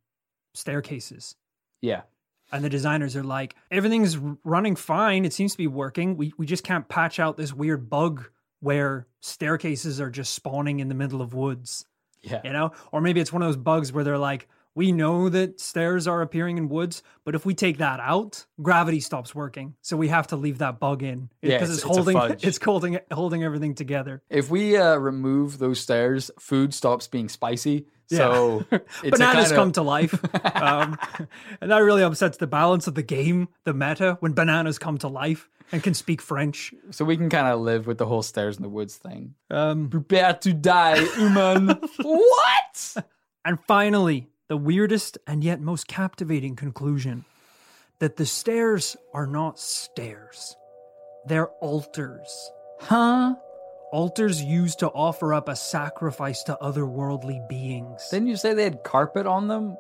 staircases. 0.55 1.37
Yeah. 1.81 2.03
And 2.53 2.65
the 2.65 2.69
designers 2.69 3.17
are 3.17 3.25
like, 3.25 3.57
everything's 3.71 4.17
running 4.45 4.77
fine. 4.77 5.25
It 5.25 5.33
seems 5.33 5.53
to 5.53 5.59
be 5.59 5.67
working. 5.67 6.17
We 6.17 6.33
we 6.39 6.47
just 6.47 6.65
can't 6.65 6.89
patch 6.89 7.19
out 7.19 7.37
this 7.37 7.53
weird 7.53 7.89
bug 7.91 8.29
where 8.61 9.07
staircases 9.21 10.01
are 10.01 10.11
just 10.11 10.35
spawning 10.35 10.81
in 10.81 10.89
the 10.89 10.95
middle 10.95 11.21
of 11.23 11.35
woods. 11.35 11.85
Yeah. 12.23 12.41
you 12.43 12.53
know 12.53 12.73
or 12.91 13.01
maybe 13.01 13.21
it's 13.21 13.33
one 13.33 13.43
of 13.43 13.49
those 13.49 13.57
bugs 13.63 13.93
where 13.93 14.03
they're 14.03 14.19
like 14.19 14.49
we 14.77 14.93
know 14.93 15.29
that 15.29 15.59
stairs 15.61 16.07
are 16.07 16.23
appearing 16.23 16.57
in 16.59 16.69
woods 16.69 17.03
but 17.25 17.35
if 17.35 17.45
we 17.45 17.55
take 17.55 17.79
that 17.79 17.99
out 17.99 18.47
gravity 18.63 19.01
stops 19.01 19.35
working 19.35 19.75
so 19.83 19.97
we 19.97 20.07
have 20.09 20.27
to 20.29 20.37
leave 20.37 20.59
that 20.59 20.79
bug 20.79 21.03
in 21.03 21.29
Yeah, 21.43 21.59
because 21.59 21.71
it's- 21.71 21.79
it's, 21.79 21.85
it's 21.85 21.97
holding 21.97 22.39
it's 22.49 22.59
holding 22.65 22.99
holding 23.11 23.43
everything 23.43 23.75
together 23.75 24.23
If 24.31 24.51
we 24.51 24.77
uh, 24.77 24.97
remove 24.97 25.59
those 25.59 25.81
stairs, 25.81 26.31
food 26.39 26.73
stops 26.75 27.09
being 27.09 27.29
spicy. 27.29 27.87
Yeah. 28.09 28.19
So 28.19 28.65
it's 29.03 29.19
bananas 29.19 29.51
come 29.51 29.73
to 29.73 29.83
life 29.83 30.15
um, 30.55 30.97
and 31.61 31.71
that 31.73 31.79
really 31.79 32.05
upsets 32.05 32.37
the 32.37 32.47
balance 32.47 32.87
of 32.87 32.95
the 32.95 33.03
game 33.03 33.49
the 33.65 33.75
meta 33.75 34.17
when 34.21 34.33
bananas 34.33 34.79
come 34.79 34.97
to 34.99 35.09
life 35.09 35.49
and 35.73 35.83
can 35.83 35.95
speak 35.95 36.23
french 36.23 36.73
So 36.91 37.05
we 37.05 37.17
can 37.17 37.29
kind 37.29 37.49
of 37.49 37.59
live 37.61 37.89
with 37.89 37.99
the 37.99 38.07
whole 38.07 38.23
stairs 38.23 38.57
in 38.59 38.63
the 38.63 38.69
woods 38.69 38.95
thing. 38.97 39.35
um, 39.51 39.89
Prepare 39.91 40.35
to 40.35 40.53
die, 40.53 41.05
human. 41.17 41.67
what? 41.99 42.97
And 43.45 43.59
finally, 43.67 44.29
the 44.49 44.57
weirdest 44.57 45.19
and 45.27 45.43
yet 45.43 45.61
most 45.61 45.87
captivating 45.87 46.57
conclusion 46.57 47.25
that 47.99 48.17
the 48.17 48.27
stairs 48.27 48.97
are 49.15 49.27
not 49.27 49.59
stairs, 49.59 50.57
they're 51.27 51.49
altars. 51.61 52.51
Huh? 52.81 53.35
Altars 53.93 54.43
used 54.43 54.81
to 54.81 54.89
offer 54.89 55.33
up 55.33 55.49
a 55.49 55.57
sacrifice 55.57 56.43
to 56.45 56.59
otherworldly 56.61 57.49
beings. 57.49 58.07
Didn't 58.11 58.29
you 58.29 58.37
say 58.37 58.53
they 58.53 58.65
had 58.65 58.85
carpet 58.85 59.27
on 59.27 59.49
them? 59.49 59.77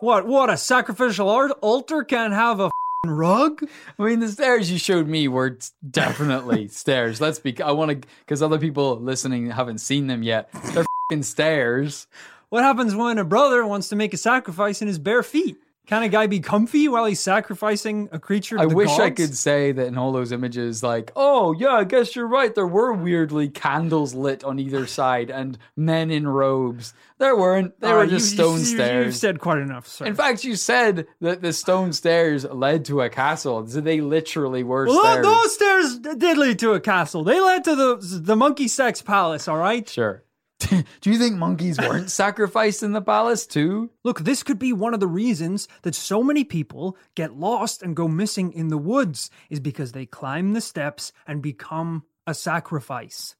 what? 0.00 0.26
What? 0.26 0.50
A 0.50 0.56
sacrificial 0.56 1.28
art 1.28 1.52
altar 1.60 2.04
can't 2.04 2.32
have 2.32 2.58
a 2.60 2.64
f***ing 2.64 3.10
rug? 3.10 3.62
I 3.98 4.02
mean, 4.02 4.20
the 4.20 4.28
stairs 4.28 4.70
you 4.70 4.78
showed 4.78 5.06
me 5.06 5.28
were 5.28 5.58
definitely 5.88 6.68
stairs. 6.68 7.20
Let's 7.20 7.38
be. 7.38 7.60
I 7.62 7.72
want 7.72 8.02
to, 8.02 8.08
because 8.20 8.42
other 8.42 8.58
people 8.58 8.98
listening 8.98 9.50
haven't 9.50 9.78
seen 9.78 10.06
them 10.06 10.22
yet. 10.22 10.50
They're 10.72 10.86
fing 11.10 11.22
stairs. 11.22 12.06
What 12.50 12.62
happens 12.64 12.94
when 12.94 13.16
a 13.18 13.24
brother 13.24 13.64
wants 13.66 13.88
to 13.88 13.96
make 13.96 14.12
a 14.12 14.16
sacrifice 14.18 14.82
in 14.82 14.88
his 14.88 14.98
bare 14.98 15.22
feet? 15.22 15.56
Can 15.86 16.02
a 16.04 16.08
guy 16.08 16.28
be 16.28 16.38
comfy 16.38 16.86
while 16.86 17.04
he's 17.04 17.18
sacrificing 17.18 18.08
a 18.12 18.18
creature 18.20 18.56
to 18.56 18.62
I 18.62 18.66
wish 18.66 18.90
I 18.90 19.10
could 19.10 19.34
say 19.36 19.72
that 19.72 19.86
in 19.88 19.98
all 19.98 20.12
those 20.12 20.30
images, 20.30 20.84
like, 20.84 21.10
oh 21.16 21.52
yeah, 21.52 21.70
I 21.70 21.82
guess 21.84 22.14
you're 22.14 22.28
right. 22.28 22.54
There 22.54 22.66
were 22.66 22.92
weirdly 22.92 23.48
candles 23.48 24.14
lit 24.14 24.44
on 24.44 24.60
either 24.60 24.86
side 24.86 25.30
and 25.30 25.58
men 25.76 26.12
in 26.12 26.28
robes. 26.28 26.94
There 27.18 27.34
weren't. 27.36 27.78
They 27.80 27.88
All 27.88 27.94
oh, 27.94 27.98
were 27.98 28.06
just 28.06 28.30
you- 28.32 28.36
stone 28.36 28.58
you- 28.60 28.64
stairs. 28.66 29.06
You've 29.06 29.16
said 29.16 29.40
quite 29.40 29.58
enough, 29.58 29.88
sir. 29.88 30.06
in 30.06 30.14
fact, 30.14 30.44
you 30.44 30.54
said 30.54 31.08
that 31.22 31.40
the 31.42 31.52
stone 31.52 31.92
stairs 31.92 32.44
led 32.44 32.84
to 32.84 33.00
a 33.00 33.08
castle. 33.08 33.66
So 33.66 33.80
they 33.80 34.00
literally 34.00 34.62
were 34.62 34.86
Well, 34.86 35.00
stairs. 35.00 35.24
those 35.26 35.54
stairs 35.54 35.98
did 36.18 36.38
lead 36.38 36.60
to 36.60 36.72
a 36.74 36.80
castle. 36.80 37.24
They 37.24 37.40
led 37.40 37.64
to 37.64 37.74
the 37.74 38.20
the 38.20 38.36
monkey 38.36 38.68
sex 38.68 39.02
palace. 39.02 39.48
All 39.48 39.56
right. 39.56 39.88
Sure. 39.88 40.22
Do 41.00 41.10
you 41.10 41.18
think 41.18 41.36
monkeys 41.36 41.78
weren't 41.78 42.10
sacrificed 42.22 42.82
in 42.82 42.92
the 42.92 43.00
palace 43.02 43.46
too? 43.46 43.90
Look, 44.04 44.20
this 44.20 44.42
could 44.42 44.58
be 44.58 44.72
one 44.72 44.94
of 44.94 45.00
the 45.00 45.06
reasons 45.06 45.68
that 45.82 45.94
so 45.94 46.22
many 46.22 46.44
people 46.44 46.96
get 47.14 47.36
lost 47.36 47.82
and 47.82 47.96
go 47.96 48.06
missing 48.08 48.52
in 48.52 48.68
the 48.68 48.78
woods 48.78 49.30
is 49.48 49.60
because 49.60 49.92
they 49.92 50.06
climb 50.06 50.52
the 50.52 50.60
steps 50.60 51.12
and 51.26 51.42
become 51.42 52.04
a 52.26 52.34
sacrifice. 52.34 53.34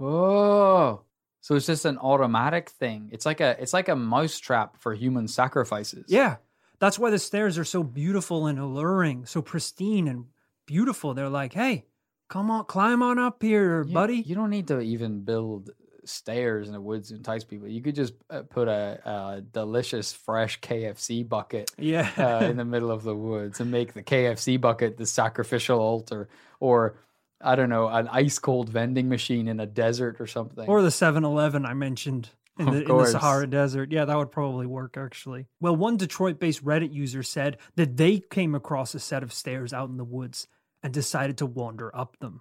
Oh. 0.00 1.02
So 1.40 1.54
it's 1.54 1.66
just 1.66 1.84
an 1.84 1.98
automatic 1.98 2.70
thing. 2.70 3.08
It's 3.12 3.24
like 3.24 3.40
a 3.40 3.56
it's 3.60 3.72
like 3.72 3.88
a 3.88 3.96
mousetrap 3.96 4.76
for 4.78 4.92
human 4.94 5.28
sacrifices. 5.28 6.04
Yeah, 6.08 6.36
that's 6.78 6.98
why 6.98 7.10
the 7.10 7.18
stairs 7.18 7.56
are 7.58 7.64
so 7.64 7.82
beautiful 7.82 8.46
and 8.46 8.58
alluring, 8.58 9.26
so 9.26 9.40
pristine 9.40 10.08
and 10.08 10.26
beautiful. 10.66 11.14
They're 11.14 11.28
like, 11.30 11.54
hey, 11.54 11.86
come 12.28 12.50
on, 12.50 12.64
climb 12.66 13.02
on 13.02 13.18
up 13.18 13.42
here, 13.42 13.82
You- 13.84 13.94
buddy. 13.94 14.16
You 14.18 14.34
don't 14.34 14.50
need 14.50 14.68
to 14.68 14.80
even 14.80 15.20
build 15.22 15.70
stairs 16.08 16.66
in 16.66 16.72
the 16.72 16.80
woods 16.80 17.10
entice 17.10 17.44
people. 17.44 17.68
You 17.68 17.82
could 17.82 17.94
just 17.94 18.14
uh, 18.30 18.42
put 18.42 18.68
a, 18.68 19.00
a 19.04 19.40
delicious 19.40 20.12
fresh 20.12 20.60
KFC 20.60 21.28
bucket 21.28 21.70
yeah. 21.78 22.10
uh, 22.16 22.44
in 22.44 22.56
the 22.56 22.64
middle 22.64 22.90
of 22.90 23.02
the 23.02 23.14
woods 23.14 23.60
and 23.60 23.70
make 23.70 23.94
the 23.94 24.02
KFC 24.02 24.60
bucket 24.60 24.96
the 24.96 25.06
sacrificial 25.06 25.78
altar, 25.78 26.28
or 26.60 26.96
I 27.40 27.54
don't 27.54 27.68
know, 27.68 27.88
an 27.88 28.08
ice 28.08 28.38
cold 28.38 28.68
vending 28.68 29.08
machine 29.08 29.48
in 29.48 29.60
a 29.60 29.66
desert 29.66 30.20
or 30.20 30.26
something. 30.26 30.68
Or 30.68 30.82
the 30.82 30.90
7 30.90 31.24
Eleven 31.24 31.64
I 31.64 31.74
mentioned 31.74 32.30
in 32.58 32.66
the, 32.66 32.82
in 32.82 32.96
the. 32.96 33.06
Sahara 33.06 33.46
Desert. 33.46 33.92
Yeah, 33.92 34.04
that 34.04 34.16
would 34.16 34.32
probably 34.32 34.66
work 34.66 34.96
actually. 34.96 35.46
Well, 35.60 35.76
one 35.76 35.96
Detroit 35.96 36.38
based 36.38 36.64
Reddit 36.64 36.92
user 36.92 37.22
said 37.22 37.58
that 37.76 37.96
they 37.96 38.18
came 38.18 38.54
across 38.54 38.94
a 38.94 39.00
set 39.00 39.22
of 39.22 39.32
stairs 39.32 39.72
out 39.72 39.88
in 39.88 39.96
the 39.96 40.04
woods 40.04 40.48
and 40.82 40.92
decided 40.92 41.38
to 41.38 41.46
wander 41.46 41.94
up 41.94 42.18
them. 42.18 42.40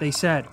They 0.00 0.10
said, 0.10 0.46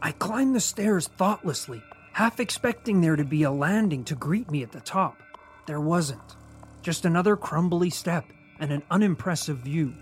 I 0.00 0.12
climbed 0.12 0.54
the 0.54 0.60
stairs 0.60 1.08
thoughtlessly, 1.08 1.82
half 2.18 2.40
expecting 2.40 3.00
there 3.00 3.14
to 3.14 3.24
be 3.24 3.44
a 3.44 3.50
landing 3.50 4.02
to 4.02 4.16
greet 4.16 4.50
me 4.50 4.64
at 4.64 4.72
the 4.72 4.80
top. 4.80 5.22
There 5.66 5.80
wasn't. 5.80 6.34
Just 6.82 7.04
another 7.04 7.36
crumbly 7.36 7.90
step 7.90 8.24
and 8.58 8.72
an 8.72 8.82
unimpressive 8.90 9.58
view. 9.58 9.94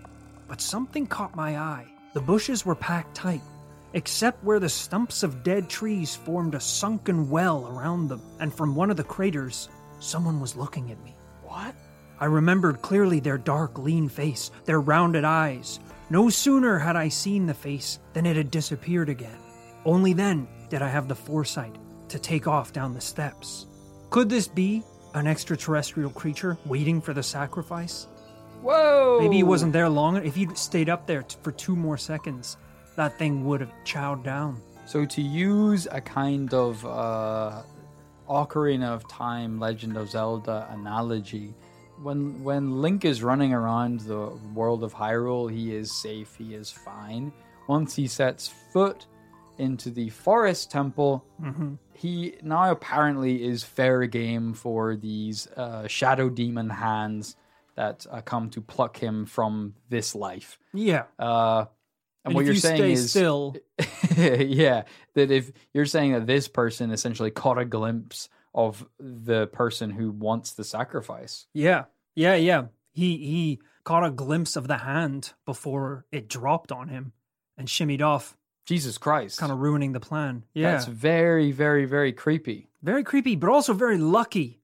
But 0.47 0.59
something 0.59 1.05
caught 1.05 1.35
my 1.35 1.59
eye. 1.59 1.85
The 2.15 2.21
bushes 2.21 2.65
were 2.65 2.73
packed 2.73 3.15
tight, 3.15 3.43
except 3.93 4.43
where 4.43 4.59
the 4.59 4.67
stumps 4.67 5.21
of 5.21 5.43
dead 5.43 5.69
trees 5.69 6.15
formed 6.15 6.55
a 6.55 6.59
sunken 6.59 7.29
well 7.29 7.67
around 7.67 8.07
them, 8.07 8.23
and 8.39 8.51
from 8.51 8.75
one 8.75 8.89
of 8.89 8.97
the 8.97 9.03
craters, 9.03 9.69
someone 9.99 10.39
was 10.39 10.55
looking 10.55 10.89
at 10.89 11.03
me. 11.03 11.13
what? 11.43 11.75
I 12.19 12.25
remembered 12.25 12.81
clearly 12.81 13.19
their 13.19 13.37
dark, 13.37 13.77
lean 13.77 14.09
face, 14.09 14.49
their 14.65 14.81
rounded 14.81 15.23
eyes. 15.23 15.79
No 16.09 16.31
sooner 16.31 16.79
had 16.79 16.95
I 16.95 17.09
seen 17.09 17.45
the 17.45 17.53
face 17.53 17.99
than 18.13 18.25
it 18.25 18.35
had 18.35 18.49
disappeared 18.49 19.09
again. 19.09 19.37
Only 19.85 20.13
then 20.13 20.47
did 20.67 20.81
I 20.81 20.89
have 20.89 21.07
the 21.07 21.13
foresight 21.13 21.75
to 22.09 22.19
take 22.19 22.47
off 22.47 22.73
down 22.73 22.93
the 22.93 23.01
steps. 23.01 23.67
Could 24.09 24.29
this 24.29 24.47
be 24.47 24.83
an 25.13 25.27
extraterrestrial 25.27 26.09
creature 26.11 26.57
waiting 26.65 27.01
for 27.01 27.13
the 27.13 27.23
sacrifice? 27.23 28.07
Whoa! 28.61 29.19
Maybe 29.21 29.37
he 29.37 29.43
wasn't 29.43 29.73
there 29.73 29.89
long. 29.89 30.17
If 30.25 30.35
he'd 30.35 30.57
stayed 30.57 30.89
up 30.89 31.05
there 31.05 31.23
t- 31.23 31.37
for 31.43 31.51
two 31.51 31.75
more 31.75 31.97
seconds, 31.97 32.57
that 32.95 33.17
thing 33.17 33.45
would 33.45 33.61
have 33.61 33.71
chowed 33.85 34.23
down. 34.23 34.61
So 34.85 35.05
to 35.05 35.21
use 35.21 35.87
a 35.91 36.01
kind 36.01 36.53
of 36.53 36.83
uh, 36.85 37.61
Ocarina 38.29 38.87
of 38.87 39.07
Time, 39.07 39.59
Legend 39.59 39.97
of 39.97 40.09
Zelda 40.09 40.67
analogy, 40.71 41.53
when 42.01 42.43
when 42.43 42.81
Link 42.81 43.05
is 43.05 43.21
running 43.21 43.53
around 43.53 44.01
the 44.01 44.29
world 44.53 44.83
of 44.83 44.93
Hyrule, 44.93 45.51
he 45.51 45.75
is 45.75 45.91
safe, 45.91 46.35
he 46.35 46.53
is 46.55 46.71
fine. 46.71 47.31
Once 47.67 47.95
he 47.95 48.07
sets 48.07 48.47
foot 48.71 49.07
into 49.57 49.89
the 49.89 50.09
forest 50.09 50.71
temple, 50.71 51.25
he 51.97 52.35
now 52.43 52.71
apparently 52.71 53.43
is 53.43 53.63
fair 53.63 54.05
game 54.05 54.53
for 54.53 54.95
these 54.95 55.47
uh, 55.57 55.87
shadow 55.87 56.29
demon 56.29 56.69
hands 56.69 57.35
that 57.75 58.05
uh, 58.11 58.21
come 58.21 58.49
to 58.51 58.61
pluck 58.61 58.97
him 58.97 59.25
from 59.25 59.73
this 59.89 60.13
life. 60.13 60.59
Yeah. 60.73 61.03
Uh, 61.17 61.65
and, 62.23 62.33
And 62.33 62.35
what 62.35 62.45
you're 62.45 62.53
you 62.53 62.59
saying 62.59 62.91
is 62.91 63.09
still, 63.09 63.55
yeah, 64.17 64.83
that 65.15 65.31
if 65.31 65.51
you're 65.73 65.85
saying 65.85 66.11
that 66.13 66.27
this 66.27 66.47
person 66.47 66.91
essentially 66.91 67.31
caught 67.31 67.57
a 67.57 67.65
glimpse 67.65 68.29
of 68.53 68.85
the 68.99 69.47
person 69.47 69.91
who 69.91 70.11
wants 70.11 70.53
the 70.53 70.63
sacrifice. 70.63 71.47
yeah, 71.53 71.85
yeah, 72.15 72.35
yeah. 72.35 72.65
He 72.91 73.17
he 73.17 73.59
caught 73.83 74.03
a 74.03 74.11
glimpse 74.11 74.55
of 74.55 74.67
the 74.67 74.79
hand 74.79 75.33
before 75.45 76.05
it 76.11 76.27
dropped 76.27 76.71
on 76.71 76.89
him 76.89 77.13
and 77.57 77.67
shimmied 77.67 78.01
off, 78.01 78.35
Jesus 78.67 78.97
Christ. 78.99 79.39
kind 79.39 79.51
of 79.51 79.57
ruining 79.59 79.93
the 79.93 79.99
plan. 79.99 80.43
Yeah, 80.53 80.73
That's 80.73 80.85
very, 80.85 81.51
very, 81.51 81.85
very 81.85 82.11
creepy. 82.13 82.67
very 82.83 83.03
creepy, 83.03 83.35
but 83.35 83.49
also 83.49 83.73
very 83.73 83.97
lucky. 83.97 84.59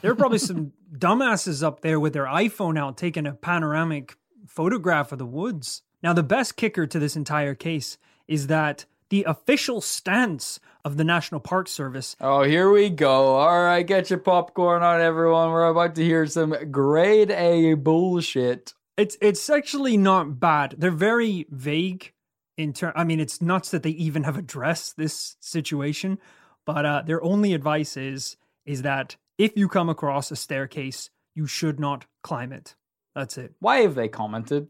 There 0.00 0.10
are 0.12 0.14
probably 0.16 0.38
some 0.38 0.72
dumbasses 0.96 1.62
up 1.62 1.80
there 1.80 2.00
with 2.00 2.12
their 2.14 2.26
iPhone 2.26 2.78
out 2.78 2.96
taking 2.96 3.26
a 3.26 3.32
panoramic 3.32 4.16
photograph 4.46 5.12
of 5.12 5.18
the 5.18 5.26
woods. 5.26 5.82
Now, 6.02 6.12
the 6.12 6.22
best 6.22 6.56
kicker 6.56 6.86
to 6.86 6.98
this 6.98 7.16
entire 7.16 7.54
case 7.54 7.98
is 8.28 8.46
that 8.46 8.84
the 9.10 9.24
official 9.24 9.80
stance 9.80 10.58
of 10.84 10.96
the 10.96 11.04
National 11.04 11.40
Park 11.40 11.68
Service 11.68 12.16
Oh, 12.20 12.42
here 12.44 12.70
we 12.70 12.88
go. 12.90 13.34
All 13.36 13.62
right, 13.64 13.86
get 13.86 14.08
your 14.08 14.18
popcorn 14.20 14.82
on, 14.82 15.00
everyone. 15.00 15.50
We're 15.50 15.68
about 15.68 15.94
to 15.96 16.04
hear 16.04 16.26
some 16.26 16.54
grade 16.70 17.30
A 17.30 17.74
bullshit. 17.74 18.72
It's 18.96 19.16
it's 19.20 19.50
actually 19.50 19.96
not 19.96 20.38
bad. 20.40 20.76
They're 20.78 20.90
very 20.90 21.46
vague 21.50 22.12
in 22.56 22.72
turn 22.72 22.92
i 22.94 23.04
mean 23.04 23.20
it's 23.20 23.40
nuts 23.40 23.70
that 23.70 23.82
they 23.82 23.90
even 23.90 24.24
have 24.24 24.36
addressed 24.36 24.96
this 24.96 25.36
situation 25.40 26.18
but 26.64 26.84
uh, 26.86 27.02
their 27.04 27.22
only 27.22 27.54
advice 27.54 27.96
is 27.96 28.36
is 28.66 28.82
that 28.82 29.16
if 29.38 29.52
you 29.56 29.68
come 29.68 29.88
across 29.88 30.30
a 30.30 30.36
staircase 30.36 31.10
you 31.34 31.46
should 31.46 31.80
not 31.80 32.04
climb 32.22 32.52
it 32.52 32.74
that's 33.14 33.36
it 33.38 33.52
Why 33.60 33.80
have 33.80 33.94
they 33.94 34.08
commented? 34.08 34.68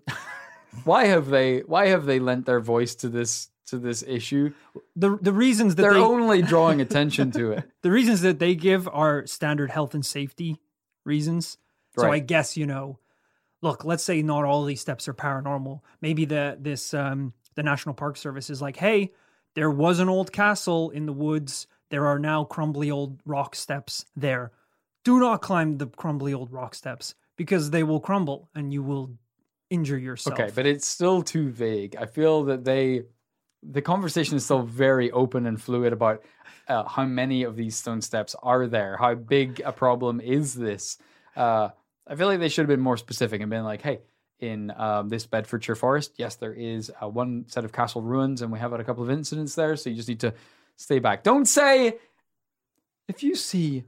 why 0.84 1.06
have 1.06 1.26
they 1.28 1.60
why 1.60 1.88
have 1.88 2.06
they 2.06 2.18
lent 2.18 2.46
their 2.46 2.60
voice 2.60 2.94
to 2.96 3.08
this 3.08 3.48
to 3.66 3.78
this 3.78 4.02
issue? 4.06 4.52
the 4.96 5.16
the 5.20 5.32
reasons 5.32 5.74
that 5.76 5.82
They're 5.82 5.94
they 5.94 6.00
only 6.00 6.42
drawing 6.54 6.80
attention 6.80 7.30
to 7.32 7.52
it. 7.52 7.64
the 7.82 7.90
reasons 7.90 8.22
that 8.22 8.38
they 8.38 8.54
give 8.54 8.88
are 8.88 9.26
standard 9.26 9.70
health 9.70 9.94
and 9.94 10.04
safety 10.04 10.60
reasons. 11.04 11.58
So 11.98 12.10
I 12.10 12.20
guess 12.20 12.56
you 12.56 12.66
know, 12.66 12.98
look, 13.60 13.84
let's 13.84 14.02
say 14.02 14.22
not 14.22 14.44
all 14.44 14.64
these 14.64 14.80
steps 14.80 15.08
are 15.08 15.14
paranormal. 15.14 15.80
Maybe 16.00 16.24
the 16.24 16.56
this 16.58 16.94
um 16.94 17.34
the 17.54 17.62
National 17.62 17.94
Park 17.94 18.16
Service 18.16 18.50
is 18.50 18.62
like, 18.62 18.76
hey, 18.76 19.12
there 19.54 19.70
was 19.70 19.98
an 19.98 20.08
old 20.08 20.32
castle 20.32 20.90
in 20.90 21.06
the 21.06 21.12
woods. 21.12 21.66
There 21.90 22.06
are 22.06 22.18
now 22.18 22.44
crumbly 22.44 22.90
old 22.90 23.20
rock 23.24 23.54
steps 23.54 24.06
there. 24.16 24.52
Do 25.04 25.20
not 25.20 25.42
climb 25.42 25.78
the 25.78 25.86
crumbly 25.86 26.32
old 26.32 26.52
rock 26.52 26.74
steps 26.74 27.14
because 27.36 27.70
they 27.70 27.82
will 27.82 28.00
crumble 28.00 28.48
and 28.54 28.72
you 28.72 28.82
will 28.82 29.10
injure 29.68 29.98
yourself. 29.98 30.38
Okay, 30.38 30.50
but 30.54 30.66
it's 30.66 30.86
still 30.86 31.22
too 31.22 31.50
vague. 31.50 31.96
I 31.96 32.06
feel 32.06 32.44
that 32.44 32.64
they, 32.64 33.02
the 33.62 33.82
conversation 33.82 34.36
is 34.36 34.44
still 34.44 34.62
very 34.62 35.10
open 35.10 35.46
and 35.46 35.60
fluid 35.60 35.92
about 35.92 36.22
uh, 36.68 36.84
how 36.84 37.04
many 37.04 37.42
of 37.42 37.56
these 37.56 37.76
stone 37.76 38.00
steps 38.00 38.36
are 38.42 38.66
there, 38.66 38.96
how 38.96 39.14
big 39.14 39.60
a 39.64 39.72
problem 39.72 40.20
is 40.20 40.54
this. 40.54 40.98
Uh, 41.36 41.70
I 42.06 42.14
feel 42.14 42.26
like 42.26 42.40
they 42.40 42.48
should 42.48 42.62
have 42.62 42.68
been 42.68 42.80
more 42.80 42.96
specific 42.96 43.40
and 43.40 43.50
been 43.50 43.64
like, 43.64 43.82
hey, 43.82 44.00
in 44.42 44.72
um, 44.76 45.08
this 45.08 45.24
Bedfordshire 45.26 45.76
forest, 45.76 46.14
yes, 46.16 46.34
there 46.34 46.52
is 46.52 46.90
uh, 47.00 47.08
one 47.08 47.44
set 47.48 47.64
of 47.64 47.72
castle 47.72 48.02
ruins, 48.02 48.42
and 48.42 48.52
we 48.52 48.58
have 48.58 48.72
had 48.72 48.80
a 48.80 48.84
couple 48.84 49.02
of 49.02 49.10
incidents 49.10 49.54
there, 49.54 49.76
so 49.76 49.88
you 49.88 49.96
just 49.96 50.08
need 50.08 50.20
to 50.20 50.34
stay 50.76 50.98
back. 50.98 51.22
Don't 51.22 51.46
say, 51.46 51.98
if 53.08 53.22
you 53.22 53.34
see 53.34 53.84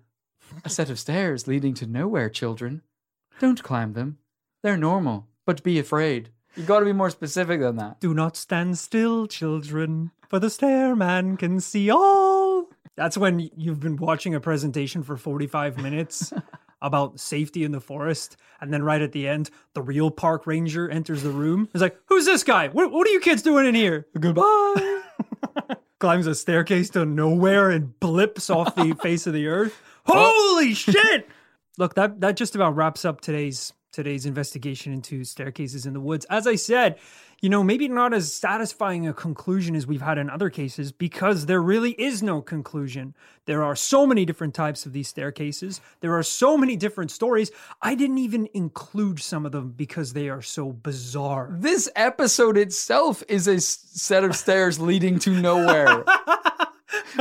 a 0.65 0.71
set 0.71 0.91
of 0.91 0.99
stairs 0.99 1.47
leading 1.49 1.75
to 1.75 1.87
nowhere, 1.87 2.31
children, 2.31 2.83
don't 3.41 3.63
climb 3.63 3.95
them. 3.95 4.19
They're 4.63 4.77
normal, 4.77 5.27
but 5.45 5.63
be 5.63 5.79
afraid. 5.79 6.31
You 6.57 6.63
got 6.63 6.79
to 6.81 6.85
be 6.85 6.93
more 6.93 7.11
specific 7.11 7.61
than 7.61 7.77
that. 7.77 8.01
Do 8.01 8.15
not 8.15 8.37
stand 8.37 8.79
still, 8.79 9.27
children, 9.27 10.13
for 10.29 10.39
the 10.39 10.51
stairman 10.51 11.37
can 11.37 11.59
see 11.61 11.91
all. 11.91 12.69
That's 12.97 13.19
when 13.19 13.51
you've 13.57 13.81
been 13.81 13.97
watching 13.97 14.35
a 14.37 14.41
presentation 14.41 15.03
for 15.03 15.17
45 15.17 15.79
minutes 15.79 16.33
about 16.85 17.19
safety 17.19 17.65
in 17.65 17.73
the 17.73 17.81
forest. 17.81 18.37
And 18.61 18.73
then 18.73 18.83
right 18.83 19.03
at 19.03 19.13
the 19.13 19.27
end, 19.27 19.51
the 19.73 19.83
real 19.83 20.11
park 20.11 20.47
ranger 20.47 20.89
enters 20.89 21.23
the 21.23 21.31
room. 21.31 21.69
He's 21.73 21.83
like, 21.83 21.99
Who's 22.07 22.27
this 22.27 22.45
guy? 22.45 22.69
What, 22.69 22.93
what 22.93 23.09
are 23.09 23.11
you 23.11 23.21
kids 23.21 23.43
doing 23.43 23.67
in 23.67 23.75
here? 23.75 24.07
Goodbye. 24.21 25.03
Climbs 25.99 26.27
a 26.27 26.35
staircase 26.35 26.91
to 26.91 27.07
nowhere 27.07 27.71
and 27.71 27.99
blips 27.99 28.51
off 28.51 28.75
the 28.75 28.95
face 29.03 29.27
of 29.27 29.33
the 29.33 29.47
earth. 29.49 29.81
Oh. 30.07 30.53
Holy 30.53 30.75
shit! 30.75 31.29
Look, 31.79 31.95
that 31.95 32.21
that 32.21 32.37
just 32.37 32.55
about 32.55 32.77
wraps 32.77 33.05
up 33.05 33.23
today's 33.23 33.73
today's 33.95 34.27
investigation 34.27 34.93
into 34.93 35.25
staircases 35.25 35.87
in 35.87 35.93
the 35.93 36.01
woods. 36.01 36.27
As 36.29 36.47
I 36.47 36.57
said, 36.57 36.99
you 37.41 37.49
know, 37.49 37.63
maybe 37.63 37.89
not 37.89 38.15
as 38.15 38.33
satisfying 38.33 39.07
a 39.07 39.13
conclusion 39.13 39.77
as 39.77 39.87
we've 39.87 40.01
had 40.01 40.19
in 40.19 40.31
other 40.31 40.51
cases 40.51 40.93
because 40.93 41.47
there 41.47 41.61
really 41.61 41.93
is 41.93 42.23
no 42.23 42.41
conclusion. 42.41 43.15
There 43.45 43.63
are 43.63 43.77
so 43.77 44.07
many 44.07 44.25
different 44.25 44.55
types 44.55 44.87
of 44.87 44.93
these 44.93 45.09
staircases. 45.09 45.81
There 46.01 46.17
are 46.17 46.23
so 46.23 46.57
many 46.57 46.77
different 46.77 47.11
stories. 47.11 47.51
I 47.83 47.95
didn't 47.95 48.19
even 48.19 48.49
include 48.55 49.21
some 49.21 49.45
of 49.45 49.53
them 49.53 49.75
because 49.77 50.13
they 50.13 50.29
are 50.29 50.43
so 50.43 50.73
bizarre. 50.73 51.55
This 51.59 51.89
episode 51.95 52.57
itself 52.57 53.23
is 53.29 53.47
a 53.47 53.61
set 53.61 54.25
of 54.25 54.35
stairs 54.35 54.81
leading 54.81 55.19
to 55.21 55.31
nowhere. 55.31 56.05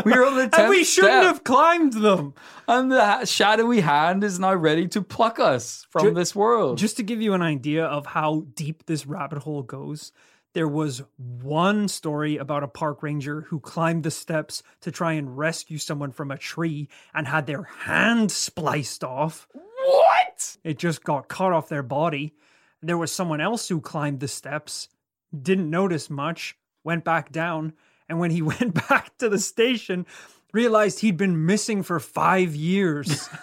We're 0.06 0.26
on 0.26 0.38
the 0.38 0.48
10th 0.48 0.54
And 0.60 0.70
we 0.70 0.84
shouldn't 0.84 1.14
step, 1.14 1.24
have 1.24 1.44
climbed 1.44 1.94
them. 1.94 2.34
and 2.68 2.92
the 2.92 3.26
shadowy 3.26 3.82
hand 3.82 4.24
is 4.24 4.40
now 4.40 4.54
ready 4.54 4.88
to 4.90 5.02
pluck 5.02 5.40
us 5.40 5.86
from 5.90 6.04
Ju- 6.08 6.14
this 6.14 6.36
world. 6.36 6.78
Just 6.78 6.98
to 6.98 7.04
give 7.04 7.22
you 7.22 7.34
an 7.34 7.42
idea 7.42 7.86
of 7.86 8.06
how 8.08 8.46
deep 8.56 8.86
this 8.86 9.06
rabbit 9.06 9.40
hole 9.40 9.64
goes, 9.64 10.12
there 10.54 10.68
was 10.68 11.02
one 11.18 11.88
story 11.88 12.38
about 12.38 12.64
a 12.64 12.68
park 12.68 13.02
ranger 13.02 13.42
who 13.42 13.60
climbed 13.60 14.04
the 14.04 14.12
steps 14.12 14.62
to 14.82 14.92
try 14.92 15.14
and 15.14 15.36
rescue 15.38 15.78
someone 15.80 16.12
from 16.12 16.30
a 16.30 16.38
tree 16.38 16.90
and 17.14 17.28
had 17.28 17.48
their 17.48 17.64
hand 17.64 18.32
spliced 18.32 19.04
off. 19.04 19.48
what? 19.86 20.58
It 20.64 20.78
just 20.78 21.04
got 21.04 21.28
cut 21.28 21.52
off 21.54 21.70
their 21.70 21.84
body. 21.84 22.34
There 22.82 22.98
was 22.98 23.12
someone 23.12 23.42
else 23.42 23.68
who 23.68 23.82
climbed 23.82 24.20
the 24.20 24.28
steps, 24.28 24.90
didn't 25.42 25.70
notice 25.70 26.10
much, 26.10 26.56
went 26.84 27.04
back 27.04 27.32
down, 27.32 27.74
and 28.10 28.20
when 28.20 28.32
he 28.32 28.41
went 28.54 28.88
back 28.88 29.18
to 29.18 29.30
the 29.30 29.39
station, 29.39 30.06
realized 30.51 30.99
he'd 30.99 31.18
been 31.18 31.45
missing 31.45 31.84
for 31.84 31.99
five 31.99 32.56
years. 32.56 33.30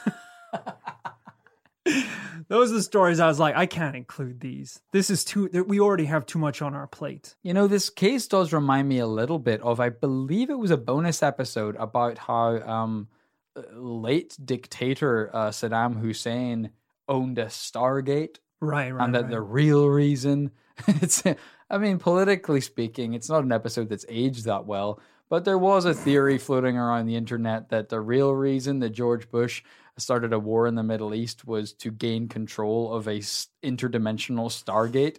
Those 2.48 2.72
are 2.72 2.74
the 2.74 2.82
stories 2.82 3.20
I 3.20 3.28
was 3.28 3.38
like, 3.38 3.54
I 3.54 3.66
can't 3.66 3.94
include 3.94 4.40
these. 4.40 4.80
This 4.90 5.08
is 5.08 5.24
too, 5.24 5.48
we 5.68 5.78
already 5.78 6.06
have 6.06 6.26
too 6.26 6.38
much 6.40 6.62
on 6.62 6.74
our 6.74 6.88
plate. 6.88 7.36
You 7.44 7.54
know, 7.54 7.68
this 7.68 7.90
case 7.90 8.26
does 8.26 8.52
remind 8.52 8.88
me 8.88 8.98
a 8.98 9.06
little 9.06 9.38
bit 9.38 9.60
of, 9.60 9.78
I 9.78 9.90
believe 9.90 10.50
it 10.50 10.58
was 10.58 10.72
a 10.72 10.76
bonus 10.76 11.22
episode 11.22 11.76
about 11.76 12.18
how 12.18 12.60
um, 12.62 13.06
uh, 13.54 13.62
late 13.72 14.36
dictator 14.44 15.30
uh, 15.32 15.50
Saddam 15.50 16.00
Hussein 16.00 16.70
owned 17.08 17.38
a 17.38 17.46
Stargate. 17.46 18.38
Right, 18.60 18.90
right. 18.90 19.04
and 19.04 19.14
that 19.14 19.22
right. 19.22 19.30
the 19.30 19.40
real 19.40 19.88
reason 19.88 20.50
it's 20.88 21.22
i 21.70 21.78
mean 21.78 21.98
politically 21.98 22.60
speaking 22.60 23.14
it's 23.14 23.28
not 23.28 23.44
an 23.44 23.52
episode 23.52 23.88
that's 23.88 24.06
aged 24.08 24.44
that 24.44 24.66
well 24.66 25.00
but 25.28 25.44
there 25.44 25.58
was 25.58 25.84
a 25.84 25.94
theory 25.94 26.38
floating 26.38 26.76
around 26.76 27.06
the 27.06 27.16
internet 27.16 27.68
that 27.68 27.88
the 27.88 28.00
real 28.00 28.32
reason 28.32 28.80
that 28.80 28.90
george 28.90 29.30
bush 29.30 29.62
started 29.96 30.32
a 30.32 30.38
war 30.38 30.66
in 30.66 30.74
the 30.74 30.82
middle 30.82 31.14
east 31.14 31.46
was 31.46 31.72
to 31.72 31.90
gain 31.90 32.28
control 32.28 32.92
of 32.92 33.06
a 33.06 33.18
interdimensional 33.62 34.48
stargate 34.48 35.18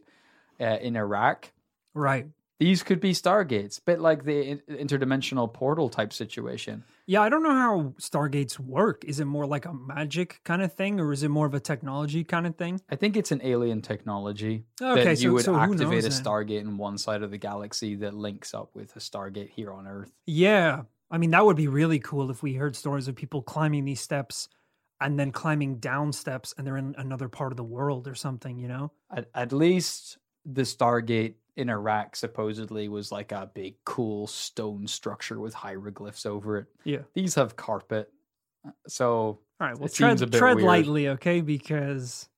uh, 0.59 0.77
in 0.81 0.95
iraq 0.95 1.51
right. 1.93 2.27
These 2.61 2.83
could 2.83 2.99
be 2.99 3.11
stargates 3.11 3.81
bit 3.83 3.99
like 3.99 4.23
the 4.23 4.61
interdimensional 4.69 5.51
portal 5.51 5.89
type 5.89 6.13
situation 6.13 6.83
Yeah, 7.07 7.21
I 7.25 7.29
don't 7.29 7.43
know 7.43 7.57
how 7.65 7.93
Stargates 7.99 8.59
work. 8.59 9.03
Is 9.03 9.19
it 9.19 9.25
more 9.25 9.47
like 9.55 9.65
a 9.65 9.73
magic 9.73 10.39
kind 10.45 10.61
of 10.61 10.71
thing 10.73 10.99
or 10.99 11.11
is 11.11 11.23
it 11.23 11.29
more 11.29 11.47
of 11.47 11.55
a 11.55 11.59
technology 11.59 12.23
kind 12.23 12.45
of 12.45 12.55
thing? 12.55 12.79
I 12.89 12.95
think 12.95 13.17
it's 13.17 13.31
an 13.31 13.41
alien 13.43 13.81
technology 13.81 14.63
Okay, 14.81 15.03
that 15.03 15.19
you 15.21 15.29
so- 15.29 15.33
would 15.33 15.45
so 15.45 15.55
activate 15.55 16.05
a 16.05 16.09
then? 16.09 16.23
Stargate 16.23 16.61
in 16.61 16.77
one 16.77 16.97
side 16.97 17.23
of 17.23 17.31
the 17.31 17.37
galaxy 17.49 17.95
that 17.95 18.13
links 18.13 18.53
up 18.53 18.69
with 18.75 18.95
a 18.95 18.99
Stargate 18.99 19.49
here 19.49 19.71
on 19.73 19.87
Earth. 19.87 20.11
Yeah. 20.27 20.83
I 21.09 21.17
mean, 21.17 21.31
that 21.31 21.43
would 21.45 21.57
be 21.57 21.67
really 21.67 21.99
cool 21.99 22.29
if 22.31 22.43
we 22.43 22.53
heard 22.53 22.75
stories 22.75 23.07
of 23.09 23.15
people 23.15 23.41
climbing 23.41 23.83
these 23.85 23.99
steps 24.01 24.47
and 25.01 25.19
then 25.19 25.31
climbing 25.31 25.79
down 25.79 26.13
steps 26.13 26.53
and 26.57 26.65
they're 26.65 26.77
in 26.77 26.93
another 26.97 27.27
part 27.27 27.51
of 27.51 27.57
the 27.57 27.63
world 27.77 28.07
or 28.07 28.15
something, 28.15 28.57
you 28.59 28.67
know? 28.67 28.91
At, 29.09 29.29
at 29.33 29.51
least 29.51 30.19
the 30.45 30.61
Stargate 30.61 31.35
in 31.57 31.69
Iraq 31.69 32.15
supposedly 32.15 32.87
was 32.87 33.11
like 33.11 33.31
a 33.31 33.49
big, 33.53 33.75
cool 33.85 34.27
stone 34.27 34.87
structure 34.87 35.39
with 35.39 35.53
hieroglyphs 35.53 36.25
over 36.25 36.57
it. 36.57 36.67
Yeah. 36.83 36.99
These 37.13 37.35
have 37.35 37.55
carpet, 37.55 38.11
so 38.87 39.07
All 39.09 39.39
right. 39.59 39.77
Well, 39.77 39.89
tread, 39.89 40.11
seems 40.11 40.21
a 40.21 40.27
bit 40.27 40.37
tread 40.39 40.61
lightly, 40.61 41.09
okay? 41.09 41.41
Because 41.41 42.29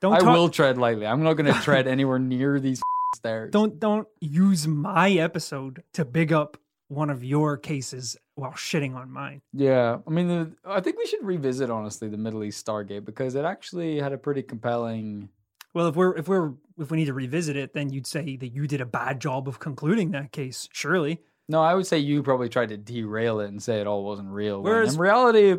don't 0.00 0.14
I 0.14 0.18
talk- 0.20 0.34
will 0.34 0.48
tread 0.48 0.78
lightly. 0.78 1.06
I'm 1.06 1.22
not 1.22 1.34
going 1.34 1.52
to 1.52 1.60
tread 1.60 1.86
anywhere 1.86 2.18
near 2.18 2.58
these 2.60 2.80
stairs. 3.14 3.50
don't 3.52 3.78
don't 3.78 4.08
use 4.20 4.66
my 4.66 5.10
episode 5.12 5.82
to 5.94 6.04
big 6.04 6.32
up 6.32 6.56
one 6.88 7.10
of 7.10 7.24
your 7.24 7.56
cases 7.56 8.16
while 8.36 8.52
shitting 8.52 8.94
on 8.94 9.10
mine. 9.10 9.40
Yeah, 9.52 9.98
I 10.06 10.10
mean, 10.10 10.28
the, 10.28 10.52
I 10.64 10.80
think 10.80 10.98
we 10.98 11.06
should 11.06 11.24
revisit 11.24 11.68
honestly 11.68 12.08
the 12.08 12.16
Middle 12.16 12.44
East 12.44 12.64
Stargate 12.64 13.04
because 13.04 13.34
it 13.34 13.44
actually 13.44 13.98
had 13.98 14.12
a 14.12 14.18
pretty 14.18 14.42
compelling. 14.42 15.28
Well, 15.76 15.88
if 15.88 15.94
we're 15.94 16.16
if 16.16 16.26
we're 16.26 16.54
if 16.78 16.90
we 16.90 16.96
need 16.96 17.04
to 17.04 17.12
revisit 17.12 17.54
it, 17.54 17.74
then 17.74 17.92
you'd 17.92 18.06
say 18.06 18.36
that 18.36 18.48
you 18.48 18.66
did 18.66 18.80
a 18.80 18.86
bad 18.86 19.20
job 19.20 19.46
of 19.46 19.58
concluding 19.58 20.12
that 20.12 20.32
case. 20.32 20.70
Surely. 20.72 21.20
No, 21.50 21.62
I 21.62 21.74
would 21.74 21.86
say 21.86 21.98
you 21.98 22.22
probably 22.22 22.48
tried 22.48 22.70
to 22.70 22.78
derail 22.78 23.40
it 23.40 23.48
and 23.50 23.62
say 23.62 23.78
it 23.78 23.86
all 23.86 24.02
wasn't 24.02 24.30
real. 24.30 24.62
Whereas- 24.62 24.94
in 24.94 25.00
reality, 25.00 25.52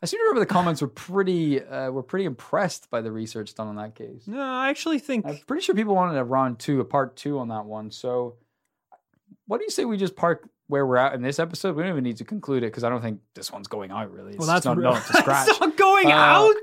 I 0.00 0.06
seem 0.06 0.20
to 0.20 0.22
remember 0.22 0.38
the 0.38 0.46
comments 0.46 0.80
were 0.80 0.86
pretty 0.86 1.60
uh, 1.60 1.90
were 1.90 2.04
pretty 2.04 2.24
impressed 2.24 2.88
by 2.88 3.00
the 3.00 3.10
research 3.10 3.52
done 3.56 3.66
on 3.66 3.74
that 3.74 3.96
case. 3.96 4.28
No, 4.28 4.40
I 4.40 4.68
actually 4.68 5.00
think 5.00 5.26
I'm 5.26 5.38
pretty 5.38 5.64
sure 5.64 5.74
people 5.74 5.96
wanted 5.96 6.18
a 6.18 6.24
round 6.24 6.60
two, 6.60 6.78
a 6.78 6.84
part 6.84 7.16
two 7.16 7.40
on 7.40 7.48
that 7.48 7.64
one. 7.64 7.90
So, 7.90 8.36
what 9.48 9.58
do 9.58 9.64
you 9.64 9.70
say 9.70 9.84
we 9.84 9.96
just 9.96 10.14
park 10.14 10.48
where 10.68 10.86
we're 10.86 10.96
at 10.96 11.14
in 11.14 11.22
this 11.22 11.38
episode? 11.38 11.76
We 11.76 11.82
don't 11.82 11.92
even 11.92 12.04
need 12.04 12.16
to 12.18 12.24
conclude 12.24 12.62
it 12.62 12.66
because 12.66 12.84
I 12.84 12.88
don't 12.88 13.02
think 13.02 13.20
this 13.34 13.52
one's 13.52 13.68
going 13.68 13.90
out 13.90 14.10
really. 14.12 14.30
It's 14.30 14.38
well, 14.38 14.46
that's 14.48 14.64
not, 14.64 14.76
real. 14.76 14.92
not 14.92 15.06
to 15.06 15.12
scratch. 15.18 15.48
it's 15.48 15.60
not 15.60 15.76
going 15.76 16.06
Uh, 16.10 16.14
out. 16.16 16.54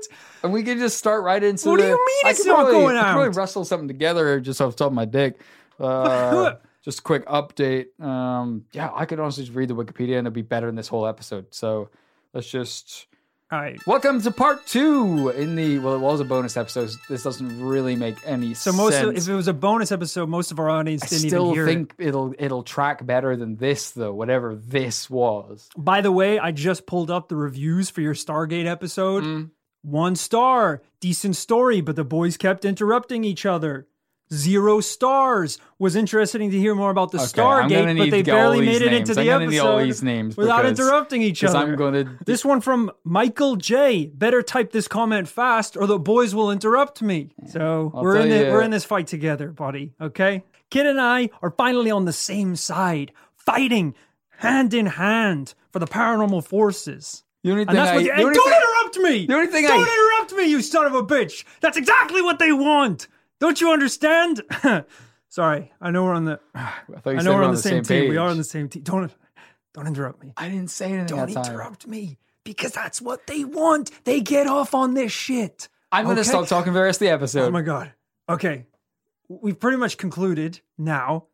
And 0.42 0.52
we 0.52 0.62
can 0.62 0.78
just 0.78 0.98
start 0.98 1.22
right 1.22 1.42
into 1.42 1.68
What 1.70 1.78
do 1.78 1.84
you 1.84 1.90
mean 1.90 2.26
I 2.26 2.30
it's 2.30 2.44
not 2.44 2.54
probably, 2.56 2.72
going 2.72 2.96
I 2.96 3.00
could 3.02 3.12
probably 3.12 3.28
wrestle 3.30 3.64
something 3.64 3.88
together 3.88 4.40
just 4.40 4.60
off 4.60 4.72
the 4.72 4.78
top 4.78 4.88
of 4.88 4.92
my 4.94 5.04
dick. 5.04 5.40
Uh, 5.80 6.54
just 6.84 7.00
a 7.00 7.02
quick 7.02 7.26
update. 7.26 7.98
Um, 8.00 8.66
yeah, 8.72 8.90
I 8.94 9.04
could 9.04 9.18
honestly 9.18 9.44
just 9.44 9.56
read 9.56 9.68
the 9.68 9.74
Wikipedia 9.74 10.18
and 10.18 10.26
it'd 10.26 10.32
be 10.32 10.42
better 10.42 10.66
than 10.66 10.76
this 10.76 10.86
whole 10.86 11.06
episode. 11.06 11.46
So 11.50 11.88
let's 12.34 12.48
just 12.48 13.06
All 13.52 13.60
right. 13.60 13.86
Welcome 13.86 14.18
to 14.22 14.30
part 14.30 14.66
two 14.66 15.28
in 15.28 15.56
the 15.56 15.78
well, 15.78 15.94
it 15.94 15.98
was 15.98 16.20
a 16.20 16.24
bonus 16.24 16.56
episode. 16.56 16.88
so 16.88 16.98
This 17.10 17.22
doesn't 17.22 17.62
really 17.62 17.94
make 17.94 18.16
any 18.24 18.54
sense. 18.54 18.60
So 18.60 18.72
most 18.72 18.94
sense. 18.94 19.08
of, 19.08 19.16
if 19.16 19.28
it 19.28 19.34
was 19.34 19.46
a 19.46 19.52
bonus 19.52 19.92
episode, 19.92 20.30
most 20.30 20.52
of 20.52 20.58
our 20.58 20.70
audience 20.70 21.02
I 21.02 21.08
didn't 21.08 21.28
still 21.28 21.44
even 21.50 21.54
hear 21.54 21.66
think 21.66 21.94
it'll 21.98 22.34
it'll 22.38 22.62
track 22.62 23.04
better 23.04 23.36
than 23.36 23.56
this 23.56 23.90
though, 23.90 24.14
whatever 24.14 24.54
this 24.54 25.10
was. 25.10 25.68
By 25.76 26.00
the 26.00 26.10
way, 26.10 26.38
I 26.38 26.50
just 26.50 26.86
pulled 26.86 27.10
up 27.10 27.28
the 27.28 27.36
reviews 27.36 27.90
for 27.90 28.00
your 28.00 28.14
Stargate 28.14 28.64
episode. 28.64 29.22
Mm. 29.22 29.50
One 29.82 30.16
star, 30.16 30.80
decent 31.00 31.36
story, 31.36 31.82
but 31.82 31.94
the 31.94 32.04
boys 32.04 32.38
kept 32.38 32.64
interrupting 32.64 33.22
each 33.22 33.44
other. 33.44 33.86
Zero 34.32 34.80
stars. 34.80 35.58
Was 35.78 35.94
interesting 35.96 36.50
to 36.50 36.58
hear 36.58 36.74
more 36.74 36.90
about 36.90 37.10
the 37.10 37.18
Okay, 37.18 37.26
Stargate, 37.26 37.98
but 37.98 38.10
they 38.10 38.22
barely 38.22 38.60
made 38.64 38.80
it 38.80 38.90
names. 38.90 39.10
into 39.10 39.20
the 39.20 39.30
episode 39.30 40.36
without 40.36 40.62
because- 40.62 40.78
interrupting 40.78 41.22
each 41.22 41.44
other. 41.44 41.58
I'm 41.58 41.76
gonna- 41.76 42.16
This 42.24 42.44
one 42.44 42.60
from 42.60 42.90
Michael 43.04 43.56
J. 43.56 44.06
Better 44.06 44.40
type 44.42 44.72
this 44.72 44.88
comment 44.88 45.28
fast, 45.28 45.76
or 45.76 45.86
the 45.86 45.98
boys 45.98 46.34
will 46.34 46.50
interrupt 46.50 47.02
me. 47.02 47.30
So 47.48 47.92
I'll 47.94 48.02
we're 48.02 48.16
in 48.16 48.30
the, 48.30 48.50
we're 48.50 48.62
in 48.62 48.70
this 48.70 48.84
fight 48.84 49.06
together, 49.06 49.48
buddy. 49.48 49.92
Okay, 50.00 50.44
Kid 50.70 50.86
and 50.86 51.00
I 51.00 51.28
are 51.42 51.50
finally 51.50 51.90
on 51.90 52.04
the 52.06 52.12
same 52.12 52.56
side, 52.56 53.12
fighting 53.36 53.94
hand 54.38 54.72
in 54.72 54.86
hand 54.86 55.54
for 55.70 55.78
the 55.78 55.86
paranormal 55.86 56.44
forces. 56.46 57.22
The 57.44 57.50
only 57.50 57.62
And 57.62 57.70
thing 57.72 57.78
I, 57.80 57.94
what. 57.96 58.04
the 58.04 58.10
and 58.12 58.20
only 58.22 58.34
don't 58.34 58.44
thing- 58.44 58.54
interrupt 58.62 58.96
me. 58.98 59.26
the 59.26 59.34
only 59.34 59.46
thing 59.48 59.66
don't 59.66 59.80
interrupt 59.86 60.32
me, 60.34 60.44
you 60.44 60.62
son 60.62 60.86
of 60.86 60.94
a 60.94 61.02
bitch. 61.02 61.44
That's 61.60 61.76
exactly 61.76 62.22
what 62.22 62.38
they 62.38 62.52
want. 62.52 63.08
Don't 63.42 63.60
you 63.60 63.72
understand? 63.72 64.40
Sorry, 65.28 65.72
I 65.80 65.90
know 65.90 66.04
we're 66.04 66.14
on 66.14 66.26
the. 66.26 66.38
I, 66.54 66.70
I 67.04 67.22
know 67.22 67.34
we're 67.34 67.42
on 67.42 67.50
the 67.50 67.60
same, 67.60 67.82
team. 67.82 68.08
We 68.08 68.16
are 68.16 68.28
on 68.28 68.36
the 68.36 68.44
same 68.44 68.68
team. 68.68 68.84
Don't 68.84 69.12
don't 69.74 69.88
interrupt 69.88 70.22
me. 70.22 70.32
I 70.36 70.48
didn't 70.48 70.70
say 70.70 70.92
anything 70.92 71.06
Don't 71.06 71.26
that 71.26 71.42
time. 71.42 71.52
interrupt 71.52 71.88
me 71.88 72.18
because 72.44 72.70
that's 72.70 73.02
what 73.02 73.26
they 73.26 73.42
want. 73.42 73.90
They 74.04 74.20
get 74.20 74.46
off 74.46 74.76
on 74.76 74.94
this 74.94 75.10
shit. 75.10 75.68
I'm 75.90 76.06
gonna 76.06 76.22
stop 76.22 76.46
talking 76.46 76.72
for 76.72 76.78
the 76.78 76.84
rest 76.84 77.02
of 77.02 77.06
the 77.06 77.12
episode. 77.12 77.48
Oh 77.48 77.50
my 77.50 77.62
god. 77.62 77.92
Okay, 78.28 78.66
we've 79.28 79.58
pretty 79.58 79.76
much 79.76 79.96
concluded 79.96 80.60
now. 80.78 81.24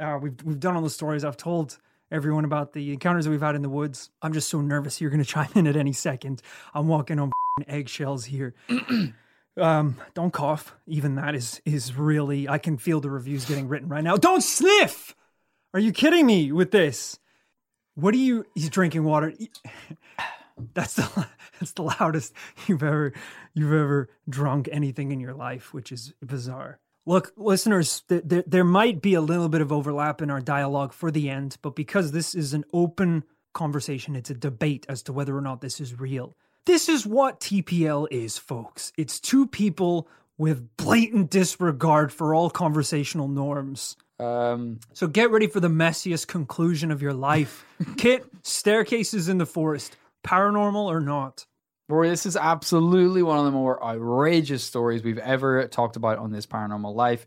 Uh, 0.00 0.18
we've 0.22 0.42
we've 0.42 0.60
done 0.60 0.74
all 0.74 0.80
the 0.80 0.88
stories. 0.88 1.22
I've 1.22 1.36
told 1.36 1.76
everyone 2.10 2.46
about 2.46 2.72
the 2.72 2.94
encounters 2.94 3.26
that 3.26 3.30
we've 3.30 3.42
had 3.42 3.56
in 3.56 3.60
the 3.60 3.68
woods. 3.68 4.08
I'm 4.22 4.32
just 4.32 4.48
so 4.48 4.62
nervous. 4.62 5.02
You're 5.02 5.10
going 5.10 5.22
to 5.22 5.28
chime 5.28 5.50
in 5.54 5.66
at 5.66 5.76
any 5.76 5.92
second. 5.92 6.40
I'm 6.72 6.88
walking 6.88 7.18
on 7.18 7.30
eggshells 7.66 8.24
here. 8.24 8.54
um, 9.60 9.96
don't 10.14 10.32
cough. 10.32 10.74
Even 10.86 11.14
that 11.16 11.34
is 11.34 11.60
is 11.64 11.94
really. 11.94 12.48
I 12.48 12.58
can 12.58 12.76
feel 12.76 13.00
the 13.00 13.10
reviews 13.10 13.44
getting 13.44 13.68
written 13.68 13.88
right 13.88 14.04
now. 14.04 14.16
Don't 14.16 14.42
sniff. 14.42 15.14
Are 15.74 15.80
you 15.80 15.92
kidding 15.92 16.26
me 16.26 16.52
with 16.52 16.70
this? 16.70 17.18
What 17.94 18.12
do 18.12 18.18
you? 18.18 18.44
He's 18.54 18.70
drinking 18.70 19.04
water. 19.04 19.32
That's 20.74 20.94
the 20.94 21.28
that's 21.60 21.72
the 21.72 21.82
loudest 21.82 22.32
you've 22.66 22.82
ever 22.82 23.12
you've 23.54 23.72
ever 23.72 24.08
drunk 24.28 24.68
anything 24.72 25.12
in 25.12 25.20
your 25.20 25.34
life, 25.34 25.72
which 25.72 25.92
is 25.92 26.14
bizarre. 26.20 26.80
Look, 27.06 27.32
listeners, 27.36 28.02
th- 28.08 28.28
th- 28.28 28.44
there 28.46 28.64
might 28.64 29.00
be 29.00 29.14
a 29.14 29.20
little 29.20 29.48
bit 29.48 29.60
of 29.60 29.72
overlap 29.72 30.20
in 30.20 30.30
our 30.30 30.40
dialogue 30.40 30.92
for 30.92 31.10
the 31.10 31.30
end, 31.30 31.56
but 31.62 31.74
because 31.74 32.12
this 32.12 32.34
is 32.34 32.52
an 32.54 32.64
open 32.72 33.24
conversation, 33.54 34.14
it's 34.14 34.30
a 34.30 34.34
debate 34.34 34.84
as 34.88 35.02
to 35.04 35.12
whether 35.12 35.36
or 35.36 35.40
not 35.40 35.60
this 35.60 35.80
is 35.80 35.98
real. 35.98 36.36
This 36.68 36.90
is 36.90 37.06
what 37.06 37.40
TPL 37.40 38.08
is, 38.10 38.36
folks. 38.36 38.92
It's 38.98 39.20
two 39.20 39.46
people 39.46 40.06
with 40.36 40.76
blatant 40.76 41.30
disregard 41.30 42.12
for 42.12 42.34
all 42.34 42.50
conversational 42.50 43.26
norms. 43.26 43.96
Um, 44.20 44.78
So 44.92 45.06
get 45.06 45.30
ready 45.30 45.46
for 45.46 45.60
the 45.60 45.68
messiest 45.68 46.26
conclusion 46.26 46.90
of 46.90 47.00
your 47.00 47.14
life. 47.14 47.64
Kit, 47.96 48.26
staircases 48.42 49.30
in 49.30 49.38
the 49.38 49.46
forest, 49.46 49.96
paranormal 50.22 50.84
or 50.84 51.00
not? 51.00 51.46
Rory, 51.88 52.10
this 52.10 52.26
is 52.26 52.36
absolutely 52.36 53.22
one 53.22 53.38
of 53.38 53.46
the 53.46 53.50
more 53.50 53.82
outrageous 53.82 54.62
stories 54.62 55.02
we've 55.02 55.16
ever 55.16 55.66
talked 55.68 55.96
about 55.96 56.18
on 56.18 56.32
this 56.32 56.44
paranormal 56.44 56.94
life. 56.94 57.24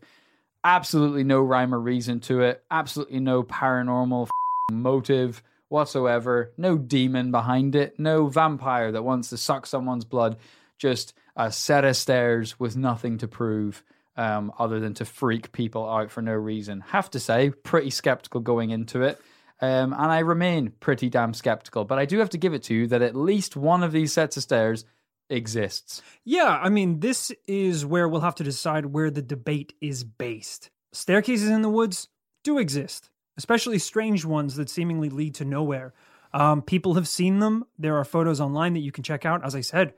Absolutely 0.62 1.24
no 1.24 1.42
rhyme 1.42 1.74
or 1.74 1.80
reason 1.80 2.20
to 2.20 2.42
it. 2.42 2.62
Absolutely 2.70 3.18
no 3.18 3.42
paranormal 3.42 4.22
f***ing 4.26 4.82
motive 4.82 5.42
whatsoever. 5.72 6.52
No 6.56 6.78
demon 6.78 7.30
behind 7.30 7.74
it. 7.74 7.98
No 7.98 8.28
vampire 8.28 8.92
that 8.92 9.02
wants 9.02 9.30
to 9.30 9.36
suck 9.36 9.66
someone's 9.66 10.04
blood. 10.04 10.36
Just 10.78 11.14
a 11.34 11.50
set 11.50 11.84
of 11.84 11.96
stairs 11.96 12.60
with 12.60 12.76
nothing 12.76 13.18
to 13.18 13.28
prove 13.28 13.82
um, 14.16 14.52
other 14.58 14.78
than 14.78 14.94
to 14.94 15.04
freak 15.04 15.52
people 15.52 15.88
out 15.88 16.10
for 16.10 16.22
no 16.22 16.34
reason. 16.34 16.80
Have 16.88 17.10
to 17.10 17.20
say, 17.20 17.50
pretty 17.50 17.90
skeptical 17.90 18.40
going 18.40 18.70
into 18.70 19.02
it. 19.02 19.20
Um, 19.60 19.92
and 19.92 20.10
I 20.10 20.18
remain 20.18 20.72
pretty 20.80 21.08
damn 21.08 21.34
skeptical, 21.34 21.84
but 21.84 21.98
I 21.98 22.04
do 22.04 22.18
have 22.18 22.30
to 22.30 22.38
give 22.38 22.52
it 22.52 22.64
to 22.64 22.74
you 22.74 22.88
that 22.88 23.00
at 23.00 23.14
least 23.14 23.56
one 23.56 23.82
of 23.82 23.92
these 23.92 24.12
sets 24.12 24.36
of 24.36 24.42
stairs 24.42 24.84
exists. 25.30 26.02
Yeah, 26.24 26.58
I 26.60 26.68
mean, 26.68 27.00
this 27.00 27.30
is 27.46 27.86
where 27.86 28.08
we'll 28.08 28.22
have 28.22 28.34
to 28.36 28.44
decide 28.44 28.86
where 28.86 29.10
the 29.10 29.22
debate 29.22 29.72
is 29.80 30.04
based. 30.04 30.70
Staircases 30.92 31.48
in 31.48 31.62
the 31.62 31.70
woods 31.70 32.08
do 32.42 32.58
exist, 32.58 33.08
especially 33.36 33.78
strange 33.78 34.24
ones 34.24 34.56
that 34.56 34.68
seemingly 34.68 35.08
lead 35.08 35.34
to 35.36 35.44
nowhere. 35.44 35.94
Um, 36.32 36.62
people 36.62 36.94
have 36.94 37.08
seen 37.08 37.40
them. 37.40 37.64
There 37.78 37.96
are 37.96 38.04
photos 38.04 38.40
online 38.40 38.74
that 38.74 38.80
you 38.80 38.92
can 38.92 39.04
check 39.04 39.26
out. 39.26 39.44
As 39.44 39.54
I 39.54 39.60
said, 39.60 39.94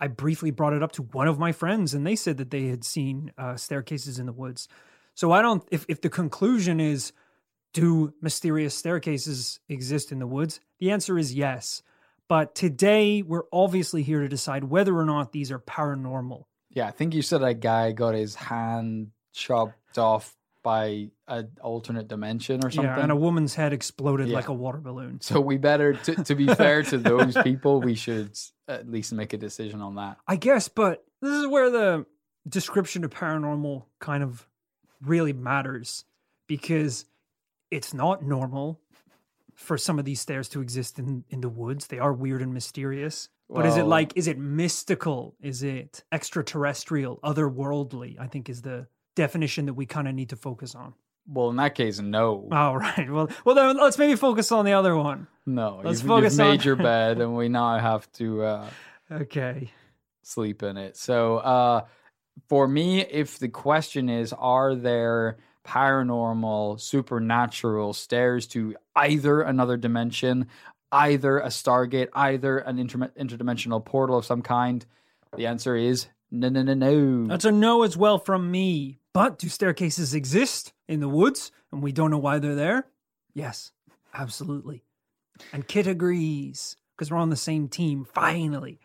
I 0.00 0.08
briefly 0.08 0.50
brought 0.50 0.72
it 0.72 0.82
up 0.82 0.92
to 0.92 1.02
one 1.02 1.28
of 1.28 1.38
my 1.38 1.52
friends, 1.52 1.94
and 1.94 2.06
they 2.06 2.16
said 2.16 2.36
that 2.38 2.50
they 2.50 2.66
had 2.66 2.84
seen 2.84 3.32
uh, 3.38 3.56
staircases 3.56 4.18
in 4.18 4.26
the 4.26 4.32
woods. 4.32 4.68
So 5.14 5.32
I 5.32 5.42
don't. 5.42 5.62
If 5.70 5.84
if 5.88 6.00
the 6.00 6.10
conclusion 6.10 6.80
is, 6.80 7.12
do 7.72 8.14
mysterious 8.20 8.74
staircases 8.74 9.60
exist 9.68 10.12
in 10.12 10.18
the 10.18 10.26
woods? 10.26 10.60
The 10.78 10.90
answer 10.90 11.18
is 11.18 11.34
yes. 11.34 11.82
But 12.28 12.54
today 12.54 13.22
we're 13.22 13.44
obviously 13.52 14.02
here 14.02 14.20
to 14.20 14.28
decide 14.28 14.64
whether 14.64 14.96
or 14.96 15.04
not 15.04 15.32
these 15.32 15.50
are 15.50 15.58
paranormal. 15.58 16.44
Yeah, 16.70 16.86
I 16.86 16.90
think 16.90 17.14
you 17.14 17.22
said 17.22 17.42
a 17.42 17.54
guy 17.54 17.92
got 17.92 18.14
his 18.14 18.34
hand 18.34 19.10
chopped 19.32 19.96
off 19.96 20.36
by 20.62 21.08
an 21.28 21.48
alternate 21.60 22.08
dimension 22.08 22.64
or 22.64 22.70
something. 22.70 22.84
Yeah, 22.90 23.00
and 23.00 23.12
a 23.12 23.16
woman's 23.16 23.54
head 23.54 23.72
exploded 23.72 24.28
Yeah. 24.28 24.36
like 24.36 24.48
a 24.48 24.52
water 24.52 24.78
balloon. 24.78 25.20
so 25.20 25.40
we 25.40 25.56
better, 25.56 25.94
to, 25.94 26.24
to 26.24 26.34
be 26.34 26.46
fair 26.46 26.82
to 26.84 26.98
those 26.98 27.36
people, 27.42 27.80
we 27.80 27.94
should 27.94 28.36
at 28.66 28.88
least 28.90 29.12
make 29.12 29.32
a 29.32 29.36
decision 29.38 29.80
on 29.80 29.94
that. 29.96 30.18
I 30.26 30.36
guess, 30.36 30.68
but 30.68 31.04
this 31.22 31.32
is 31.32 31.46
where 31.46 31.70
the 31.70 32.06
description 32.48 33.04
of 33.04 33.10
paranormal 33.10 33.84
kind 34.00 34.22
of 34.22 34.46
really 35.02 35.32
matters 35.32 36.04
because 36.46 37.04
it's 37.70 37.94
not 37.94 38.22
normal 38.24 38.80
for 39.54 39.76
some 39.78 39.98
of 39.98 40.04
these 40.04 40.20
stairs 40.20 40.48
to 40.50 40.60
exist 40.60 40.98
in, 40.98 41.24
in 41.30 41.40
the 41.40 41.48
woods. 41.48 41.86
They 41.88 41.98
are 41.98 42.12
weird 42.12 42.42
and 42.42 42.54
mysterious. 42.54 43.28
But 43.50 43.64
is 43.64 43.76
it 43.76 43.84
like, 43.84 44.12
is 44.14 44.28
it 44.28 44.38
mystical? 44.38 45.34
Is 45.40 45.62
it 45.62 46.04
extraterrestrial, 46.12 47.18
otherworldly? 47.24 48.20
I 48.20 48.26
think 48.26 48.48
is 48.50 48.60
the 48.62 48.86
definition 49.22 49.66
that 49.66 49.74
we 49.74 49.84
kind 49.84 50.06
of 50.08 50.14
need 50.14 50.30
to 50.30 50.36
focus 50.36 50.74
on. 50.74 50.94
Well, 51.30 51.50
in 51.50 51.56
that 51.56 51.74
case, 51.74 52.00
no. 52.00 52.48
All 52.52 52.78
right. 52.78 53.10
Well, 53.10 53.28
well, 53.44 53.54
then 53.54 53.76
let's 53.76 53.98
maybe 53.98 54.14
focus 54.16 54.50
on 54.52 54.64
the 54.64 54.72
other 54.72 54.96
one. 54.96 55.26
no, 55.44 55.80
let's 55.84 56.00
you've, 56.00 56.08
focus 56.08 56.32
you've 56.38 56.46
made 56.46 56.60
on- 56.60 56.64
your 56.66 56.76
bed, 56.90 57.20
and 57.20 57.36
we 57.36 57.48
now 57.48 57.78
have 57.78 58.10
to 58.12 58.42
uh, 58.44 58.70
Okay. 59.12 59.70
sleep 60.22 60.62
in 60.62 60.76
it. 60.78 60.96
So, 60.96 61.36
uh, 61.38 61.84
for 62.48 62.66
me, 62.68 63.00
if 63.00 63.38
the 63.38 63.48
question 63.48 64.08
is, 64.08 64.32
are 64.32 64.74
there 64.74 65.36
paranormal, 65.66 66.80
supernatural 66.80 67.92
stairs 67.92 68.46
to 68.48 68.74
either 68.96 69.42
another 69.42 69.76
dimension, 69.76 70.46
either 70.92 71.38
a 71.40 71.48
Stargate, 71.48 72.08
either 72.14 72.58
an 72.58 72.78
inter- 72.78 73.10
interdimensional 73.20 73.84
portal 73.84 74.16
of 74.16 74.24
some 74.24 74.40
kind, 74.42 74.86
the 75.36 75.46
answer 75.46 75.76
is 75.76 76.06
no, 76.30 76.48
no, 76.48 76.62
no, 76.62 76.74
no. 76.74 77.26
That's 77.26 77.44
a 77.44 77.52
no 77.52 77.82
as 77.82 77.96
well 77.96 78.18
from 78.18 78.50
me. 78.50 78.98
But 79.12 79.38
do 79.38 79.48
staircases 79.48 80.14
exist 80.14 80.72
in 80.86 81.00
the 81.00 81.08
woods 81.08 81.50
and 81.72 81.82
we 81.82 81.92
don't 81.92 82.10
know 82.10 82.18
why 82.18 82.38
they're 82.38 82.54
there? 82.54 82.86
Yes, 83.34 83.72
absolutely. 84.14 84.84
And 85.52 85.66
Kit 85.66 85.86
agrees 85.86 86.76
because 86.96 87.10
we're 87.10 87.18
on 87.18 87.30
the 87.30 87.36
same 87.36 87.68
team 87.68 88.06
finally 88.12 88.80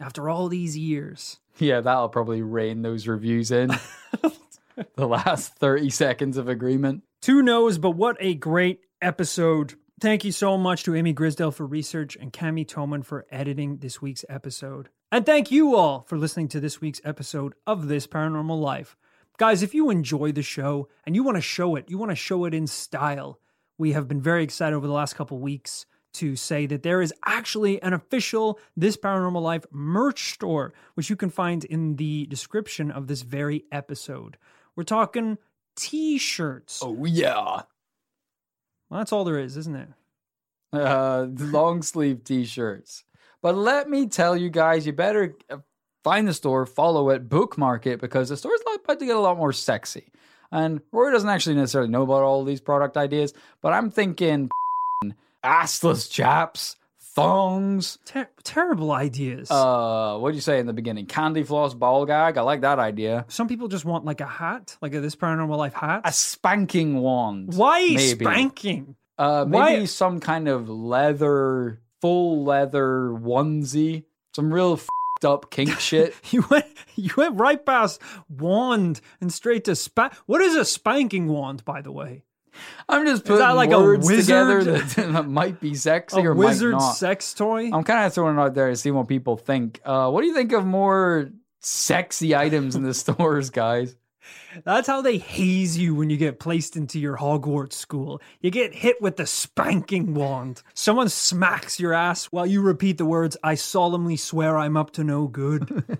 after 0.00 0.28
all 0.28 0.48
these 0.48 0.76
years. 0.76 1.38
yeah, 1.58 1.80
that'll 1.80 2.08
probably 2.08 2.42
rein 2.42 2.82
those 2.82 3.06
reviews 3.06 3.50
in. 3.50 3.70
the 4.96 5.06
last 5.06 5.54
30 5.56 5.90
seconds 5.90 6.36
of 6.36 6.48
agreement. 6.48 7.02
Two 7.22 7.42
no's, 7.42 7.78
but 7.78 7.92
what 7.92 8.16
a 8.20 8.34
great 8.34 8.80
episode. 9.00 9.74
Thank 10.04 10.22
you 10.22 10.32
so 10.32 10.58
much 10.58 10.84
to 10.84 10.94
Amy 10.94 11.14
Grisdale 11.14 11.50
for 11.50 11.64
research 11.64 12.14
and 12.14 12.30
Cami 12.30 12.66
Toman 12.66 13.02
for 13.02 13.24
editing 13.30 13.78
this 13.78 14.02
week's 14.02 14.22
episode. 14.28 14.90
And 15.10 15.24
thank 15.24 15.50
you 15.50 15.76
all 15.76 16.02
for 16.02 16.18
listening 16.18 16.48
to 16.48 16.60
this 16.60 16.78
week's 16.78 17.00
episode 17.04 17.54
of 17.66 17.88
This 17.88 18.06
Paranormal 18.06 18.60
Life. 18.60 18.98
Guys, 19.38 19.62
if 19.62 19.72
you 19.72 19.88
enjoy 19.88 20.30
the 20.30 20.42
show 20.42 20.90
and 21.06 21.14
you 21.14 21.22
want 21.22 21.38
to 21.38 21.40
show 21.40 21.74
it, 21.74 21.88
you 21.88 21.96
want 21.96 22.10
to 22.10 22.16
show 22.16 22.44
it 22.44 22.52
in 22.52 22.66
style, 22.66 23.40
we 23.78 23.92
have 23.92 24.06
been 24.06 24.20
very 24.20 24.44
excited 24.44 24.76
over 24.76 24.86
the 24.86 24.92
last 24.92 25.14
couple 25.14 25.38
weeks 25.38 25.86
to 26.12 26.36
say 26.36 26.66
that 26.66 26.82
there 26.82 27.00
is 27.00 27.14
actually 27.24 27.80
an 27.80 27.94
official 27.94 28.60
This 28.76 28.98
Paranormal 28.98 29.40
Life 29.40 29.64
merch 29.70 30.34
store, 30.34 30.74
which 30.92 31.08
you 31.08 31.16
can 31.16 31.30
find 31.30 31.64
in 31.64 31.96
the 31.96 32.26
description 32.26 32.90
of 32.90 33.06
this 33.06 33.22
very 33.22 33.64
episode. 33.72 34.36
We're 34.76 34.84
talking 34.84 35.38
t 35.76 36.18
shirts. 36.18 36.82
Oh, 36.84 37.06
yeah. 37.06 37.62
Well, 38.88 39.00
that's 39.00 39.12
all 39.12 39.24
there 39.24 39.38
is, 39.38 39.56
isn't 39.56 39.76
it? 39.76 39.88
Uh, 40.72 41.26
long 41.30 41.82
sleeve 41.82 42.24
t 42.24 42.44
shirts. 42.44 43.04
But 43.42 43.56
let 43.56 43.88
me 43.88 44.06
tell 44.08 44.36
you 44.36 44.50
guys, 44.50 44.86
you 44.86 44.92
better 44.92 45.36
uh, 45.50 45.58
find 46.02 46.26
the 46.26 46.34
store, 46.34 46.66
follow 46.66 47.10
it, 47.10 47.28
bookmark 47.28 47.86
it, 47.86 48.00
because 48.00 48.28
the 48.28 48.36
store's 48.36 48.60
about 48.84 48.98
to 48.98 49.06
get 49.06 49.16
a 49.16 49.20
lot 49.20 49.36
more 49.38 49.52
sexy. 49.52 50.12
And 50.50 50.80
Rory 50.92 51.12
doesn't 51.12 51.28
actually 51.28 51.56
necessarily 51.56 51.90
know 51.90 52.02
about 52.02 52.22
all 52.22 52.44
these 52.44 52.60
product 52.60 52.96
ideas, 52.96 53.34
but 53.60 53.72
I'm 53.72 53.90
thinking 53.90 54.50
assless 55.44 56.10
chaps, 56.10 56.76
thongs. 57.14 57.98
Ter- 58.04 58.28
terrible 58.42 58.92
ideas. 58.92 59.50
Uh, 59.50 60.18
what'd 60.18 60.34
you 60.34 60.40
say 60.40 60.58
in 60.58 60.66
the 60.66 60.72
beginning? 60.72 61.06
Candy 61.06 61.42
floss 61.42 61.74
ball 61.74 62.06
gag. 62.06 62.36
I 62.36 62.42
like 62.42 62.62
that 62.62 62.78
idea. 62.78 63.24
Some 63.28 63.48
people 63.48 63.68
just 63.68 63.84
want 63.84 64.04
like 64.04 64.20
a 64.20 64.26
hat, 64.26 64.76
like 64.80 64.94
a 64.94 65.00
this 65.00 65.16
paranormal 65.16 65.56
life 65.56 65.74
hat. 65.74 66.02
A 66.04 66.12
spanking 66.12 66.98
wand. 67.00 67.54
Why 67.54 67.80
maybe. 67.94 68.24
spanking? 68.24 68.96
Uh, 69.18 69.44
maybe 69.46 69.80
Why- 69.80 69.84
some 69.84 70.20
kind 70.20 70.48
of 70.48 70.68
leather, 70.68 71.80
full 72.00 72.44
leather 72.44 73.10
onesie. 73.10 74.04
Some 74.34 74.52
real 74.52 74.72
f***ed 74.74 75.26
up 75.28 75.50
kink 75.50 75.70
shit. 75.78 76.14
You 76.32 76.44
went 76.50 76.66
you 76.96 77.10
went 77.16 77.38
right 77.38 77.64
past 77.64 78.00
wand 78.28 79.00
and 79.20 79.32
straight 79.32 79.64
to 79.66 79.76
spank. 79.76 80.12
What 80.26 80.40
is 80.40 80.56
a 80.56 80.64
spanking 80.64 81.28
wand, 81.28 81.64
by 81.64 81.80
the 81.82 81.92
way? 81.92 82.24
I'm 82.88 83.06
just 83.06 83.24
putting 83.24 83.56
like 83.56 83.70
words 83.70 84.06
together 84.08 84.62
that 85.12 85.26
might 85.26 85.60
be 85.60 85.74
sexy 85.74 86.20
A 86.20 86.24
or 86.24 86.34
wizard 86.34 86.72
might 86.72 86.78
not. 86.78 86.92
sex 86.92 87.34
toy? 87.34 87.70
I'm 87.72 87.84
kind 87.84 88.06
of 88.06 88.14
throwing 88.14 88.36
it 88.36 88.40
out 88.40 88.54
there 88.54 88.70
to 88.70 88.76
see 88.76 88.90
what 88.90 89.08
people 89.08 89.36
think. 89.36 89.80
Uh, 89.84 90.10
what 90.10 90.20
do 90.20 90.26
you 90.26 90.34
think 90.34 90.52
of 90.52 90.64
more 90.64 91.30
sexy 91.60 92.36
items 92.36 92.76
in 92.76 92.82
the 92.82 92.94
stores, 93.04 93.50
guys? 93.50 93.96
That's 94.64 94.86
how 94.86 95.02
they 95.02 95.18
haze 95.18 95.76
you 95.76 95.94
when 95.94 96.08
you 96.10 96.16
get 96.16 96.38
placed 96.40 96.76
into 96.76 96.98
your 96.98 97.16
Hogwarts 97.16 97.74
school. 97.74 98.22
You 98.40 98.50
get 98.50 98.74
hit 98.74 99.02
with 99.02 99.16
the 99.16 99.26
spanking 99.26 100.14
wand. 100.14 100.62
Someone 100.74 101.08
smacks 101.08 101.78
your 101.80 101.92
ass 101.92 102.26
while 102.26 102.46
you 102.46 102.62
repeat 102.62 102.98
the 102.98 103.04
words, 103.04 103.36
I 103.42 103.56
solemnly 103.56 104.16
swear 104.16 104.56
I'm 104.56 104.76
up 104.76 104.92
to 104.92 105.04
no 105.04 105.26
good. 105.26 105.98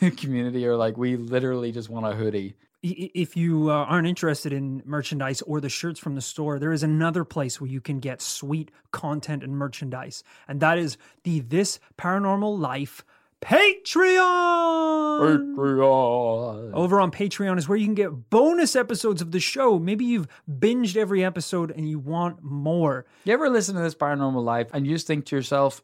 Community 0.16 0.66
are 0.66 0.76
like, 0.76 0.96
we 0.96 1.16
literally 1.16 1.72
just 1.72 1.88
want 1.88 2.06
a 2.06 2.12
hoodie. 2.12 2.56
I- 2.82 3.10
If 3.14 3.36
you 3.36 3.70
uh, 3.70 3.74
aren't 3.84 4.06
interested 4.06 4.52
in 4.52 4.82
merchandise 4.86 5.42
or 5.42 5.60
the 5.60 5.68
shirts 5.68 6.00
from 6.00 6.14
the 6.14 6.22
store, 6.22 6.58
there 6.58 6.72
is 6.72 6.82
another 6.82 7.24
place 7.24 7.60
where 7.60 7.68
you 7.70 7.80
can 7.80 8.00
get 8.00 8.22
sweet 8.22 8.70
content 8.90 9.42
and 9.44 9.54
merchandise, 9.56 10.24
and 10.48 10.60
that 10.60 10.78
is 10.78 10.96
the 11.24 11.40
This 11.40 11.78
Paranormal 11.98 12.58
Life 12.58 13.04
Patreon. 13.42 15.20
Patreon. 15.56 16.72
Over 16.74 17.00
on 17.00 17.10
Patreon 17.10 17.58
is 17.58 17.68
where 17.68 17.76
you 17.78 17.86
can 17.86 17.94
get 17.94 18.30
bonus 18.30 18.74
episodes 18.76 19.20
of 19.22 19.30
the 19.32 19.40
show. 19.40 19.78
Maybe 19.78 20.04
you've 20.04 20.28
binged 20.50 20.96
every 20.96 21.24
episode 21.24 21.70
and 21.70 21.88
you 21.88 21.98
want 21.98 22.42
more. 22.42 23.06
You 23.24 23.32
ever 23.32 23.48
listen 23.48 23.74
to 23.76 23.80
this 23.82 23.94
paranormal 23.94 24.42
life 24.44 24.68
and 24.72 24.86
you 24.86 24.94
just 24.94 25.06
think 25.06 25.26
to 25.26 25.36
yourself, 25.36 25.82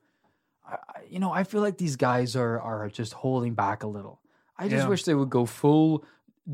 I, 0.66 0.74
I- 0.74 1.02
you 1.08 1.18
know, 1.20 1.32
I 1.32 1.44
feel 1.44 1.60
like 1.60 1.78
these 1.78 1.94
guys 1.96 2.34
are 2.36 2.60
are 2.60 2.88
just 2.88 3.12
holding 3.12 3.54
back 3.54 3.82
a 3.84 3.86
little. 3.86 4.20
I 4.58 4.68
just 4.68 4.84
Yeah. 4.84 4.88
wish 4.88 5.04
they 5.04 5.14
would 5.14 5.30
go 5.30 5.44
full 5.46 6.04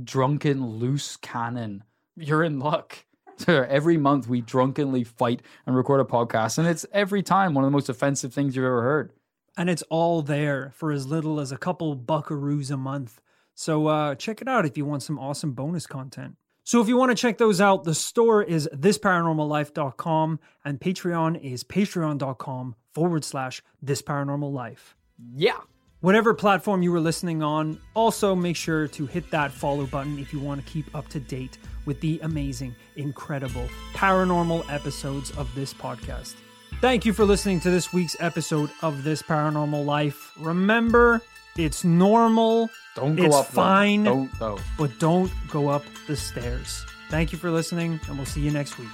drunken 0.05 0.65
loose 0.79 1.17
cannon. 1.17 1.85
You're 2.17 2.45
in 2.45 2.59
luck. 2.59 3.05
So 3.39 3.67
every 3.69 3.97
month 3.97 4.29
we 4.29 4.41
drunkenly 4.41 5.03
fight 5.03 5.43
and 5.67 5.75
record 5.75 6.01
a 6.01 6.05
podcast, 6.05 6.59
and 6.59 6.69
it's 6.69 6.87
every 6.93 7.23
time 7.23 7.55
one 7.55 7.65
of 7.65 7.67
the 7.67 7.73
most 7.73 7.89
offensive 7.89 8.33
things 8.33 8.55
you've 8.55 8.65
ever 8.65 8.83
heard. 8.83 9.15
And 9.57 9.69
it's 9.69 9.83
all 9.89 10.23
there 10.23 10.71
for 10.77 10.93
as 10.93 11.07
little 11.07 11.41
as 11.41 11.51
a 11.51 11.57
couple 11.57 11.97
buckaroos 11.97 12.71
a 12.71 12.77
month. 12.77 13.21
So 13.55 13.87
uh, 13.89 14.15
check 14.15 14.43
it 14.43 14.49
out 14.49 14.65
if 14.67 14.77
you 14.77 14.85
want 14.85 15.03
some 15.03 15.19
awesome 15.19 15.53
bonus 15.53 15.87
content. 15.87 16.37
So 16.63 16.81
if 16.81 16.89
you 16.89 16.97
want 16.97 17.11
to 17.11 17.17
check 17.17 17.39
those 17.39 17.61
out, 17.61 17.85
the 17.85 17.95
store 17.95 18.43
is 18.43 18.69
thisparanormallife.com 18.73 20.39
and 20.65 20.81
Patreon 20.81 21.43
is 21.43 21.65
patreon.com 21.65 22.77
forward 22.93 23.25
slash 23.25 23.63
thisparanormallife. 23.85 24.95
Yeah. 25.35 25.59
Whatever 26.03 26.35
platform 26.35 26.83
you 26.83 26.91
were 26.91 26.99
listening 27.01 27.43
on, 27.45 27.79
also 27.95 28.35
make 28.35 28.57
sure 28.57 28.89
to 28.89 29.07
hit 29.07 29.31
that 29.31 29.53
follow 29.53 29.87
button 29.87 30.19
if 30.19 30.33
you 30.33 30.41
want 30.41 30.65
to 30.65 30.71
keep 30.71 30.93
up 30.97 31.07
to 31.11 31.21
date 31.21 31.59
with 31.87 32.01
the 32.01 32.19
amazing, 32.25 32.75
incredible, 32.97 33.69
paranormal 33.95 34.69
episodes 34.69 35.31
of 35.39 35.53
this 35.55 35.73
podcast. 35.73 36.35
Thank 36.81 37.07
you 37.07 37.13
for 37.13 37.25
listening 37.25 37.61
to 37.61 37.71
this 37.71 37.93
week's 37.93 38.17
episode 38.19 38.71
of 38.83 39.05
This 39.05 39.23
Paranormal 39.23 39.85
Life. 39.85 40.33
Remember, 40.41 41.21
it's 41.57 41.85
normal, 41.85 42.69
Don't 42.97 43.15
go 43.15 43.25
it's 43.27 43.37
up. 43.37 43.47
though. 43.49 43.53
fine, 43.55 44.03
Don't 44.03 44.39
though. 44.41 44.59
but 44.77 44.99
don't 44.99 45.31
go 45.51 45.69
up 45.69 45.85
the 46.09 46.17
stairs. 46.17 46.85
Thank 47.11 47.31
you 47.31 47.39
for 47.39 47.51
listening, 47.53 48.01
and 48.09 48.17
we'll 48.17 48.27
see 48.27 48.41
you 48.41 48.51
next 48.51 48.77
week. 48.77 48.89